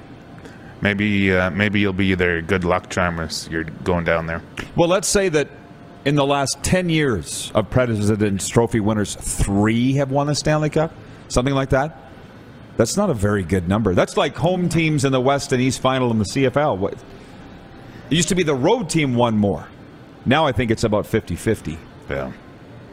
maybe 0.81 1.33
uh, 1.33 1.49
maybe 1.49 1.79
you'll 1.79 1.93
be 1.93 2.13
their 2.15 2.41
good 2.41 2.63
luck 2.63 2.89
charm 2.89 3.19
as 3.19 3.47
you're 3.49 3.63
going 3.63 4.05
down 4.05 4.27
there. 4.27 4.41
Well, 4.75 4.89
let's 4.89 5.07
say 5.07 5.29
that 5.29 5.47
in 6.05 6.15
the 6.15 6.25
last 6.25 6.63
10 6.63 6.89
years 6.89 7.51
of 7.55 7.69
President's 7.69 8.47
Trophy 8.47 8.79
winners, 8.79 9.15
three 9.15 9.93
have 9.93 10.11
won 10.11 10.27
the 10.27 10.35
Stanley 10.35 10.69
Cup, 10.69 10.93
something 11.27 11.53
like 11.53 11.69
that. 11.69 11.97
That's 12.77 12.95
not 12.95 13.09
a 13.09 13.13
very 13.13 13.43
good 13.43 13.67
number. 13.67 13.93
That's 13.93 14.15
like 14.15 14.35
home 14.35 14.69
teams 14.69 15.03
in 15.05 15.11
the 15.11 15.21
West 15.21 15.51
and 15.51 15.61
East 15.61 15.81
Final 15.81 16.11
in 16.11 16.19
the 16.19 16.25
CFL. 16.25 16.91
It 16.91 16.99
used 18.09 18.29
to 18.29 18.35
be 18.35 18.43
the 18.43 18.55
road 18.55 18.89
team 18.89 19.15
won 19.15 19.37
more. 19.37 19.67
Now 20.25 20.45
I 20.45 20.51
think 20.51 20.71
it's 20.71 20.83
about 20.83 21.07
50 21.07 21.35
50. 21.35 21.77
Yeah. 22.09 22.31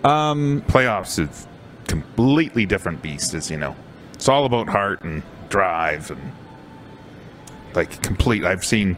Um, 0.05 0.63
Playoffs 0.69 1.19
is 1.19 1.47
completely 1.87 2.65
different 2.65 3.03
beast, 3.03 3.35
as 3.35 3.51
you 3.51 3.57
know. 3.57 3.77
It's 4.15 4.29
all 4.29 4.45
about 4.45 4.69
heart 4.69 5.03
and 5.03 5.23
drive 5.49 6.11
and 6.11 6.33
like 7.75 8.03
complete. 8.03 8.45
I've 8.45 8.65
seen, 8.65 8.97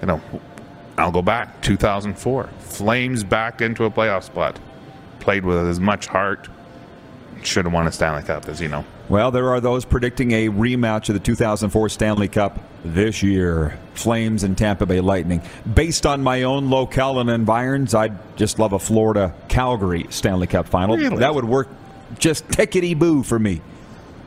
you 0.00 0.08
know, 0.08 0.20
I'll 0.98 1.12
go 1.12 1.22
back 1.22 1.60
2004, 1.62 2.48
Flames 2.60 3.24
back 3.24 3.60
into 3.60 3.84
a 3.84 3.90
playoff 3.90 4.24
spot, 4.24 4.58
played 5.20 5.44
with 5.44 5.58
as 5.58 5.80
much 5.80 6.06
heart. 6.06 6.48
Should 7.42 7.66
have 7.66 7.74
won 7.74 7.86
a 7.86 7.92
Stanley 7.92 8.22
Cup, 8.22 8.48
as 8.48 8.60
you 8.60 8.68
know. 8.68 8.84
Well, 9.08 9.30
there 9.30 9.50
are 9.50 9.60
those 9.60 9.84
predicting 9.84 10.32
a 10.32 10.48
rematch 10.48 11.08
of 11.08 11.14
the 11.14 11.20
2004 11.20 11.88
Stanley 11.90 12.28
Cup 12.28 12.58
this 12.84 13.22
year. 13.22 13.78
Flames 13.94 14.42
and 14.42 14.58
Tampa 14.58 14.84
Bay 14.84 15.00
Lightning. 15.00 15.42
Based 15.74 16.06
on 16.06 16.22
my 16.22 16.42
own 16.42 16.70
locale 16.70 17.20
and 17.20 17.30
environs, 17.30 17.94
I'd 17.94 18.36
just 18.36 18.58
love 18.58 18.72
a 18.72 18.78
Florida 18.78 19.32
Calgary 19.48 20.06
Stanley 20.10 20.46
Cup 20.46 20.66
final. 20.66 20.96
Really? 20.96 21.18
That 21.18 21.34
would 21.34 21.44
work 21.44 21.68
just 22.18 22.48
tickety 22.48 22.98
boo 22.98 23.22
for 23.22 23.38
me. 23.38 23.60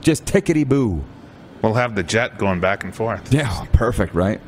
Just 0.02 0.26
tickety 0.26 0.68
boo. 0.68 1.04
We'll 1.62 1.74
have 1.74 1.96
the 1.96 2.04
jet 2.04 2.38
going 2.38 2.62
back 2.62 2.84
and 2.84 2.96
forth. 2.96 3.34
Yeah, 3.34 3.66
perfect, 3.74 4.14
right? 4.14 4.40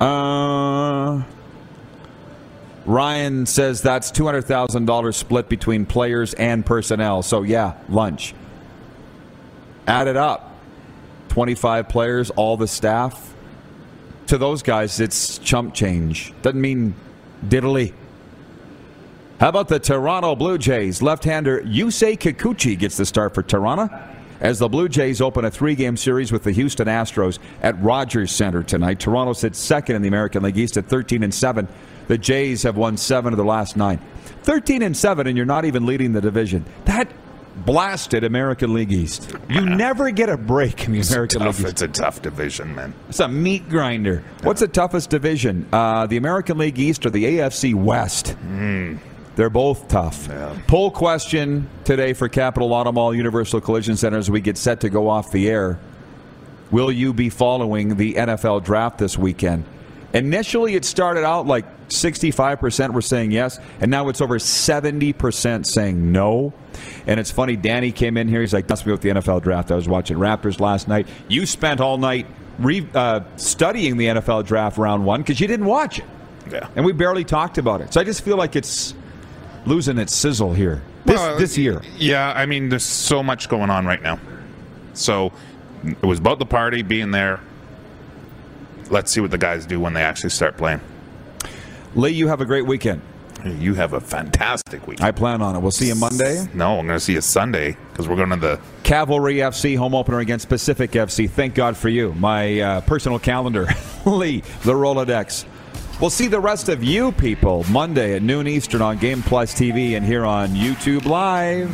Uh, 0.00 1.22
Ryan 2.84 3.46
says 3.46 3.82
that's 3.82 4.10
$200,000 4.10 5.14
split 5.14 5.48
between 5.48 5.86
players 5.86 6.34
and 6.34 6.66
personnel. 6.66 7.22
So, 7.22 7.42
yeah, 7.42 7.74
lunch. 7.88 8.34
Add 9.86 10.08
it 10.08 10.16
up 10.16 10.56
25 11.28 11.88
players, 11.88 12.30
all 12.30 12.56
the 12.56 12.68
staff. 12.68 13.34
To 14.28 14.38
those 14.38 14.62
guys, 14.62 15.00
it's 15.00 15.38
chump 15.38 15.74
change. 15.74 16.32
Doesn't 16.42 16.60
mean 16.60 16.94
diddly. 17.46 17.92
How 19.40 19.48
about 19.48 19.68
the 19.68 19.78
Toronto 19.80 20.36
Blue 20.36 20.56
Jays? 20.56 21.02
Left-hander 21.02 21.62
Yusei 21.62 22.16
Kikuchi 22.16 22.78
gets 22.78 22.96
the 22.96 23.04
start 23.04 23.34
for 23.34 23.42
Toronto 23.42 23.90
as 24.42 24.58
the 24.58 24.68
Blue 24.68 24.88
Jays 24.90 25.22
open 25.22 25.46
a 25.46 25.50
three-game 25.50 25.96
series 25.96 26.30
with 26.30 26.42
the 26.42 26.52
Houston 26.52 26.88
Astros 26.88 27.38
at 27.62 27.80
Rogers 27.82 28.30
Center 28.30 28.62
tonight. 28.62 29.00
Toronto 29.00 29.32
sits 29.32 29.58
second 29.58 29.96
in 29.96 30.02
the 30.02 30.08
American 30.08 30.42
League 30.42 30.58
East 30.58 30.76
at 30.76 30.86
13 30.86 31.22
and 31.22 31.32
7. 31.32 31.66
The 32.08 32.18
Jays 32.18 32.64
have 32.64 32.76
won 32.76 32.96
7 32.98 33.32
of 33.32 33.36
their 33.38 33.46
last 33.46 33.76
9. 33.76 33.98
13 34.42 34.82
and 34.82 34.96
7 34.96 35.26
and 35.26 35.36
you're 35.36 35.46
not 35.46 35.64
even 35.64 35.86
leading 35.86 36.12
the 36.12 36.20
division. 36.20 36.64
That 36.84 37.08
blasted 37.64 38.24
American 38.24 38.74
League 38.74 38.90
East. 38.92 39.32
You 39.48 39.60
never 39.60 40.10
get 40.10 40.28
a 40.28 40.36
break 40.36 40.86
in 40.86 40.92
the 40.92 40.98
It's 41.00 41.10
American 41.12 41.40
tough, 41.40 41.58
League 41.58 41.66
East. 41.68 41.82
it's 41.82 41.98
a 41.98 42.02
tough 42.02 42.22
division, 42.22 42.74
man. 42.74 42.94
It's 43.10 43.20
a 43.20 43.28
meat 43.28 43.68
grinder. 43.68 44.24
What's 44.42 44.60
the 44.60 44.68
toughest 44.68 45.10
division? 45.10 45.68
Uh, 45.72 46.06
the 46.06 46.16
American 46.16 46.58
League 46.58 46.78
East 46.78 47.06
or 47.06 47.10
the 47.10 47.24
AFC 47.24 47.74
West? 47.74 48.34
They're 49.34 49.50
both 49.50 49.88
tough. 49.88 50.28
Poll 50.66 50.90
question 50.90 51.68
today 51.84 52.12
for 52.12 52.28
Capital 52.28 52.72
Auto 52.72 52.92
Mall 52.92 53.14
Universal 53.14 53.62
Collision 53.62 53.96
Center 53.96 54.18
as 54.18 54.30
we 54.30 54.40
get 54.40 54.58
set 54.58 54.80
to 54.80 54.90
go 54.90 55.08
off 55.08 55.32
the 55.32 55.48
air. 55.48 55.78
Will 56.70 56.92
you 56.92 57.12
be 57.12 57.28
following 57.28 57.96
the 57.96 58.14
NFL 58.14 58.64
draft 58.64 58.98
this 58.98 59.16
weekend? 59.16 59.64
Initially, 60.14 60.74
it 60.74 60.84
started 60.84 61.24
out 61.24 61.46
like 61.46 61.64
65% 61.88 62.92
were 62.92 63.00
saying 63.00 63.30
yes, 63.30 63.58
and 63.80 63.90
now 63.90 64.08
it's 64.08 64.20
over 64.20 64.38
70% 64.38 65.66
saying 65.66 66.12
no. 66.12 66.52
And 67.06 67.18
it's 67.18 67.30
funny, 67.30 67.56
Danny 67.56 67.92
came 67.92 68.16
in 68.16 68.28
here. 68.28 68.40
He's 68.40 68.52
like, 68.52 68.66
That's 68.66 68.84
me 68.84 68.92
with 68.92 69.00
the 69.00 69.10
NFL 69.10 69.42
draft. 69.42 69.70
I 69.70 69.76
was 69.76 69.88
watching 69.88 70.18
Raptors 70.18 70.60
last 70.60 70.88
night. 70.88 71.06
You 71.28 71.46
spent 71.46 71.80
all 71.80 71.98
night 71.98 72.26
re- 72.58 72.88
uh, 72.94 73.20
studying 73.36 73.96
the 73.96 74.06
NFL 74.06 74.46
draft 74.46 74.78
round 74.78 75.04
one 75.04 75.22
because 75.22 75.40
you 75.40 75.46
didn't 75.46 75.66
watch 75.66 75.98
it. 75.98 76.04
Yeah. 76.50 76.68
And 76.76 76.84
we 76.84 76.92
barely 76.92 77.24
talked 77.24 77.58
about 77.58 77.80
it. 77.80 77.92
So 77.94 78.00
I 78.00 78.04
just 78.04 78.22
feel 78.22 78.36
like 78.36 78.56
it's 78.56 78.94
losing 79.66 79.98
its 79.98 80.14
sizzle 80.14 80.54
here 80.54 80.82
this, 81.04 81.16
Well, 81.16 81.38
this 81.38 81.58
year. 81.58 81.82
Yeah, 81.96 82.32
I 82.32 82.46
mean, 82.46 82.68
there's 82.68 82.84
so 82.84 83.22
much 83.22 83.48
going 83.48 83.70
on 83.70 83.86
right 83.86 84.02
now. 84.02 84.18
So 84.94 85.32
it 85.84 86.02
was 86.04 86.18
about 86.18 86.38
the 86.38 86.46
party 86.46 86.82
being 86.82 87.10
there. 87.10 87.40
Let's 88.90 89.10
see 89.10 89.20
what 89.20 89.30
the 89.30 89.38
guys 89.38 89.66
do 89.66 89.80
when 89.80 89.94
they 89.94 90.02
actually 90.02 90.30
start 90.30 90.56
playing. 90.56 90.80
Lee, 91.94 92.10
you 92.10 92.28
have 92.28 92.40
a 92.40 92.44
great 92.44 92.66
weekend. 92.66 93.02
You 93.44 93.74
have 93.74 93.92
a 93.92 94.00
fantastic 94.00 94.86
week. 94.86 95.02
I 95.02 95.10
plan 95.10 95.42
on 95.42 95.56
it. 95.56 95.60
We'll 95.60 95.72
see 95.72 95.88
you 95.88 95.96
Monday. 95.96 96.46
no, 96.54 96.78
I'm 96.78 96.86
going 96.86 96.98
to 96.98 97.04
see 97.04 97.14
you 97.14 97.20
Sunday 97.20 97.76
because 97.90 98.08
we're 98.08 98.16
going 98.16 98.30
to 98.30 98.36
the. 98.36 98.60
Cavalry 98.84 99.36
FC 99.36 99.76
home 99.76 99.94
opener 99.94 100.20
against 100.20 100.48
Pacific 100.48 100.92
FC. 100.92 101.28
Thank 101.28 101.54
God 101.54 101.76
for 101.76 101.88
you. 101.88 102.12
My 102.14 102.60
uh, 102.60 102.80
personal 102.82 103.18
calendar, 103.18 103.66
Lee, 104.06 104.42
the 104.62 104.74
Rolodex. 104.74 105.44
We'll 106.02 106.10
see 106.10 106.26
the 106.26 106.40
rest 106.40 106.68
of 106.68 106.82
you 106.82 107.12
people 107.12 107.64
Monday 107.70 108.16
at 108.16 108.22
noon 108.22 108.48
Eastern 108.48 108.82
on 108.82 108.98
Game 108.98 109.22
Plus 109.22 109.54
TV 109.54 109.96
and 109.96 110.04
here 110.04 110.24
on 110.24 110.48
YouTube 110.48 111.06
Live. 111.06 111.70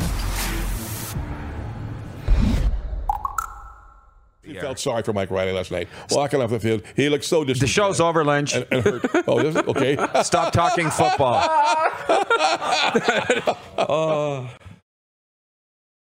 He 4.42 4.52
felt 4.52 4.78
sorry 4.78 5.02
for 5.02 5.14
Mike 5.14 5.30
Riley 5.30 5.52
last 5.52 5.70
night. 5.70 5.88
Walking 6.10 6.42
off 6.42 6.50
the 6.50 6.60
field, 6.60 6.82
he 6.94 7.08
looked 7.08 7.24
so 7.24 7.42
The 7.42 7.66
show's 7.66 8.02
over, 8.02 8.22
Lynch. 8.22 8.54
and, 8.54 8.66
and 8.70 8.84
hurt. 8.84 9.06
Oh, 9.26 9.42
this 9.42 9.56
is, 9.56 9.62
okay. 9.62 9.96
Stop 10.22 10.52
talking 10.52 10.90
football. 10.90 11.48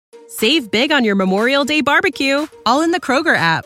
Save 0.28 0.70
big 0.70 0.92
on 0.92 1.04
your 1.04 1.16
Memorial 1.16 1.66
Day 1.66 1.82
barbecue, 1.82 2.46
all 2.68 2.84
in 2.84 2.92
the 2.92 3.00
Kroger 3.00 3.36
app. 3.36 3.66